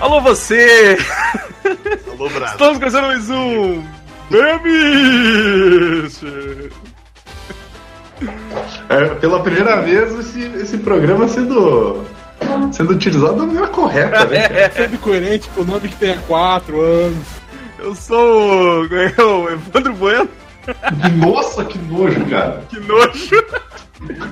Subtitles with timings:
[0.00, 0.96] Alô você!
[2.12, 2.46] Alô, Brasil.
[2.52, 3.82] Estamos começando mais um
[4.30, 6.20] Memes!
[8.88, 12.04] É, pela primeira vez esse, esse programa sendo,
[12.72, 14.46] sendo utilizado da maneira correta, né?
[14.50, 17.26] É, Sempre coerente com o nome que tem há 4 anos.
[17.78, 20.28] eu sou o, é o Evandro Bueno,
[21.16, 22.62] Nossa, que nojo, cara.
[22.68, 23.44] que nojo!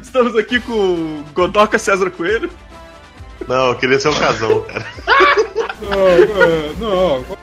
[0.02, 2.50] Estamos aqui com o Godoca César Coelho.
[3.48, 4.86] Não, eu queria ser um casão, cara.
[5.80, 7.36] Não, não, não.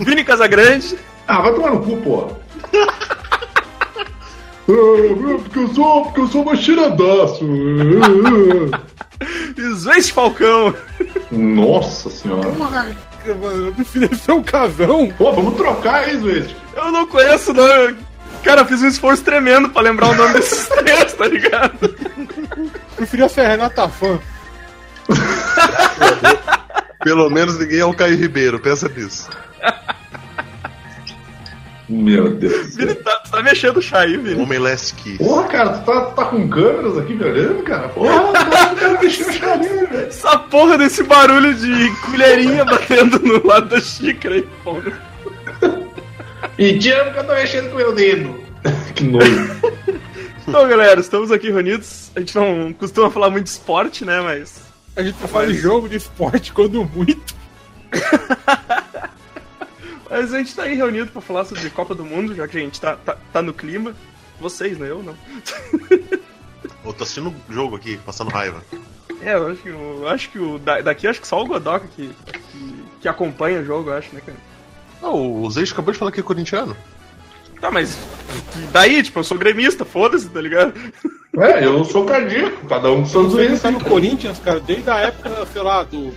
[0.00, 0.98] O Vini Casagrande.
[1.26, 2.36] Ah, vai tomar no cu, porra.
[4.72, 7.44] Ah, porque eu sou, porque eu sou uma cheiradaço.
[9.56, 10.72] E Zweist Falcão.
[11.32, 12.48] Nossa senhora.
[12.52, 15.12] Mano, eu preferia ser um casão.
[15.18, 16.54] Pô, vamos trocar isso, West.
[16.76, 17.96] Eu não conheço, não.
[18.44, 21.74] Cara, eu fiz um esforço tremendo pra lembrar o nome desses três, tá ligado?
[21.82, 24.20] Eu preferia ser a Renata Fã.
[27.02, 29.28] Pelo menos ninguém é o Caio Ribeiro, pensa nisso.
[31.90, 34.40] Meu Deus Vini, tá, tá mexendo o chá aí, Vini.
[34.40, 35.18] Homem Last Kiss.
[35.18, 37.88] Porra, cara, tu tá, tá com câmeras aqui me olhando, cara?
[37.88, 38.32] Porra, o
[38.76, 40.06] cara mexeu o charinho, velho.
[40.06, 45.10] Essa porra desse barulho de colherinha batendo no lado da xícara aí, porra.
[46.56, 48.40] E te amo que eu tô mexendo com meu dedo.
[48.94, 49.50] que nojo.
[50.46, 52.12] Então, galera, estamos aqui reunidos.
[52.14, 54.69] A gente não costuma falar muito de esporte, né, mas...
[55.00, 57.34] A gente fala de jogo de esporte quando muito.
[60.10, 62.60] Mas a gente tá aí reunido pra falar sobre Copa do Mundo, já que a
[62.60, 63.94] gente tá, tá, tá no clima.
[64.38, 64.90] Vocês, né?
[64.90, 65.16] Eu não.
[66.84, 68.62] Eu tô assistindo um jogo aqui, passando raiva.
[69.22, 71.86] É, eu acho que, eu acho que o da- daqui acho que só o Godoka
[71.96, 72.10] que,
[72.52, 74.36] que, que acompanha o jogo, eu acho, né, cara?
[75.00, 76.76] Não, o Zeist acabou de falar que é corintiano.
[77.60, 77.96] Tá, mas
[78.72, 80.74] daí, tipo, eu sou gremista, foda-se, tá ligado?
[81.38, 83.62] É, eu sou cardíaco, cada um com Você doenças.
[83.62, 86.12] tá no Corinthians, cara, desde a época, sei lá, do.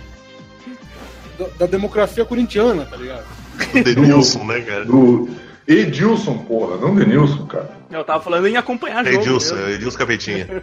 [1.38, 3.24] Da, da democracia corintiana, tá ligado?
[3.72, 4.84] Denilson, né, cara?
[4.84, 5.28] Do
[5.66, 7.70] Edilson, porra, não Denilson, cara.
[7.90, 9.22] Eu tava falando em acompanhar É jogo.
[9.24, 9.70] Edilson, mesmo.
[9.70, 10.62] é Edilson Capetinha.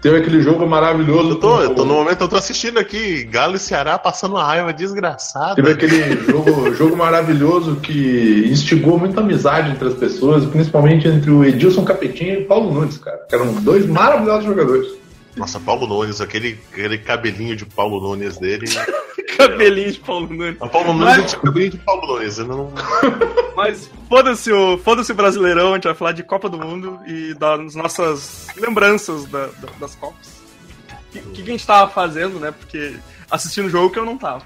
[0.00, 1.30] Teve aquele jogo maravilhoso.
[1.30, 4.44] Eu tô, eu tô no momento, eu tô assistindo aqui, Galo e Ceará passando uma
[4.44, 5.56] raiva desgraçada.
[5.56, 11.44] Teve aquele jogo, jogo maravilhoso que instigou muita amizade entre as pessoas, principalmente entre o
[11.44, 13.18] Edilson Capetinha e o Paulo Nunes, cara.
[13.28, 14.97] Que eram dois maravilhosos jogadores.
[15.38, 18.66] Nossa, Paulo Nunes, aquele, aquele cabelinho de Paulo Nunes dele.
[19.36, 20.60] Cabelinho de Paulo Nunes.
[20.60, 22.38] A Paulo Nunes Mas- é cabelinho de Paulo Nunes.
[22.38, 22.72] Eu não...
[23.56, 27.34] Mas foda-se o, foda o Brasileirão, a gente vai falar de Copa do Mundo e
[27.34, 30.38] das nossas lembranças da- da- das Copas.
[31.14, 32.50] O que, que, a gente tava fazendo, né?
[32.50, 32.96] Porque
[33.30, 34.42] assistindo o jogo que eu não tava.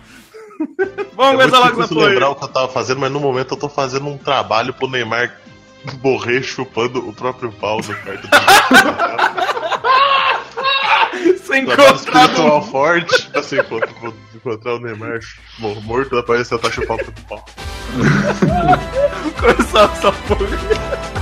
[1.16, 2.08] Vamos É começar logo difícil apoio.
[2.10, 4.88] lembrar o que eu tava fazendo, mas no momento eu tô fazendo um trabalho pro
[4.88, 5.36] Neymar
[6.02, 9.51] morrer chupando o próprio pau no quarto Sem
[11.66, 15.20] Trabalho encontrar espiritual forte pra se encontrar, o Neymar
[15.58, 17.44] mo- morto, vai parecer tentar chupar o próprio pau.
[19.40, 21.21] começar essa porra.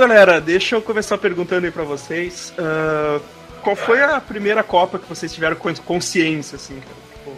[0.00, 2.52] Galera, deixa eu começar perguntando aí pra vocês.
[2.58, 3.20] ah,
[3.62, 6.94] qual foi a primeira Copa que vocês tiveram con- consciência, assim, cara?
[7.12, 7.36] Tipo,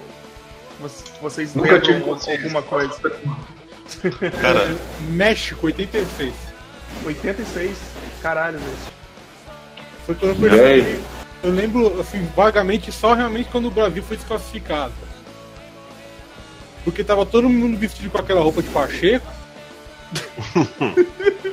[0.80, 2.44] vo- vocês Nunca lembram tive consciência.
[2.44, 2.94] alguma coisa?
[4.40, 4.76] Cara,
[5.10, 6.32] México, 86.
[7.04, 7.76] 86?
[8.22, 8.72] Caralho, velho.
[10.06, 11.02] Foi quando E aí?
[11.42, 14.92] Eu lembro, assim, vagamente, só realmente quando o Brasil foi desclassificado.
[16.84, 19.26] Porque tava todo mundo vestido com aquela roupa de Pacheco.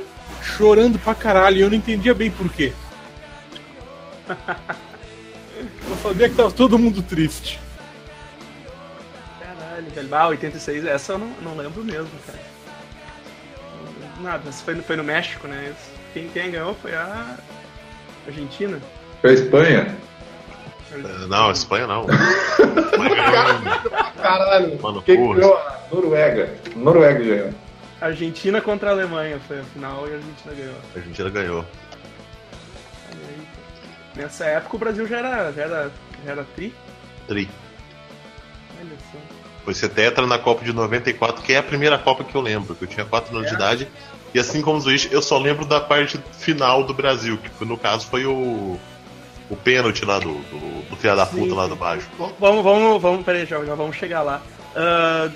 [0.56, 2.72] chorando pra caralho, e eu não entendia bem por quê.
[5.88, 7.60] Eu sabia que tava todo mundo triste.
[9.38, 10.08] Caralho, velho.
[10.14, 12.38] Ah, 86, essa eu não, não lembro mesmo, cara.
[14.22, 15.74] Nada, mas foi, no- foi no México, né?
[16.14, 17.36] Quem, quem ganhou foi a
[18.26, 18.80] Argentina.
[19.20, 19.96] Foi a Espanha.
[21.28, 22.06] não, Espanha não.
[22.08, 23.80] Espanha ganhou.
[24.22, 24.78] Caralho.
[24.80, 25.40] Mano, Quem porra.
[25.40, 25.56] ganhou?
[25.58, 26.54] A Noruega.
[26.74, 27.50] Noruega ganhou.
[28.00, 30.74] Argentina contra a Alemanha foi a final e a Argentina ganhou.
[30.94, 31.64] A Argentina ganhou.
[33.10, 33.46] Aí.
[34.16, 35.92] Nessa época o Brasil já era, já era,
[36.24, 36.74] já era tri.
[37.28, 37.48] Tri.
[38.80, 39.18] Olha só.
[39.64, 42.74] Foi ser tetra na Copa de 94, que é a primeira Copa que eu lembro,
[42.74, 43.88] que eu tinha 4 anos de idade.
[44.32, 47.66] E assim como o Zuiz, eu só lembro da parte final do Brasil, que foi-
[47.66, 48.78] no caso foi o.
[49.50, 52.08] O pênalti lá do, do, do filho da puta lá do baixo.
[52.38, 54.40] Vamos, vamos, vamos, peraí, já, já vamos chegar lá.
[54.76, 55.28] Ah,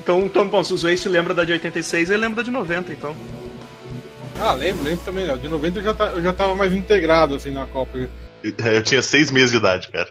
[0.00, 2.50] Então, então bom, se o Zoe se lembra da de 86, ele lembra da de
[2.50, 3.14] 90, então.
[4.40, 5.28] Ah, lembro, lembro também.
[5.30, 5.36] ó.
[5.36, 7.98] De 90 eu já, tá, eu já tava mais integrado assim na Copa.
[7.98, 8.08] Eu
[8.42, 10.08] Eu tinha seis meses de idade, cara.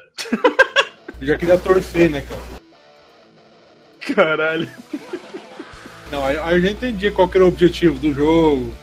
[1.22, 2.42] já queria torcer, né, cara?
[4.16, 4.70] Caralho.
[6.12, 8.74] Não, aí, aí eu já entendi qual que era o objetivo do jogo.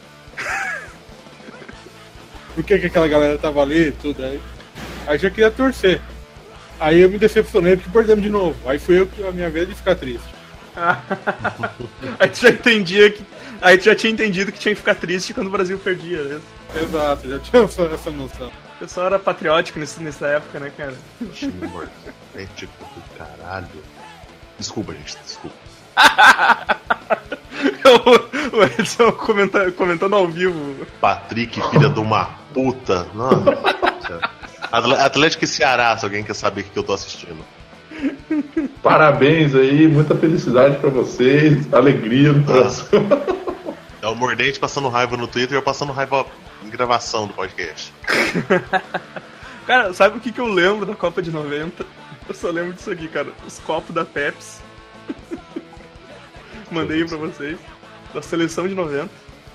[2.54, 4.40] Por que, que aquela galera tava ali e tudo aí.
[5.06, 6.00] Aí eu já queria torcer.
[6.78, 8.56] Aí eu me decepcionei porque perdemos de novo.
[8.68, 10.33] Aí foi eu que a minha vez de ficar triste.
[12.18, 13.24] Aí tu já entendia que.
[13.60, 16.40] Aí tu já tinha entendido que tinha que ficar triste quando o Brasil perdia, né?
[16.76, 18.48] Exato, já tinha essa, essa noção.
[18.48, 20.94] O pessoal era patriótico nesse, nessa época, né, cara?
[21.70, 23.68] Mortético do caralho.
[24.58, 25.56] Desculpa, gente, desculpa.
[28.52, 30.84] o Edson comenta- comentando ao vivo.
[31.00, 33.06] Patrick, filha de uma puta.
[34.72, 37.44] Atle- Atlético e Ceará, se alguém quer saber o que eu tô assistindo.
[38.82, 43.06] Parabéns aí, muita felicidade pra vocês, alegria no coração.
[44.02, 46.26] É o Mordente passando raiva no Twitter e eu passando raiva
[46.62, 47.92] em gravação do podcast.
[49.66, 51.86] Cara, sabe o que, que eu lembro da Copa de 90?
[52.28, 53.28] Eu só lembro disso aqui, cara.
[53.46, 54.58] Os copos da Pepsi.
[56.70, 57.58] Mandei pra vocês.
[58.12, 59.08] Da seleção de 90.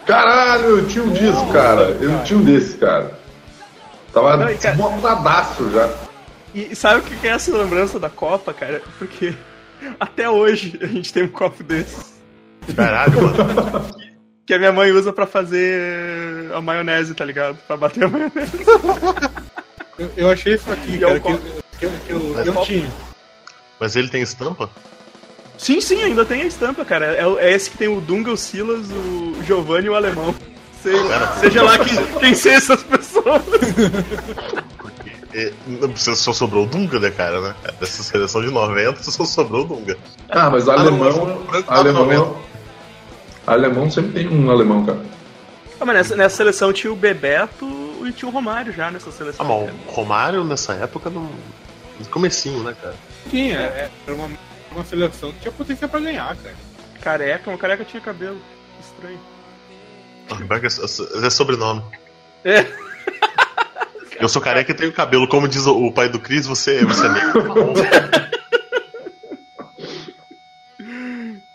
[0.05, 1.83] Caralho, eu tinha um disso, cara.
[2.01, 3.19] Eu tinha um desse, cara.
[4.11, 5.89] Tava Não, cara- desmontadaço já.
[6.53, 8.81] E, e sabe o que é essa lembrança da Copa, cara?
[8.97, 9.33] Porque
[9.99, 12.13] até hoje a gente tem um copo desses.
[12.75, 13.99] Caralho, mano.
[14.49, 17.55] Que a minha mãe usa pra fazer a maionese, tá ligado?
[17.67, 18.65] Pra bater a maionese.
[19.99, 21.43] Eu, eu achei isso aqui, E é cara, o que, copo.
[21.77, 22.89] que, eu- que eu, Mas eu tinha.
[23.79, 24.67] Mas ele tem estampa?
[25.55, 27.13] Sim, sim, ainda tem a estampa, cara.
[27.15, 30.33] É, é esse que tem o Dunga, o Silas, o Giovanni e o Alemão.
[30.81, 33.43] Se- Pera, seja lá quem, quem seja essas pessoas.
[35.95, 37.55] só sobrou o Dunga, né, cara, né?
[37.79, 39.97] Dessa seleção de 90 só sobrou o Dunga.
[40.29, 41.43] Ah, mas alemão.
[41.63, 42.35] tá alemão, noventa.
[43.45, 44.99] alemão sempre tem um alemão, cara.
[45.79, 47.65] Ah, mas nessa, nessa seleção tinha o Bebeto
[48.05, 49.45] e tinha o Romário já nessa Ah, seleção.
[49.45, 49.77] bom, cara.
[49.87, 51.29] o Romário nessa época não.
[51.99, 52.95] No comecinho, né, cara?
[53.29, 54.29] Tinha, é, era uma,
[54.71, 56.55] uma seleção que tinha potência pra ganhar, cara.
[57.01, 58.39] Careca, o careca tinha cabelo.
[58.79, 59.19] Estranho.
[60.29, 61.81] Ah, que É, é sobrenome.
[62.43, 62.65] É.
[64.19, 65.27] Eu sou careca e tenho cabelo.
[65.27, 67.33] Como diz o, pai do Cris, você, você é meio.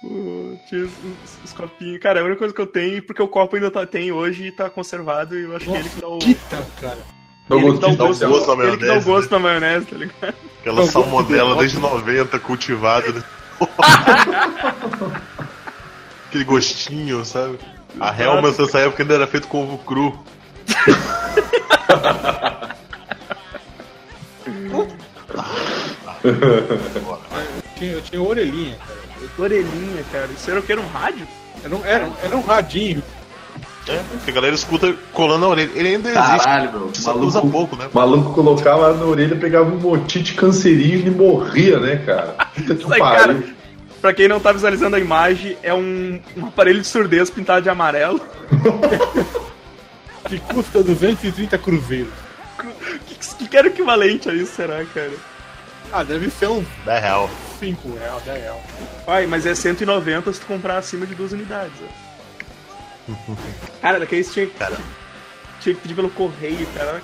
[0.02, 1.98] O- Tinha os, os- os copinhos.
[2.00, 4.46] Cara, é a única coisa que eu tenho, porque o copo ainda tá, tem hoje
[4.48, 6.18] e tá conservado, e eu acho que ele que dá o.
[6.18, 6.98] Quita, cara.
[7.48, 8.20] Eu Ele que dá o gosto,
[8.56, 10.34] na ele que dá o maionese, gosto na maionese, tá ligado?
[10.60, 13.12] Aquela Não, salmonela desde 90 cultivada.
[13.12, 13.22] né?
[16.28, 17.58] Aquele gostinho, sabe?
[18.00, 20.18] A Helmas nessa época ainda era feito com ovo cru.
[26.24, 28.98] Eu tinha, eu tinha orelhinha, cara.
[29.38, 30.28] Orelhinha, cara.
[30.34, 30.72] Isso era o que?
[30.72, 31.26] Era um rádio?
[31.62, 33.02] Era um, era, era um radinho.
[33.86, 35.70] É, que a galera escuta colando na orelha.
[35.74, 36.44] Ele ainda existe.
[36.44, 36.90] Caralho, meu.
[36.94, 37.88] Só usa Maluco, pouco, né?
[37.92, 42.34] maluco colocava na orelha, pegava um motite cancerígeno e morria, né, cara?
[42.54, 43.44] Puta que pariu.
[44.00, 47.68] Pra quem não tá visualizando a imagem, é um, um aparelho de surdez pintado de
[47.68, 48.20] amarelo.
[50.26, 52.23] Que custa 230 cruzeiros.
[53.06, 55.12] Que, que, que era equivalente a isso, será, cara?
[55.92, 57.30] Ah, deve ser uns 10 real.
[57.60, 58.62] 5 reais, 10 reais.
[59.06, 63.12] Ai, mas é 190 se tu comprar acima de duas unidades, ó.
[63.82, 64.78] Cara, daqueles tinha, Cara,
[65.60, 67.00] tinha que pedir pelo correio, cara.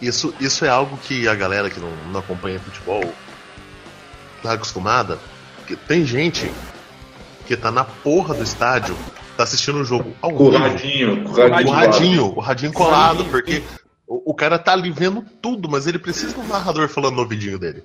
[0.00, 3.04] Isso, isso é algo que a galera que não, não acompanha futebol
[4.42, 5.18] tá acostumada.
[5.58, 6.50] Porque tem gente
[7.46, 8.96] que tá na porra do estádio,
[9.36, 10.62] tá assistindo o jogo ao Com o vivo.
[10.64, 11.70] radinho, com o radinho.
[11.72, 13.62] radinho, o radinho colado, porque
[14.12, 17.22] o, o cara tá ali vendo tudo, mas ele precisa de um narrador falando no
[17.22, 17.82] ouvidinho dele.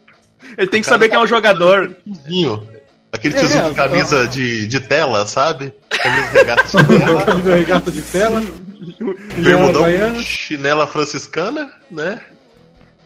[0.58, 1.96] Ele tem que saber quem é o jogador.
[2.04, 2.68] Tiozinho.
[3.12, 5.74] Aquele É, tiozinho é, com camisa de, de tela, sabe?
[5.90, 8.44] Camisa regata de tela, Camisa regata de tela,
[9.38, 10.22] bermudão, Havaiana.
[10.22, 12.20] chinela franciscana, né?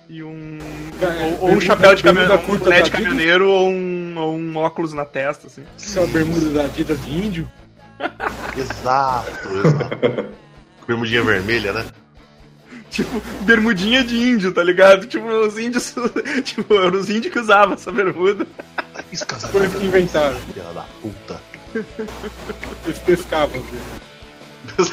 [0.09, 0.57] E um.
[0.99, 4.35] É, ou, ou um chapéu de caminhoneiro, um curta boné de caminhoneiro ou um, ou
[4.35, 5.63] um óculos na testa, assim.
[5.89, 7.51] aquela bermuda da Adidas de índio.
[8.57, 9.29] Exato,
[9.63, 10.25] exato.
[10.87, 11.85] Bermudinha vermelha, né?
[12.91, 15.07] Tipo, bermudinha de índio, tá ligado?
[15.07, 15.95] Tipo, os índios.
[16.43, 18.45] Tipo, eram os índios que usavam essa bermuda.
[19.11, 20.35] Isso, casa Foi que inventaram.
[20.41, 21.39] filha da puta.
[22.85, 23.63] Eles pescavam.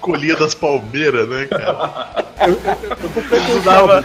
[0.00, 2.24] Colhia das palmeiras, né, cara?
[2.46, 2.56] Eu
[3.10, 4.04] comprei Eles com usavam.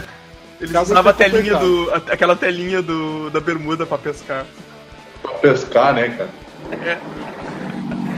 [0.60, 1.90] Eles usavam a foi telinha do.
[1.92, 4.46] a- aquela telinha do, da bermuda pra pescar.
[5.22, 6.30] Pra pescar, né, cara?
[6.84, 6.98] É.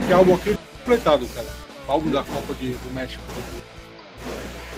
[0.07, 1.47] Que álbum aqui completado, cara.
[1.91, 3.21] O álbum da Copa de, do México.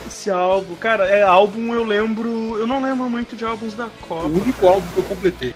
[0.08, 2.58] Esse álbum, cara, é álbum eu lembro.
[2.58, 4.25] Eu não lembro muito de álbuns da O Copa.
[4.25, 5.55] único álbum que eu completei.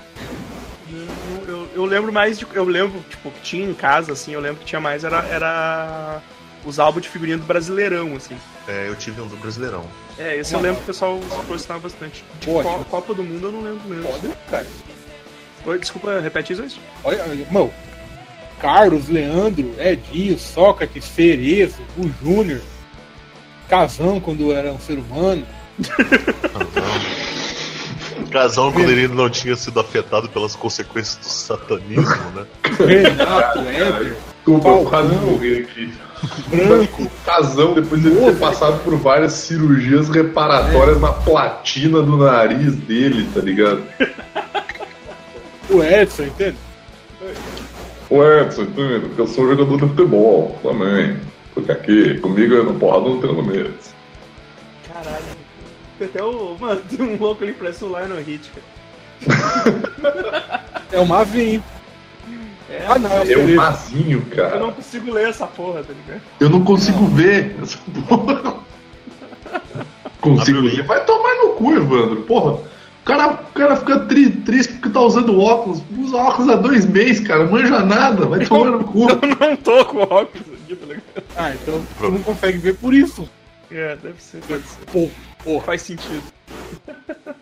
[1.73, 2.45] eu lembro mais de.
[2.53, 6.21] Eu lembro, tipo, que tinha em casa, assim, eu lembro que tinha mais, era, era
[6.63, 8.37] os álbuns de figurinha do Brasileirão, assim.
[8.67, 9.83] É, eu tive um do Brasileirão.
[10.19, 12.23] É, esse eu lembro que o pessoal gostava bastante.
[12.39, 14.03] De tipo- Copa do Mundo eu não lembro mesmo.
[14.11, 14.67] Foda, cara.
[15.65, 16.79] Oi, desculpa, repete isso.
[17.03, 17.73] Olha, mano.
[18.59, 22.61] Carlos, Leandro, Edinho, Sócrates, Cerezo, o Júnior,
[23.69, 25.45] Casão quando era um ser humano.
[28.31, 32.45] Casão quando ele não tinha sido afetado pelas consequências do satanismo, né?
[32.79, 34.85] Renato, Éder, Desculpa, eu Falcão.
[34.85, 35.93] quase morri aqui.
[36.47, 37.11] Branco.
[37.25, 43.29] Casão, depois de ele ter passado por várias cirurgias reparatórias na platina do nariz dele,
[43.33, 43.83] tá ligado?
[45.69, 46.57] O Edson, entende?
[48.09, 48.99] O Edson, entende?
[49.07, 51.17] Porque eu sou jogador de futebol também.
[51.53, 53.93] Porque aqui, comigo é no porrada não no mês.
[54.87, 55.23] Caralho.
[55.97, 56.55] Tem até o.
[56.59, 58.67] Mano, tem um louco ali parece o Lionel Hit, cara.
[60.91, 61.61] É o Mavinho.
[62.69, 64.59] É, Ah, não, é um mazinho, Eu cara.
[64.59, 66.21] não consigo ler essa porra, tá ligado?
[66.39, 68.57] Eu não consigo ver essa porra.
[70.21, 70.83] Consigo ver.
[70.83, 72.21] Vai tomar no cu, Evandro.
[72.23, 72.59] Porra.
[73.07, 75.81] O cara, o cara fica tri- triste porque tá usando óculos.
[75.97, 77.45] Usa óculos há dois meses, cara.
[77.45, 78.25] Manja nada.
[78.25, 79.07] Vai tomar no cu.
[79.09, 81.03] Eu não tô com óculos aqui, tá ligado?
[81.37, 83.29] Ah, então tu não consegue ver por isso.
[83.71, 84.85] É, deve ser, pode ser.
[84.91, 85.09] Pô,
[85.41, 86.21] Pô, faz sentido.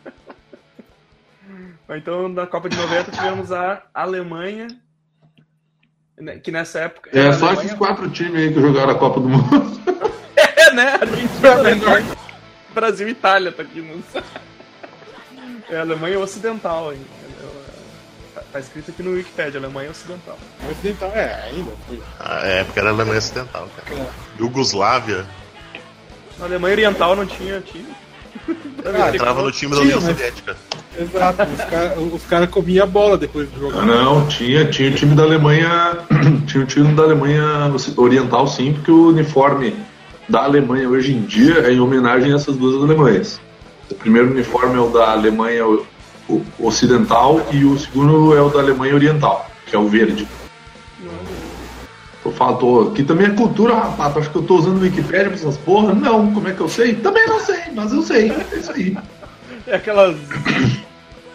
[1.87, 4.67] Mas então, na Copa de 90 tivemos a Alemanha,
[6.19, 7.09] né, que nessa época...
[7.13, 9.75] É só Alemanha- esses quatro times aí que jogaram a Copa do Mundo.
[10.37, 10.93] É, né?
[10.99, 12.17] Argentina, Alemanha,
[12.73, 13.81] Brasil e Itália tá aqui.
[13.81, 14.03] No...
[15.69, 16.99] É Alemanha Ocidental, hein?
[18.33, 20.37] Tá- Tá escrito aqui no Wikipedia, Alemanha Ocidental.
[20.71, 21.71] ocidental, é, ainda.
[22.19, 24.01] Ah, é, porque era Alemanha Ocidental, cara.
[24.01, 24.07] É.
[24.39, 25.25] Yugoslávia
[26.37, 27.87] Na Alemanha Oriental não tinha time.
[28.83, 30.55] Ah, entrava no time da União Soviética.
[30.97, 33.81] Exato, os caras cara comiam a bola depois do jogo.
[33.81, 35.97] Não, tinha, tinha o time da Alemanha.
[36.47, 39.75] tinha o time da Alemanha Oriental, sim, porque o uniforme
[40.29, 43.39] da Alemanha hoje em dia é em homenagem a essas duas Alemanhas.
[43.89, 45.63] O primeiro uniforme é o da Alemanha
[46.59, 50.27] Ocidental e o segundo é o da Alemanha Oriental, que é o verde.
[52.25, 54.13] Eu falo, tô, aqui também é cultura, rapaz.
[54.13, 55.93] Tu acha que eu tô usando o Wikipedia pra essas porra?
[55.93, 56.95] Não, como é que eu sei?
[56.95, 58.31] Também não sei, mas eu sei.
[58.31, 58.97] É isso aí.
[59.67, 60.17] É aquelas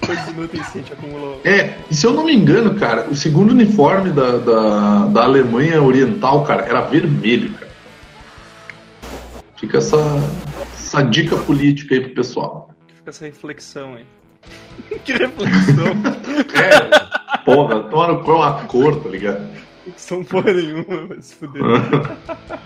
[0.04, 1.40] coisas inúteis que a gente acumulou.
[1.44, 5.80] É, e se eu não me engano, cara, o segundo uniforme da, da, da Alemanha
[5.80, 7.70] Oriental, cara, era vermelho, cara.
[9.56, 9.96] Fica essa,
[10.90, 12.74] essa dica política aí pro pessoal.
[12.96, 14.04] Fica essa reflexão aí.
[15.04, 15.86] que reflexão?
[16.56, 19.48] É, porra, toma no cu uma cor, tá ligado?
[19.86, 21.62] reflexão porra nenhuma, vai se fuder.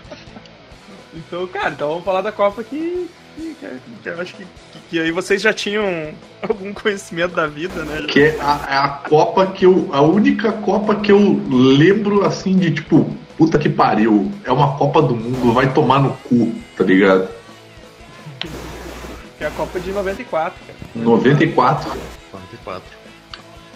[1.17, 3.55] Então, cara, então vamos falar da Copa que, que,
[4.03, 8.05] que eu acho que, que, que aí vocês já tinham algum conhecimento da vida, né?
[8.05, 9.87] Que é a, é a Copa que eu.
[9.93, 15.01] A única Copa que eu lembro assim de tipo, puta que pariu, é uma Copa
[15.01, 17.29] do Mundo, vai tomar no cu, tá ligado?
[18.39, 20.79] Que é a Copa de 94, cara.
[20.95, 21.91] 94.
[22.31, 22.83] 44.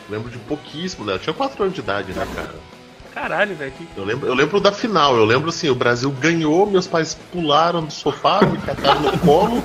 [0.09, 1.13] Lembro de pouquíssimo, né?
[1.13, 2.55] Eu tinha 4 anos de idade, né, cara?
[3.13, 3.71] Caralho, velho.
[3.71, 3.87] Que...
[3.97, 7.83] Eu lembro, eu lembro da final, eu lembro assim, o Brasil ganhou, meus pais pularam
[7.83, 9.63] do sofá, me cataram no colo.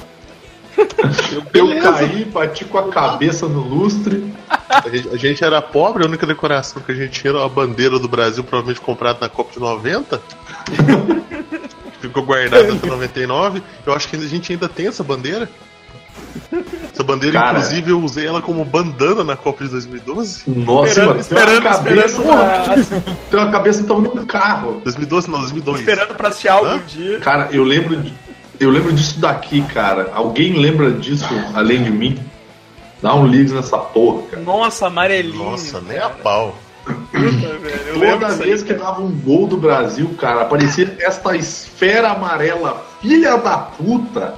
[1.52, 4.34] Eu caí, bati com a cabeça no lustre.
[4.48, 7.48] A gente, a gente era pobre, a única decoração que a gente tinha era a
[7.48, 10.20] bandeira do Brasil, provavelmente comprada na Copa de 90.
[12.08, 13.62] Ficou guardada até 99.
[13.86, 15.48] Eu acho que a gente ainda tem essa bandeira.
[16.92, 17.58] Essa bandeira, Cara.
[17.58, 20.44] inclusive, eu usei ela como bandana na Copa de 2012.
[20.48, 22.06] Nossa, Esperando, mano, tem uma esperando, cabeça.
[22.06, 24.80] esperando pra, Tem uma cabeça tava no carro.
[24.84, 25.80] 2012 não, 2002.
[25.80, 26.80] esperando pra se algum Hã?
[26.86, 27.18] dia.
[27.20, 28.14] Cara, eu lembro, de-
[28.60, 30.10] eu lembro disso daqui, cara.
[30.14, 32.18] Alguém lembra disso além de mim?
[33.02, 34.42] Dá um ligue nessa porra, cara.
[34.42, 35.50] Nossa, amarelinho.
[35.50, 36.56] Nossa, nem a pau.
[36.84, 37.80] Puta, velho.
[37.86, 42.10] Eu Toda disso aí, vez que dava um gol do Brasil, cara, aparecia esta esfera
[42.10, 44.34] amarela, filha da puta,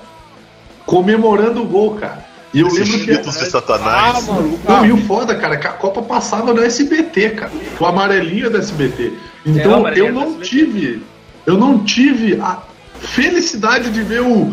[0.84, 2.24] comemorando o gol, cara.
[2.54, 3.30] E eu Esses lembro que.
[3.30, 4.28] de Satanás.
[4.28, 7.52] Ah, mano, Não, e o foda, cara, é que a Copa passava no SBT, cara.
[7.78, 9.12] O amarelinho é do SBT.
[9.44, 11.02] Então É, eu não tive.
[11.44, 12.62] Eu não tive a
[12.98, 14.52] felicidade de ver o.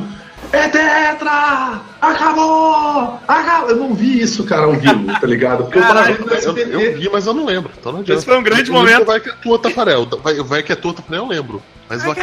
[0.51, 1.81] É tetra!
[2.01, 3.19] Acabou!
[3.27, 3.69] Acabou!
[3.69, 5.63] Eu não vi isso, cara, ao vivo, tá ligado?
[5.63, 7.71] Porque Caralho, eu no Eu, eu vi, mas eu não lembro.
[7.79, 8.19] Então não adianta.
[8.19, 9.05] Esse foi um grande Eu momento.
[9.05, 10.05] Vai que é tua, Tafarel.
[10.21, 11.61] Vai, vai que é tua, Tafarel, eu lembro.
[11.89, 12.15] Mas vai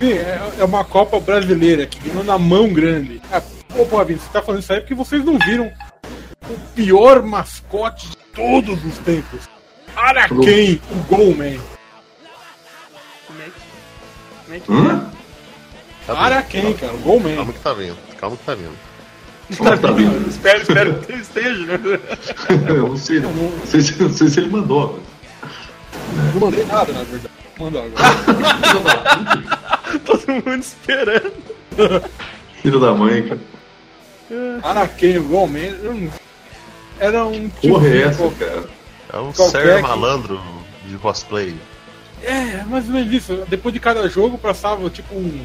[0.00, 3.22] Sim, é, é uma Copa brasileira que ganhou na mão grande.
[3.32, 5.70] Ah, pô, pô, Vini, você tá falando isso aí porque vocês não viram
[6.50, 9.48] o pior mascote de todos os tempos.
[9.96, 11.60] Araquém, o Golman.
[13.26, 13.52] Como é que-
[14.44, 15.11] como é que Hã?
[16.06, 17.36] Tá Araquém, cara, o Golman.
[17.36, 17.96] Calma que tá vendo.
[18.18, 18.76] Calma que tá vendo.
[19.58, 20.28] Tá, tá vindo.
[20.28, 21.78] espero, espero que esteja, né?
[22.68, 23.32] Eu não sei, não
[23.66, 24.98] sei, se, não sei se ele mandou.
[26.34, 27.34] Não mandei nada, na verdade.
[27.58, 28.14] Mandou agora.
[30.06, 31.32] Todo mundo esperando.
[32.62, 34.90] Filho da mãe, cara.
[35.02, 35.76] Igualmente.
[35.82, 36.10] eu não-
[36.98, 38.48] Era um Porra, é essa, qualquer.
[38.48, 38.68] cara?
[39.12, 40.40] É um Qualquer ser que- malandro
[40.86, 41.54] de cosplay.
[42.22, 43.44] É, mais ou menos isso.
[43.48, 45.44] Depois de cada jogo passava tipo um,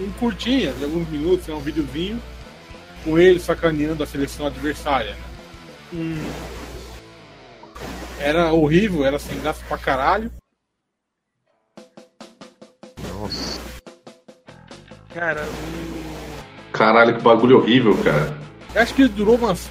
[0.00, 2.20] um curtinha, de alguns minutos, um videozinho,
[3.04, 5.10] com ele sacaneando a seleção adversária.
[5.12, 5.16] né?
[5.92, 6.30] Hum,
[8.18, 10.30] Era horrível, era sem graça pra caralho.
[13.12, 13.60] Nossa.
[15.14, 16.00] cara, hum,
[16.72, 18.38] Caralho, que bagulho horrível, cara.
[18.74, 19.68] Eu acho que ele durou umas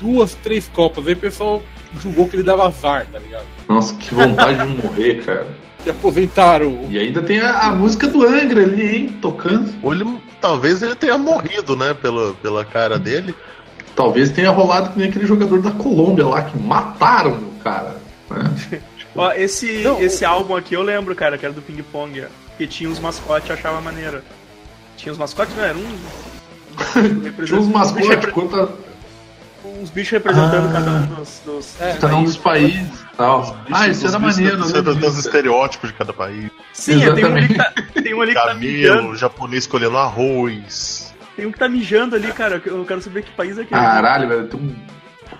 [0.00, 1.06] duas, três copas.
[1.06, 1.62] Aí o pessoal
[2.00, 3.46] julgou que ele dava azar, tá ligado?
[3.68, 5.46] Nossa, que vontade de morrer, cara.
[5.86, 6.88] E aposentaram o.
[6.90, 9.18] E ainda tem a, a música do Angra ali, hein?
[9.22, 9.72] Tocando.
[9.82, 10.04] Ou ele,
[10.40, 11.94] talvez ele tenha morrido, né?
[11.94, 13.34] Pela, pela cara dele.
[13.94, 17.96] Talvez tenha rolado que nem aquele jogador da Colômbia lá que mataram o cara.
[18.28, 18.80] né?
[19.14, 22.26] Ó, esse, Não, esse álbum aqui eu lembro, cara, que era do Ping Pong, ó,
[22.58, 24.20] que tinha uns mascotes, eu achava maneiro.
[24.94, 25.98] Tinha uns mascotes, não, era um.
[27.46, 28.68] Tinha uns mascotes, conta
[29.80, 30.72] Uns bichos representando Ah.
[30.72, 31.40] cada um dos.
[31.44, 33.56] dos É, cada um dos países e tal.
[33.70, 35.06] Ah, isso Os era maneiro, né?
[35.06, 36.50] os estereótipos de cada país.
[36.72, 38.96] Sim, é, tem um ali que tá, tem um ali que tá mijando.
[38.98, 41.14] Camelo, japonês escolhendo arroz.
[41.34, 42.62] Tem um que tá mijando ali, cara.
[42.64, 43.80] Eu quero saber que país é aquele.
[43.80, 44.74] Caralho, velho, tem um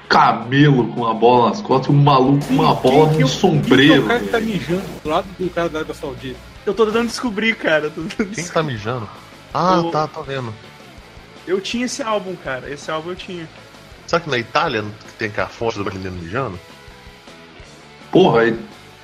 [0.08, 3.38] camelo com uma bola nas costas e um maluco com uma bola Quem- num quem-
[3.38, 3.92] sombreiro.
[3.92, 6.38] Quem é o cara que tá mijando do lado do cara da Arábia Saudita?
[6.64, 7.90] Eu tô tentando descobrir, cara.
[7.90, 9.08] tentando Quem tá mijando?
[9.54, 10.52] Ah, O- tá, tô vendo.
[11.46, 12.68] Eu tinha esse álbum, cara.
[12.70, 13.48] Esse álbum eu tinha.
[14.06, 16.58] Será que na Itália que tem aquela fonte do brasileiro mijando?
[18.10, 18.52] Porra,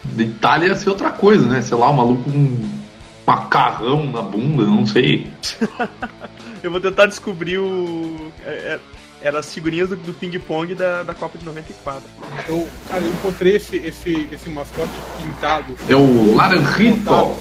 [0.04, 1.60] da Itália ia ser outra coisa, né?
[1.62, 2.80] Sei lá, um maluco com um
[3.26, 5.30] macarrão na bunda, não sei.
[6.62, 8.32] Eu vou tentar descobrir o.
[8.44, 8.80] é- é-
[9.24, 12.02] Era as figurinhas do, do ping-pong da, da Copa de 94.
[12.48, 17.36] Eu, cara, eu encontrei esse, esse, esse mascote pintado, É o Laranjito.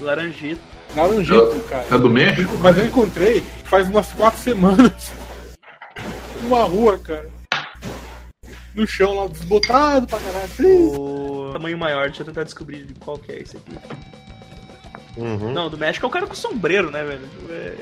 [0.00, 0.60] Laranjito.
[0.96, 1.86] laranjito, cara.
[1.90, 2.56] É do México?
[2.60, 4.92] Mas eu encontrei faz umas quatro semanas.
[6.44, 7.28] Numa rua, cara.
[8.74, 11.00] No chão lá, desbotado pra caralho.
[11.00, 13.76] O tamanho maior, deixa eu tentar descobrir de qual que é esse aqui.
[15.16, 15.52] Uhum.
[15.52, 17.20] Não, do México é o cara com sombreiro, né, velho?
[17.50, 17.76] É,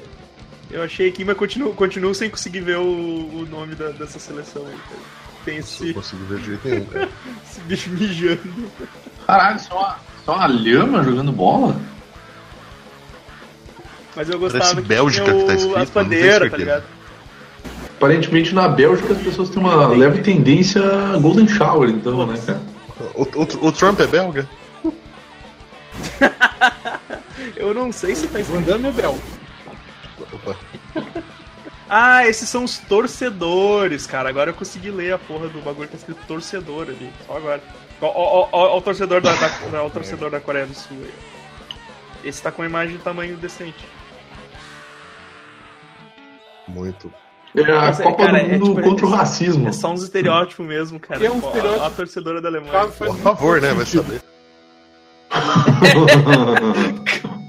[0.71, 4.67] Eu achei aqui, mas continuo, continuo sem conseguir ver o, o nome da- dessa seleção
[4.67, 5.01] aí, cara.
[5.47, 7.09] Tem Não esse, consigo ver de jeito nenhum, cara.
[7.51, 8.71] esse bicho mijando.
[9.27, 9.97] Caralho, só uma,
[10.27, 11.75] só uma lhama jogando bola?
[14.15, 16.57] Mas eu gostava Parece que Bélgica tinha que tá o- escrito, as não bandeiras, tá
[16.59, 16.85] ligado?
[18.03, 22.61] Aparentemente na Bélgica as pessoas têm uma leve tendência a Golden Shower, então, né, cara?
[23.15, 24.49] O, o- o Trump é belga?
[27.55, 28.41] Eu não sei se tá.
[28.41, 29.17] Van Damme é bel.
[30.33, 30.57] Opa.
[31.95, 34.27] Ah, esses são os torcedores, cara.
[34.31, 37.13] Agora eu consegui ler a porra do bagulho que tá escrito torcedor ali.
[37.27, 37.63] Só agora.
[38.01, 39.51] Ó, ó, ó, ó, o torcedor da, da,
[39.83, 41.13] ó o torcedor da Coreia do Sul aí.
[42.25, 43.85] Esse tá com uma imagem de tamanho decente.
[47.55, 49.69] É a Mas é, Copa cara, do é Mundo tipo- contra o racismo.
[49.69, 51.25] É só uns estereótipos mesmo, cara.
[51.25, 51.83] É um estereótipo.
[51.83, 52.87] ó a torcedora da Alemanha.
[52.89, 53.73] Por favor, né?
[53.75, 54.23] Vai saber.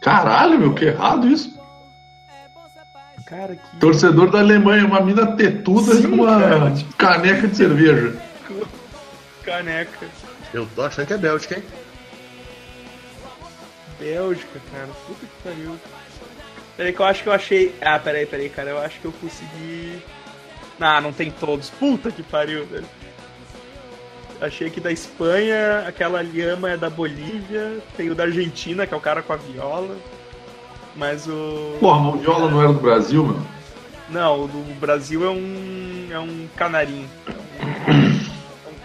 [0.00, 1.58] Caralho, meu, que errado isso.
[3.26, 6.72] Cara, que Torcedor da Alemanha, uma mina tetuda Sim, e uma cara.
[6.96, 8.16] caneca de cerveja.
[9.44, 10.06] caneca.
[10.54, 11.62] Eu tô achando que é Bélgica, hein?
[14.00, 14.88] Bélgica, cara.
[15.06, 15.76] Puta que pariu.
[16.78, 17.74] Peraí que eu acho que eu achei.
[17.80, 18.70] Ah, peraí, peraí, cara.
[18.70, 20.00] Eu acho que eu consegui.
[20.80, 21.70] Ah, não tem todos.
[21.70, 22.86] Puta que pariu, velho.
[24.40, 28.96] Achei que da Espanha, aquela lhama é da Bolívia, tem o da Argentina, que é
[28.96, 29.96] o cara com a viola.
[30.94, 31.76] Mas o.
[31.80, 33.42] Porra, a mão viola não era do Brasil, meu.
[34.08, 36.08] Não, o do Brasil é um.
[36.12, 37.10] é um canarinho.
[37.26, 37.92] É um,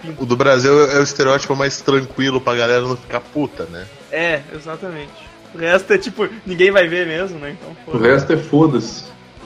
[0.08, 0.16] é um.
[0.18, 3.86] O do Brasil é o estereótipo mais tranquilo pra galera não ficar puta, né?
[4.12, 5.33] É, exatamente.
[5.54, 7.52] O resto é tipo, ninguém vai ver mesmo, né?
[7.60, 8.08] Então, O foda.
[8.08, 9.04] resto é foda-se.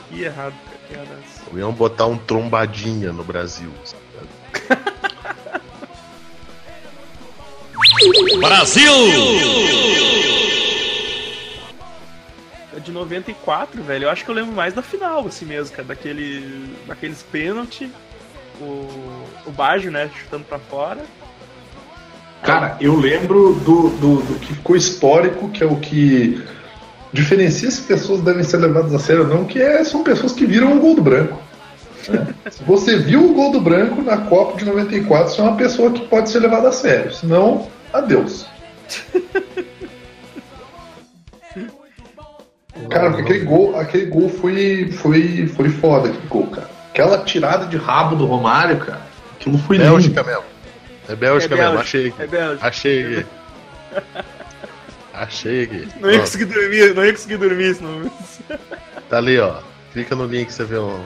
[0.09, 0.77] Que errado, cara.
[0.87, 1.57] Que errado.
[1.57, 3.71] Iam botar um trombadinha no Brasil.
[12.75, 14.05] É de 94, velho.
[14.05, 15.87] Eu acho que eu lembro mais da final, assim mesmo, cara.
[15.87, 17.89] Daquele, daqueles pênalti.
[18.59, 20.09] O, o Baggio, né?
[20.21, 21.03] Chutando pra fora.
[22.43, 26.41] Cara, eu lembro do, do, do que ficou histórico, que é o que
[27.11, 30.45] diferencia se pessoas devem ser levadas a sério ou não, que é, são pessoas que
[30.45, 31.37] viram o gol do branco.
[32.07, 32.27] né?
[32.49, 35.91] se você viu o gol do branco na Copa de 94, você é uma pessoa
[35.91, 37.13] que pode ser levada a sério.
[37.13, 38.45] Senão, adeus.
[42.89, 46.69] Cara, aquele gol, aquele gol foi, foi, foi foda, aquele gol, cara.
[46.91, 49.01] Aquela tirada de rabo do Romário, cara.
[49.35, 49.91] Aquilo foi lindo.
[49.91, 50.43] Bélgica mesmo.
[51.07, 52.13] É Bélgica É mesmo, achei.
[52.19, 52.67] é Bélgica.
[52.67, 53.25] Achei aqui.
[55.13, 55.87] Achei aqui.
[55.99, 58.11] Não ia conseguir dormir, não ia conseguir dormir senão.
[59.09, 59.61] Tá ali, ó.
[59.93, 61.03] Clica no link, você vê uma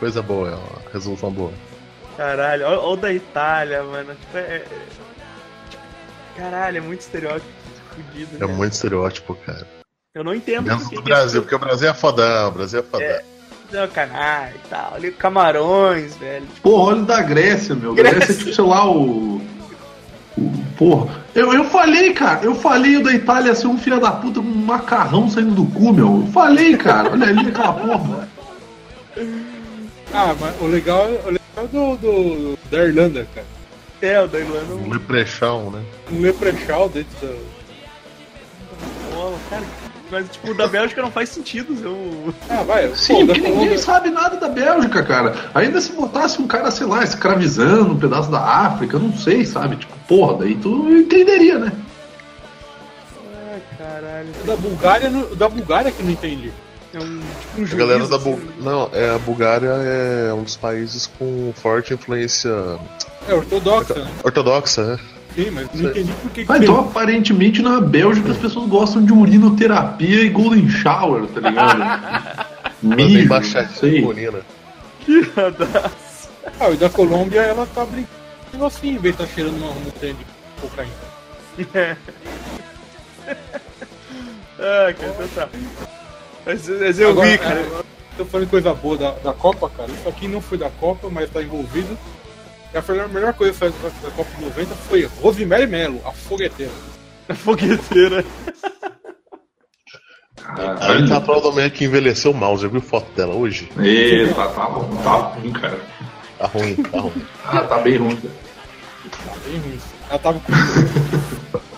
[0.00, 1.52] coisa boa, é uma resolução boa.
[2.16, 4.14] Caralho, olha o da Itália, mano.
[4.14, 4.40] Tipo, é.
[4.40, 4.66] é-
[6.36, 7.52] Caralho, é muito estereótipo
[7.94, 8.36] fudido.
[8.42, 8.52] É né?
[8.52, 9.66] muito estereótipo, cara.
[10.14, 13.06] Eu não entendo Menos do Brasil, porque o Brasil é fodão, o Brasil é fodão.
[13.06, 13.22] É.
[13.72, 14.94] Não, canalha e tal.
[14.94, 16.46] Ali, camarões, velho.
[16.62, 17.94] Porra, olha o da Grécia, meu.
[17.94, 18.18] Grécia.
[18.18, 19.40] Grécia, é tipo, sei lá, o.
[20.36, 21.22] o- porra.
[21.34, 24.46] Eu, eu falei, cara, eu falei o da Itália ser um filho da puta com
[24.46, 26.22] um macarrão saindo do cu, meu.
[26.22, 27.10] Eu falei, cara.
[27.10, 28.28] Olha ali aquela porra.
[30.14, 33.46] Ah, mas o legal, o legal do, do- da Irlanda, cara.
[34.02, 34.74] É, o da Irlanda.
[34.74, 35.82] Um leprechão, né?
[36.10, 37.34] Um leprechal dentro da.
[39.14, 39.62] Pô, cara,
[40.12, 41.74] mas tipo, o da Bélgica não faz sentido.
[41.82, 42.34] Eu...
[42.48, 42.94] Ah, vai.
[42.94, 45.34] Sim, pô, porque ninguém Colômbia- sabe nada da Bélgica, cara.
[45.54, 49.44] Ainda se botasse um cara, sei lá, escravizando um pedaço da África, eu não sei,
[49.46, 49.76] sabe?
[49.76, 51.72] Tipo, porra, daí tu entenderia, né?
[53.52, 54.28] Ai, caralho.
[54.44, 56.52] da Bulgária, da Bulgária que eu não entendi.
[56.94, 58.40] É um, tipo, um A galera da assim, Bul...
[58.60, 62.50] Não, é, a Bulgária é um dos países com forte influência
[63.26, 64.10] É ortodoxa, né?
[64.22, 64.98] ortodoxa, né?
[65.50, 66.44] Mas não entendi por que.
[66.44, 71.40] que Ah, então aparentemente na Bélgica as pessoas gostam de urinoterapia e golden shower, tá
[71.48, 72.52] ligado?
[72.82, 74.02] Não baixadinha, sei.
[74.02, 74.40] bonina.
[76.58, 80.14] Ah, e da Colômbia ela tá brincando assim, em vez de tá cheirando uma montanha
[80.14, 80.26] de
[80.60, 80.92] cocaína.
[84.64, 85.48] Ah, cara, então tá.
[86.46, 87.60] Mas, mas eu Agora, vi, cara.
[87.60, 87.82] é,
[88.16, 89.90] Tô falando coisa boa da, da Copa, cara.
[89.90, 91.98] Isso aqui não foi da Copa, mas tá envolvido.
[92.72, 96.72] E a melhor, coisa que faz da Copa de 90 foi Rosemary Melo, a fogueteira.
[97.28, 98.24] A fogueteira.
[100.44, 103.70] A Itatal Domecq envelheceu mal, já viu foto dela hoje?
[103.78, 105.80] Eita, tá bom, tá ruim, cara.
[106.38, 107.26] Tá ruim, tá ruim.
[107.44, 108.16] Ah, tá bem ruim.
[108.16, 108.34] cara.
[109.10, 109.80] Tá bem ruim.
[110.08, 110.52] Ela tava com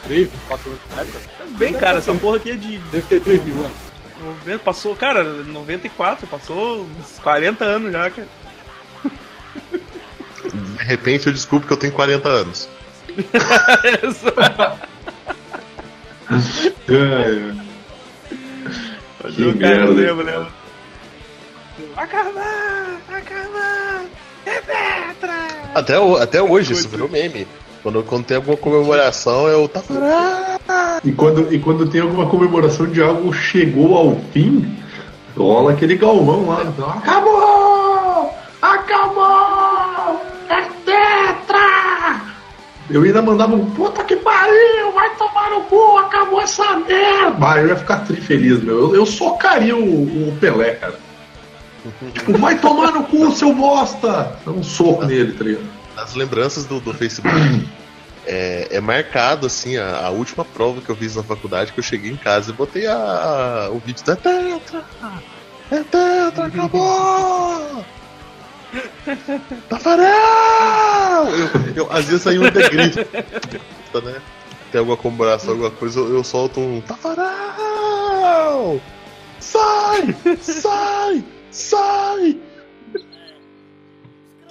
[0.05, 1.59] 3, 4 anos.
[1.59, 3.85] Bem, cara, essa porra aqui é de Deve ter 3 mil anos.
[4.45, 8.29] 90, passou, cara, 94, passou uns 40 anos já, cara.
[10.55, 12.69] De repente eu descubro que eu tenho 40 anos.
[16.89, 17.53] É,
[19.35, 19.93] Que merda.
[19.93, 20.49] lembra, lembra.
[21.97, 23.01] Acabar!
[23.09, 24.05] Acabar!
[24.47, 25.35] É Petra!
[25.75, 27.47] Até, até hoje, isso virou meme.
[27.83, 29.83] Quando, quando tem alguma comemoração, eu tá
[31.05, 34.75] E quando, e quando tem alguma comemoração de algo chegou ao fim,
[35.37, 36.63] rola aquele galvão lá.
[36.65, 37.84] Então, Acabou!
[42.91, 44.93] Eu ainda mandava um puta que pariu!
[44.93, 45.97] Vai tomar no cu!
[45.99, 47.31] Acabou essa merda!
[47.39, 48.79] Vai, eu ia ficar tri feliz, meu.
[48.79, 50.99] Eu, eu socaria o, o Pelé, cara.
[52.13, 54.39] tipo, vai tomar no cu, seu bosta!
[54.45, 55.65] Dá um soco nele, tá ligado?
[55.97, 57.35] As lembranças do, do Facebook
[58.27, 61.85] é, é marcado, assim, a, a última prova que eu fiz na faculdade, que eu
[61.85, 64.85] cheguei em casa e botei a, a- o vídeo da Tetra!
[65.71, 67.85] É Tetra, acabou!
[69.69, 71.29] Tafarel!
[71.29, 72.99] Eu, eu, às vezes saiu um grito,
[74.03, 74.21] né?
[74.71, 78.81] Tem alguma comemoração, alguma coisa, eu, eu solto um Tafarel!
[79.41, 80.15] Sai!
[80.41, 81.25] Sai!
[81.51, 82.39] Sai!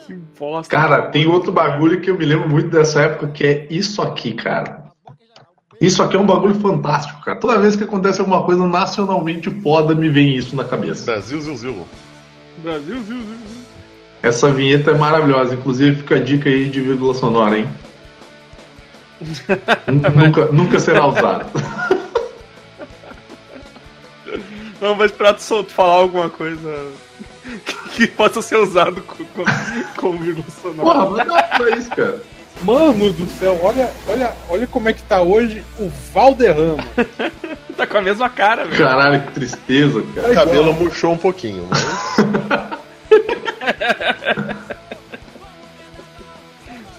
[0.06, 0.76] Que bosta.
[0.76, 4.34] Cara, tem outro bagulho que eu me lembro muito dessa época que é isso aqui,
[4.34, 4.84] cara.
[5.80, 7.38] Isso aqui é um bagulho fantástico, cara.
[7.38, 11.06] Toda vez que acontece alguma coisa nacionalmente foda, me vem isso na cabeça.
[11.06, 11.88] Brasil, Zil, Zil.
[12.60, 13.38] Brasil, viu, viu.
[14.24, 15.54] Essa vinheta é maravilhosa.
[15.54, 17.68] Inclusive, fica a dica aí de vírgula sonora, hein?
[20.16, 21.46] nunca, nunca será usada.
[24.80, 26.88] Não, mas pra tu falar alguma coisa
[27.66, 29.44] que, que possa ser usado com, com,
[29.98, 30.84] com vírgula sonora.
[30.84, 32.22] Porra, mas dá pra isso, cara.
[32.64, 36.84] Mano do céu, olha, olha, olha como é que tá hoje o Valderrama.
[37.76, 38.78] Tá com a mesma cara, velho.
[38.78, 40.34] Caralho, que tristeza, O cara.
[40.34, 41.84] cabelo murchou um pouquinho, mas.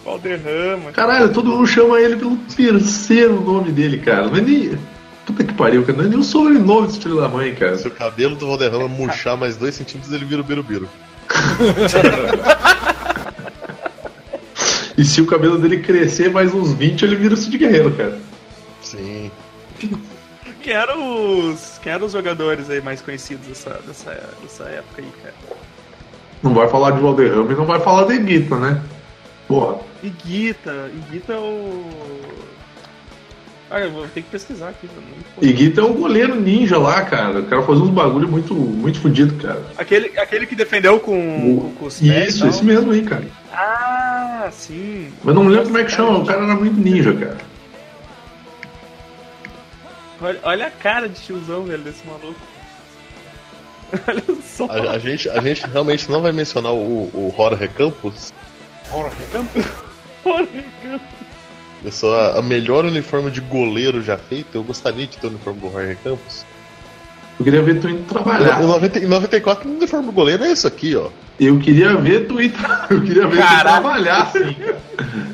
[0.05, 0.93] Valderrama.
[0.93, 4.29] Caralho, todo mundo chama ele pelo terceiro nome dele, cara.
[4.29, 4.79] Não é nem.
[5.25, 5.99] Puta que pariu, cara.
[5.99, 7.79] Não é nem o sobrenome desse filho da mãe, cara.
[7.79, 10.89] Se o cabelo do Valderrama murchar mais dois centímetros, ele vira o Birubiru.
[14.97, 18.17] E se o cabelo dele crescer mais uns 20, ele vira o Cid Guerreiro, cara.
[18.81, 19.31] Sim.
[20.63, 25.13] Quem eram os, quem eram os jogadores aí mais conhecidos dessa, dessa, dessa época aí,
[25.23, 25.35] cara?
[26.45, 28.81] Não vai falar de Valderrama e não vai falar de Guita, né?
[29.49, 29.79] Porra.
[30.03, 31.91] Iguita, Iguita é o.
[33.71, 34.87] Ah, eu vou ter que pesquisar aqui.
[34.95, 37.41] eu não- E Guita é um goleiro ninja lá, cara.
[37.41, 39.63] O cara faz uns bagulho muito, muito fodido, cara.
[39.79, 42.35] Aquele, aquele que defendeu com, com, com os pés.
[42.35, 43.25] Isso, esse mesmo aí, cara.
[43.51, 45.11] Ah, sim.
[45.25, 46.19] Mas não me lembro como é que chama.
[46.19, 47.39] O cara era muito ninja, cara.
[50.21, 52.39] Olha, olha a cara de tiozão, velho, desse maluco.
[54.09, 54.67] Olha só.
[54.67, 58.33] A, a gente, a gente realmente não vai mencionar o, o Jorge Campos.
[58.93, 59.65] Ora, recanto.
[61.85, 64.57] Eu sou a, a melhor uniforme de goleiro já feita.
[64.57, 66.45] Eu gostaria de ter o uniforme do Jorge Campos.
[67.39, 68.63] Eu queria ver tu indo trabalhar.
[68.63, 71.09] Em 90 em 94, o uniforme do goleiro é isso aqui, ó.
[71.39, 73.65] Eu queria ver tu ir tra- Eu queria ver tu Caraca.
[73.81, 74.79] trabalhar, assim, cara.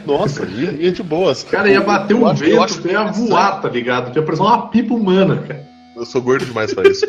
[0.07, 1.45] Nossa, ia, ia de boas.
[1.45, 4.13] Cara, ia bater Eu um eu vento, acho tu ia voar, tá ligado?
[4.13, 5.70] Tu ia parecer uma pipa humana, cara.
[5.97, 7.07] Eu sou gordo demais pra isso.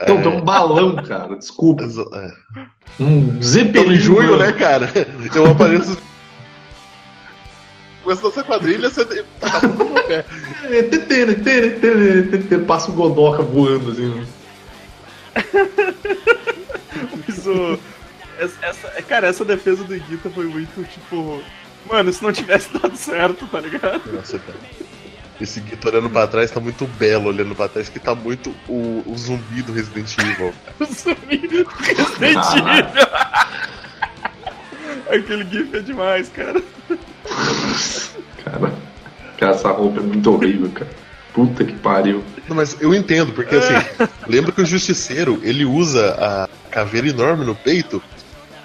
[0.00, 1.34] Então, tem um balão, cara.
[1.36, 1.84] Desculpa.
[1.84, 2.32] É.
[3.00, 3.94] Um Então, zeppelin.
[3.94, 4.38] em junho, humano.
[4.38, 4.90] né, cara?
[5.34, 5.98] Eu apareço.
[8.02, 9.04] Começa essa quadrilha, você.
[9.40, 9.60] Tá.
[10.08, 10.24] É,
[12.66, 14.08] Passa o Godoka voando, assim.
[14.14, 14.26] né?
[17.28, 17.78] Isso.
[18.38, 21.42] Essa, essa- cara, essa defesa do Iguita foi muito tipo.
[21.90, 24.02] Mano, se não tivesse dado certo, tá ligado?
[24.12, 24.58] Nossa, cara.
[25.40, 29.02] Esse Guito olhando pra trás tá muito belo olhando pra trás, que tá muito o,
[29.06, 30.52] o zumbi do Resident Evil.
[30.80, 33.08] Eu sumi Resident Evil.
[35.10, 36.60] Aquele GIF é demais, cara.
[38.44, 38.72] Cara,
[39.38, 40.90] cara, essa roupa é muito horrível, cara.
[41.32, 42.22] Puta que pariu.
[42.48, 43.74] Não, mas eu entendo, porque assim,
[44.26, 48.02] lembra que o Justiceiro ele usa a caveira enorme no peito,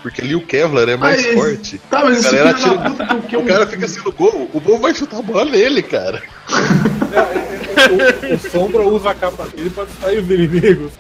[0.02, 1.78] porque ali o Kevlar é mais Mas- forte.
[1.90, 3.38] Tá, mas o quê?
[3.38, 6.22] O Um- cara fica assim no gol, o gol vai chutar a bola nele, cara.
[7.90, 10.92] O, o Sombra usa a capa dele pra distrair os inimigos.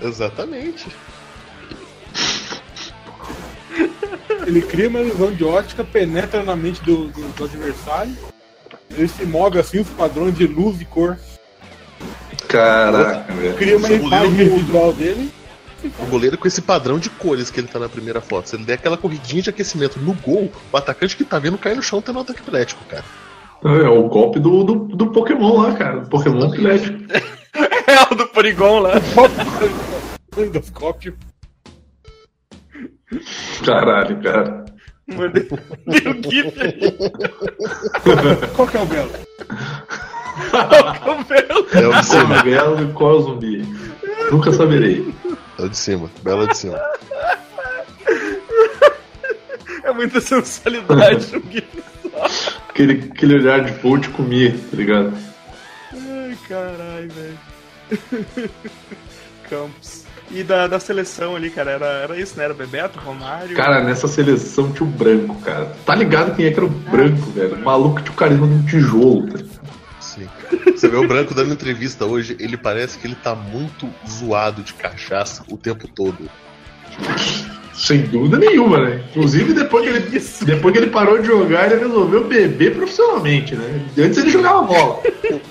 [0.00, 0.86] Exatamente.
[4.46, 8.14] Ele cria uma ilusão de ótica, penetra na mente do, do- do adversário.
[8.90, 11.18] Ele se move assim, os padrões de luz e cor.
[12.48, 13.54] Caraca, velho.
[13.54, 15.32] Cria uma imagem visual dele.
[15.98, 18.48] O goleiro com esse padrão de cores que ele tá na primeira foto.
[18.48, 21.74] Se ele der aquela corridinha de aquecimento no gol, o atacante que tá vendo cai
[21.74, 23.04] no chão tendo um ataque epilético, cara.
[23.64, 26.00] É o golpe do, do, do Pokémon lá, cara.
[26.00, 26.98] Do Pokémon Epilético.
[27.86, 28.92] É o do Porygon lá.
[30.36, 31.14] Endoscópio.
[33.64, 34.64] Caralho, cara.
[35.06, 35.46] Mandei
[35.86, 36.80] mandei o GIF aí.
[38.56, 39.10] Qual que é o belo?
[40.50, 41.66] Cabelo.
[41.74, 42.40] É o de Qual é cima.
[42.40, 43.68] o belo e qual é o zumbi?
[44.32, 45.14] Nunca saberei.
[45.58, 46.10] É o de cima.
[46.22, 46.80] Bela de cima.
[49.84, 51.93] É muita sensualidade no GIF.
[52.68, 55.12] Aquele, aquele olhar de vou te comer, tá ligado?
[55.92, 58.50] Ai, caralho, velho.
[59.48, 60.04] Campos.
[60.30, 62.44] E da, da seleção ali, cara, era, era isso, né?
[62.44, 63.54] Era Bebeto, Romário.
[63.54, 65.66] Cara, nessa seleção tinha o branco, cara.
[65.84, 67.56] Tá ligado quem é que era o branco, velho?
[67.56, 69.38] O maluco tinha o carisma de um tijolo, tá?
[70.00, 70.28] Sim.
[70.64, 74.74] Você vê o Branco dando entrevista hoje, ele parece que ele tá muito zoado de
[74.74, 76.30] cachaça o tempo todo.
[77.74, 79.04] Sem dúvida nenhuma, né?
[79.10, 83.84] Inclusive, depois que, ele, depois que ele parou de jogar, ele resolveu beber profissionalmente, né?
[83.98, 85.02] Antes ele jogava bola.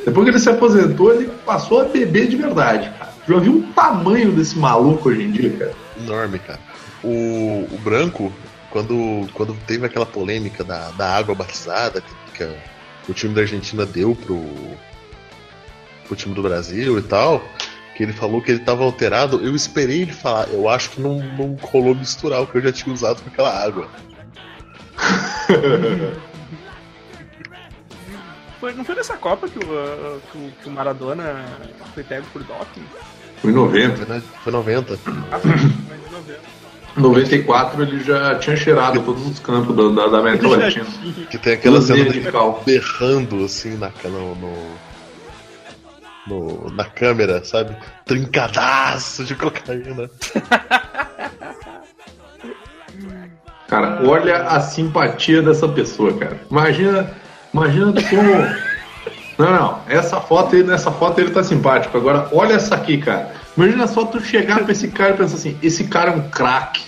[0.06, 3.14] Depois que ele se aposentou, ele passou a beber de verdade, cara.
[3.28, 5.74] Já viu o tamanho desse maluco hoje em dia, cara?
[6.02, 6.60] Enorme, cara.
[7.04, 8.32] O, o Branco,
[8.70, 13.86] quando, quando teve aquela polêmica da, da água batizada que, que o time da Argentina
[13.86, 14.42] deu pro,
[16.08, 17.44] pro time do Brasil e tal,
[17.96, 20.48] que ele falou que ele tava alterado, eu esperei ele falar.
[20.50, 23.52] Eu acho que não, não rolou misturar o que eu já tinha usado com aquela
[23.52, 23.88] água.
[28.64, 31.44] Foi, não foi nessa Copa que o, uh, que o, que o Maradona
[31.94, 32.86] foi pego por doping?
[33.42, 33.98] Foi em 90.
[33.98, 35.00] Foi, na- foi 90.
[35.34, 36.40] Ah, foi em 90.
[36.96, 40.86] Em 94 ele já tinha cheirado todos os campos da, da, América Latina.
[41.30, 42.26] Que tem aquela cena dele
[42.66, 44.36] berrando assim na, no,
[46.28, 47.76] no, na câmera, sabe?
[48.06, 50.10] Trincadaço de cocaína.
[53.68, 56.40] Cara, olha a simpatia dessa pessoa, cara.
[56.50, 57.10] Imagina,
[57.54, 58.74] imagina como.
[59.38, 59.82] Não, não.
[59.88, 61.98] Essa foto, nessa foto ele tá simpático.
[61.98, 63.34] Agora, olha essa aqui, cara.
[63.58, 66.84] Imagina só tu chegar pra esse cara e pensar assim: esse cara é um craque.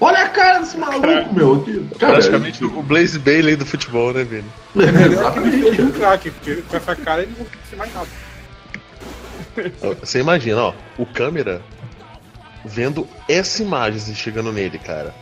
[0.00, 1.64] Olha a cara desse maluco, meu.
[1.98, 4.44] Cara, Praticamente o Blaze Bailey do futebol, né, Vini?
[4.74, 5.62] Melhor que ele Exatamente.
[5.62, 8.08] seja um craque, porque com essa cara ele não vai ser mais nada.
[10.00, 11.62] Você imagina, ó, o câmera
[12.64, 15.14] vendo essa imagem assim, chegando nele, cara.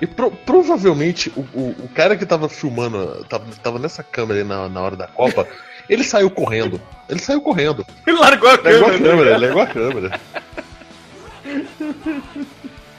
[0.00, 4.44] E pro- provavelmente o, o, o cara que tava filmando, tava, tava nessa câmera aí
[4.44, 5.48] na, na hora da Copa,
[5.88, 6.78] ele saiu correndo.
[7.08, 7.86] Ele saiu correndo.
[8.06, 8.98] Ele largou a Largou a câmera.
[9.10, 10.20] câmera, largou a câmera.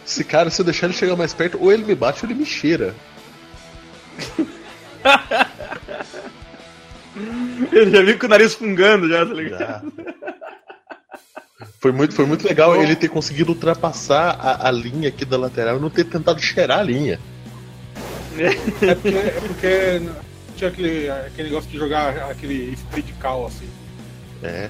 [0.06, 2.40] Esse cara, se eu deixar ele chegar mais perto, ou ele me bate ou ele
[2.40, 2.96] me cheira.
[7.71, 9.60] Ele já viu com o nariz fungando já, tá ligado?
[9.60, 9.82] Já.
[11.80, 15.77] Foi muito, foi muito legal ele ter conseguido ultrapassar a, a linha aqui da lateral
[15.77, 17.19] e não ter tentado cheirar a linha.
[18.39, 20.01] É porque, é porque
[20.56, 23.67] tinha aquele, aquele negócio de jogar aquele spray de cal assim.
[24.43, 24.69] É.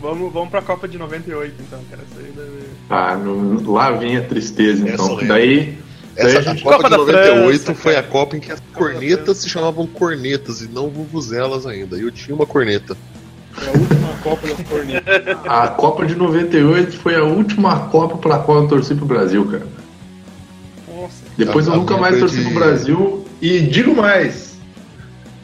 [0.00, 2.02] Vamos, vamos pra Copa de 98, então, cara.
[2.10, 2.66] Isso aí deve...
[2.90, 5.26] Ah, no- lá vem a tristeza, Essa então.
[5.26, 5.78] daí
[6.16, 6.54] Essa, a.
[6.60, 8.02] Copa, Copa de da 98 França, foi a.
[8.02, 11.96] Copa em que as cornetas se chamavam cornetas e não vuvuzelas ainda.
[11.96, 12.96] E eu tinha uma corneta.
[13.62, 15.36] É a última Copa das Cornetas.
[15.46, 19.66] A Copa de 98 foi a última Copa pela qual eu torci pro Brasil, cara.
[20.88, 21.14] Nossa.
[21.36, 23.24] Depois A- eu a nunca mais foi torci de- pro Brasil.
[23.40, 24.53] E digo mais: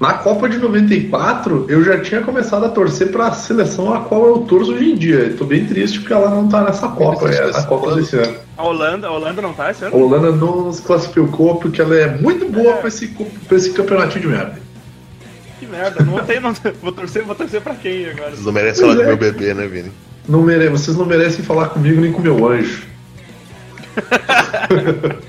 [0.01, 4.39] na Copa de 94, eu já tinha começado a torcer pra seleção a qual eu
[4.39, 5.35] torço hoje em dia.
[5.37, 8.35] Tô bem triste porque ela não tá nessa Copa, é Copa desse ano.
[8.57, 9.99] A Holanda, a Holanda não tá esse A ano?
[9.99, 13.09] Holanda não nos classificou porque ela é muito boa pra esse,
[13.47, 14.59] pra esse campeonatinho de merda.
[15.59, 18.31] Que merda, não tem, não Vou torcer, vou torcer pra quem agora?
[18.31, 19.09] Vocês não merecem falar Pois é.
[19.09, 19.93] meu bebê, né, Vini?
[20.27, 20.71] Não mere...
[20.71, 22.85] Vocês não merecem falar comigo nem com meu anjo.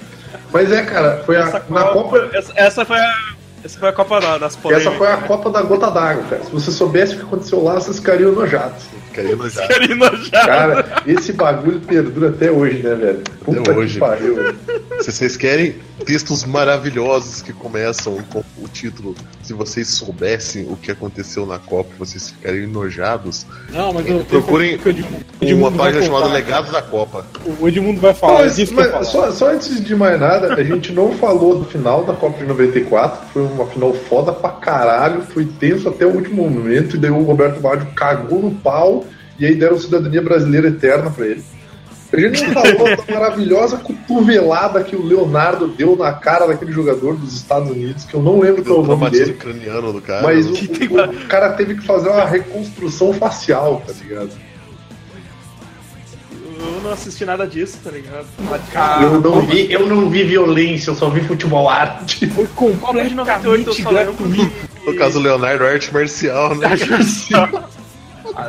[0.54, 2.30] Mas é, cara, foi a, Essa na Copa.
[2.34, 3.14] essa, essa foi a,
[3.64, 4.88] essa foi a Copa da- das polêmicas.
[4.88, 6.44] Essa foi a Copa da gota d'água, cara.
[6.44, 8.84] Se você soubesse o que aconteceu lá, vocês ficariam enojados.
[9.12, 9.68] Ficaria enojado.
[9.68, 10.46] Querem enojar.
[10.46, 13.22] Cara, esse bagulho perdura até hoje, né, velho?
[13.44, 13.94] Puta hoje.
[13.96, 14.36] que pariu.
[14.36, 14.56] velho.
[15.02, 20.92] Se vocês querem textos maravilhosos que começam com o título Se vocês soubessem o que
[20.92, 23.46] aconteceu na Copa, vocês ficariam enojados.
[23.72, 26.28] Não, mas eu Procurem o Edmundo- o Uma página chamada.
[26.28, 27.26] Legados da Copa.
[27.60, 29.06] O Edmundo vai falar, Mas, eu mas falo.
[29.06, 32.46] só, só antes de mais nada, a gente não falou do final da Copa de
[32.46, 37.00] 94, que foi uma final foda pra caralho, foi tenso até o último momento, e
[37.00, 39.06] daí o Roberto Baggio cagou no pau,
[39.40, 41.44] e aí deram cidadania brasileira eterna pra ele.
[42.14, 47.16] A gente não falou da maravilhosa cotovelada que o Leonardo deu na cara daquele jogador
[47.16, 49.34] dos Estados Unidos, que eu não lembro qual é O nome dele.
[49.34, 50.22] craniano do cara.
[50.24, 54.32] Mas o, o- o cara teve que fazer uma reconstrução facial, tá ligado?
[56.64, 58.26] Eu não assisti nada disso, tá ligado?
[59.02, 62.28] Eu não vi, eu não vi violência, eu só vi futebol arte.
[62.30, 62.46] Foi
[63.08, 64.52] de 98 eu completamente só lembro.
[64.86, 66.68] No caso do Leonardo, arte marcial, né?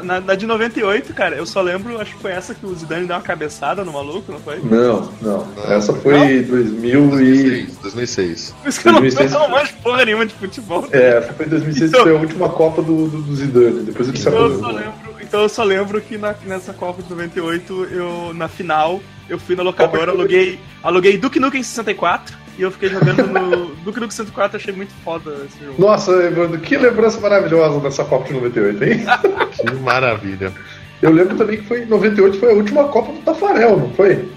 [0.03, 3.07] Na, na de 98, cara, eu só lembro, acho que foi essa que o Zidane
[3.07, 4.59] deu uma cabeçada no maluco, não foi?
[4.63, 5.47] Não, não.
[5.69, 7.77] Essa foi 2000 e 2006.
[7.79, 8.55] 2006.
[8.63, 9.33] Por isso que eu não, 2006.
[9.33, 10.87] eu não manjo porra nenhuma de futebol.
[10.93, 13.83] É, essa foi 2006, Então- foi a última Copa do, do, do Zidane.
[13.85, 14.73] Depois ele se Então eu, só aposentou.
[14.73, 19.39] lembro, então eu só lembro que na- nessa Copa de 98, eu, na final, eu
[19.39, 24.11] fui na locadora, aluguei, aluguei Duke Nukem 64 e eu fiquei jogando no Duke Nukem
[24.11, 25.81] 64, achei muito foda esse jogo.
[25.81, 29.05] Nossa, Evandro, que lembrança maravilhosa dessa Copa de 98, hein?
[29.67, 30.53] Que maravilha.
[31.01, 34.29] Eu lembro também que foi 98 foi a última Copa do Tafarel, não foi?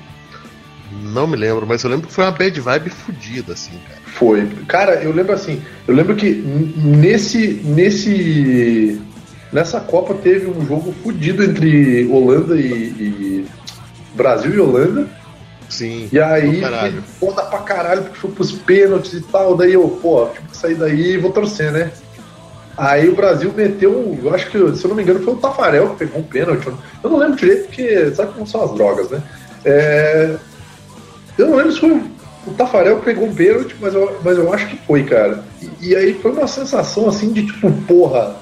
[1.04, 4.02] Não me lembro, mas eu lembro que foi uma bad vibe fodida, assim, cara.
[4.06, 4.48] Foi.
[4.68, 9.00] Cara, eu lembro assim, eu lembro que nesse nesse
[9.52, 13.46] nessa Copa teve um jogo fodido entre Holanda e, e
[14.16, 15.08] Brasil e Holanda.
[15.70, 16.08] Sim.
[16.12, 16.62] E aí,
[17.20, 19.58] foda pra caralho, porque foi pros pênaltis e tal.
[19.58, 21.92] Daí eu, pô, tive que sair daí e vou torcer, né?
[22.78, 25.90] Aí o Brasil meteu, eu acho que, se eu não me engano, foi o Tafarel
[25.92, 26.68] que pegou um pênalti.
[27.02, 29.24] Eu não lembro direito, porque sabe como são as drogas, né?
[29.64, 30.36] É,
[31.38, 32.02] eu não lembro se foi
[32.48, 35.44] o Tafarel que pegou um pênalti, mas eu, mas eu acho que foi, cara.
[35.62, 38.36] E, e aí foi uma sensação assim de tipo, porra,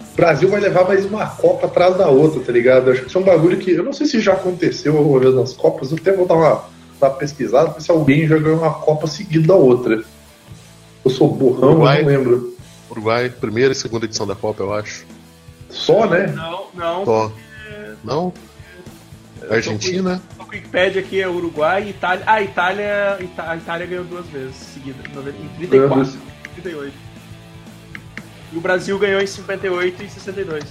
[0.00, 2.86] o Brasil vai levar mais uma Copa atrás da outra, tá ligado?
[2.86, 3.72] Eu acho que isso é um bagulho que.
[3.72, 6.64] Eu não sei se já aconteceu alguma vez nas Copas, eu até vou dar uma,
[7.00, 10.02] uma pesquisada pra ver se alguém já ganhou uma Copa seguida da outra.
[11.04, 12.55] Eu sou burrão, eu não lembro.
[12.96, 15.04] Uruguai, primeira e segunda edição da Copa, eu acho.
[15.68, 16.28] Só, né?
[16.28, 17.04] Não, não.
[17.04, 17.32] Só.
[18.02, 18.32] Não?
[19.50, 20.20] Argentina?
[20.38, 22.24] O Wikipedia aqui é Uruguai e Itália.
[22.26, 26.94] Ah, Itália, Ita- a Itália ganhou duas vezes seguidas, em 34 e 38.
[28.52, 30.64] E o Brasil ganhou em 58 e 62.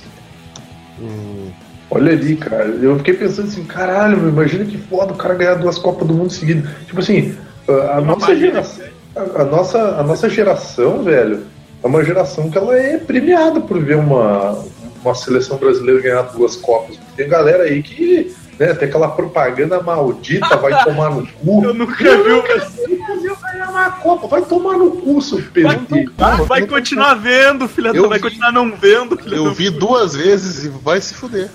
[1.00, 1.52] Hum,
[1.92, 2.66] Olha ali, cara.
[2.66, 6.16] Eu fiquei pensando assim, caralho, meu, imagina que foda o cara ganhar duas Copas do
[6.16, 6.68] Mundo seguidas.
[6.88, 7.38] Tipo assim,
[7.70, 8.86] a, a nossa geração.
[9.16, 11.46] A, a nossa, a nossa geração, velho,
[11.86, 14.66] é uma geração que ela é premiada por ver uma,
[15.04, 17.00] uma seleção brasileira ganhar duas Copas.
[17.16, 21.64] Tem galera aí que né, tem aquela propaganda maldita, vai tomar no cu.
[21.64, 25.40] Eu nunca vi o O Brasil vai ganhar uma Copa, vai tomar no cu, seu
[25.44, 26.10] PT.
[26.48, 28.24] Vai continuar vendo, filha da Vai vi.
[28.24, 31.52] continuar não vendo, filha eu vi duas vezes e vai se fuder.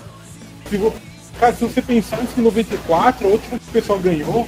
[1.41, 4.47] Cara, se você pensar em 94, a última que o pessoal ganhou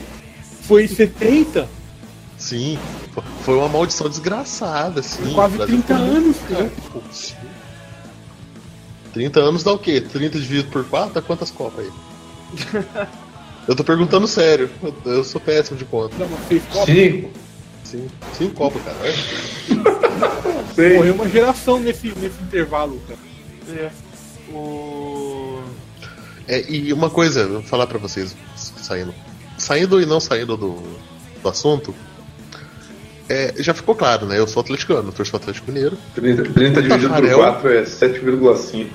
[0.62, 1.68] foi em 70,
[2.44, 2.78] Sim.
[3.14, 5.34] Fo- Foi uma maldição desgraçada, assim.
[5.34, 6.72] quase O Brasil 30 foi muito- anos, cara.
[6.91, 7.36] Putz.
[9.14, 10.02] 30 anos dá o quê?
[10.02, 11.14] 30 dividido por 4?
[11.14, 11.91] Dá quantas copas aí?
[13.66, 14.70] Eu tô perguntando sério.
[14.84, 16.14] Eu, eu sou péssimo de conta.
[16.50, 16.94] Seis copas.
[16.94, 17.30] Cinco.
[17.86, 18.08] sim.
[18.38, 18.98] Cinco Copas, cara.
[19.08, 19.14] É.
[20.76, 20.98] Sei.
[20.98, 23.20] Morreu uma geração nesse, nesse intervalo, cara.
[23.70, 23.89] É.
[24.54, 25.62] O.
[26.46, 29.16] É, e uma coisa, eu vou falar pra vocês, saindo.
[29.58, 30.84] Saindo e não saindo do,
[31.41, 31.96] do assunto.
[33.30, 34.38] É, já ficou claro, né?
[34.38, 35.98] Eu sou atleticano, eu torço pro Atlético Mineiro.
[36.16, 37.38] 30, 30 dividido por Tafarel.
[37.38, 38.88] 4 é 7,5.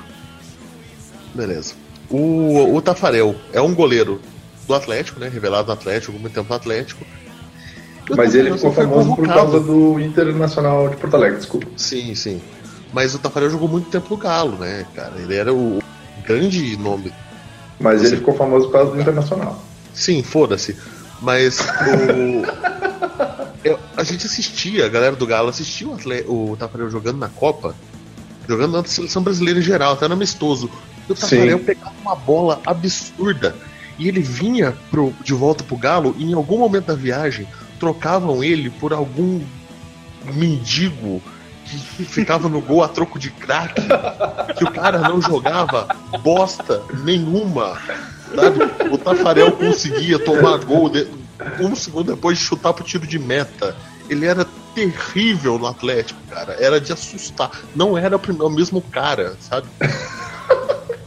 [1.34, 1.74] Beleza.
[2.10, 4.20] O, o Tafarel é um goleiro
[4.66, 5.28] do Atlético, né?
[5.28, 7.04] Revelado no Atlético, muito tempo no Atlético.
[8.08, 11.66] E o Mas ele ficou famoso por causa do Internacional de Porto Alegre, desculpa.
[11.76, 12.40] Sim, sim.
[12.92, 15.14] Mas o Tafarel jogou muito tempo no Galo, né, cara?
[15.18, 15.78] Ele era o
[16.26, 17.12] grande nome.
[17.78, 19.62] Mas ele ficou famoso por causa do Internacional.
[19.92, 20.76] Sim, foda-se.
[21.20, 22.87] Mas o.
[23.68, 27.28] eu- a gente assistia, a galera do Galo assistia o, atle- o Tafarel jogando na
[27.28, 27.74] Copa,
[28.48, 30.70] jogando na seleção brasileira em geral, até no amistoso.
[31.08, 31.64] E o Tafarel Sim.
[31.64, 33.54] pegava uma bola absurda.
[33.98, 37.48] E ele vinha pro, de volta pro Galo e em algum momento da viagem
[37.80, 39.40] trocavam ele por algum
[40.34, 41.22] mendigo
[41.64, 43.74] que ficava no gol a troco de crack,
[44.56, 45.86] que o cara não jogava
[46.22, 47.78] bosta nenhuma.
[48.34, 48.88] Sabe?
[48.92, 51.06] O Tafarel conseguia tomar gol de-
[51.60, 53.76] um segundo depois de chutar pro tiro de meta.
[54.08, 56.56] Ele era terrível no Atlético, cara.
[56.58, 57.50] Era de assustar.
[57.74, 59.66] Não era o mesmo cara, sabe?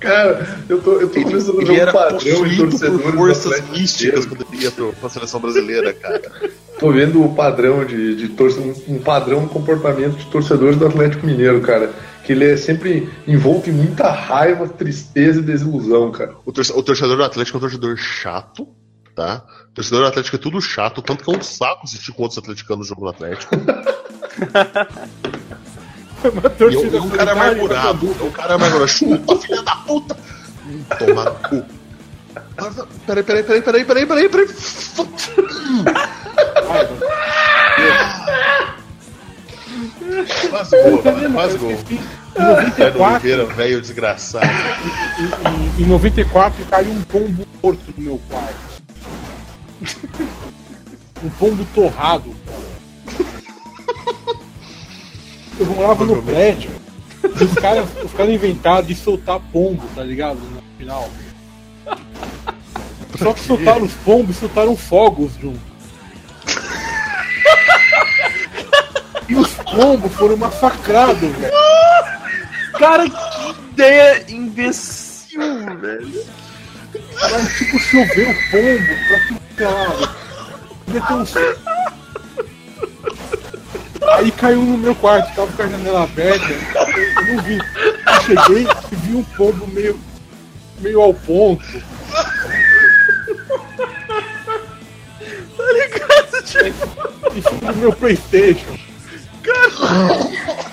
[0.01, 3.15] Cara, eu tô, eu tô Ele, começando a ele ver um era padrão de torcedores
[3.15, 6.23] forças místicas quando ele ia pro, pra seleção brasileira, cara.
[6.79, 11.61] Tô vendo o padrão de, de torce, um, padrão comportamento de torcedores do Atlético Mineiro,
[11.61, 11.93] cara.
[12.23, 16.33] Que ele é sempre envolto em muita raiva, tristeza e desilusão, cara.
[16.43, 18.67] O torcedor do Atlético é um torcedor chato,
[19.15, 19.43] tá?
[19.69, 22.37] O torcedor do Atlético é tudo chato, tanto que é um saco assistir com outros
[22.39, 23.55] atleticanos no jogo do Atlético.
[26.23, 28.15] Uma E é torcida um- é cara amargurado.
[28.19, 28.87] É um cara amargurado.
[28.87, 30.15] Chupa, filha da puta!
[30.67, 31.65] Hum, Toma no cu.
[33.07, 34.47] Peraí, peraí, peraí, peraí, peraí, peraí, peraí.
[40.49, 41.33] Faz gol, Tá cara, vendo?
[41.33, 41.71] faz Eu gol.
[41.71, 41.75] Em
[42.71, 44.45] Pedro 94, Oliveira, velho desgraçado.
[45.79, 48.70] em, em 94 caiu um pombo morto no meu quarto.
[51.23, 52.35] Um pombo torrado.
[55.59, 56.71] Eu morava no prédio.
[57.23, 57.53] E os
[58.13, 60.39] caras inventaram de soltar pombo, tá ligado?
[60.39, 61.07] No final.
[63.19, 65.59] Só que soltaram os pombos e soltaram fogos junto.
[69.29, 71.53] E os pombos foram massacrados, velho.
[72.79, 75.39] Cara, que ideia imbecil,
[75.79, 76.25] velho.
[77.13, 80.09] Mas tipo, choveu pombo pra que lado.
[80.87, 81.33] Devia ter uns-
[84.13, 87.57] Aí caiu no meu quarto, tava com a janela aberta, eu, não vi.
[87.57, 89.99] Eu cheguei e vi um pombo meio,
[90.79, 91.63] meio ao ponto.
[95.57, 96.43] Tá ligado?
[96.43, 98.77] Tipo, Em cima do meu Playstation.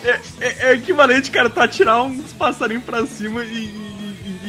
[0.05, 3.65] é, é, é equivalente, cara, tá atirar uns passarinhos pra cima e,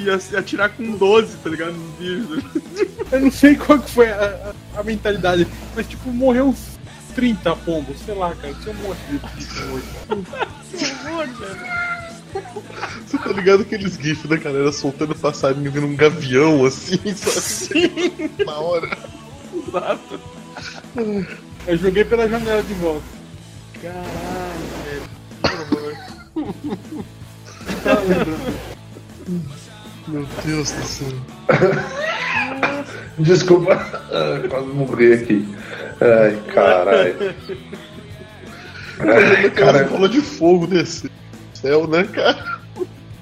[0.05, 1.73] e atirar com 12, tá ligado?
[1.73, 2.43] Nos bichos.
[3.11, 6.77] Eu não sei qual que foi a, a- a mentalidade, mas tipo, morreu uns
[7.15, 9.85] 30 pombos, sei lá, cara, tinha um monte de bicho morto.
[10.77, 11.79] Que horror, velho.
[13.07, 17.41] Você tá ligado aqueles gifs da galera soltando passarinho vindo um gavião assim, sabe?
[17.41, 18.95] Sim, Na hora.
[19.67, 20.19] exato.
[21.65, 23.01] Eu joguei pela janela de volta.
[23.81, 25.09] Caralho, velho.
[25.41, 27.03] Que horror.
[27.83, 28.69] Tá lembrando.
[30.09, 31.07] Meu Deus do céu.
[33.19, 33.73] Desculpa,
[34.11, 35.55] ah, quase morri aqui.
[36.01, 37.35] Ai, caralho.
[38.99, 41.11] Ai, cara, bola de fogo desse
[41.53, 42.59] céu, né, cara?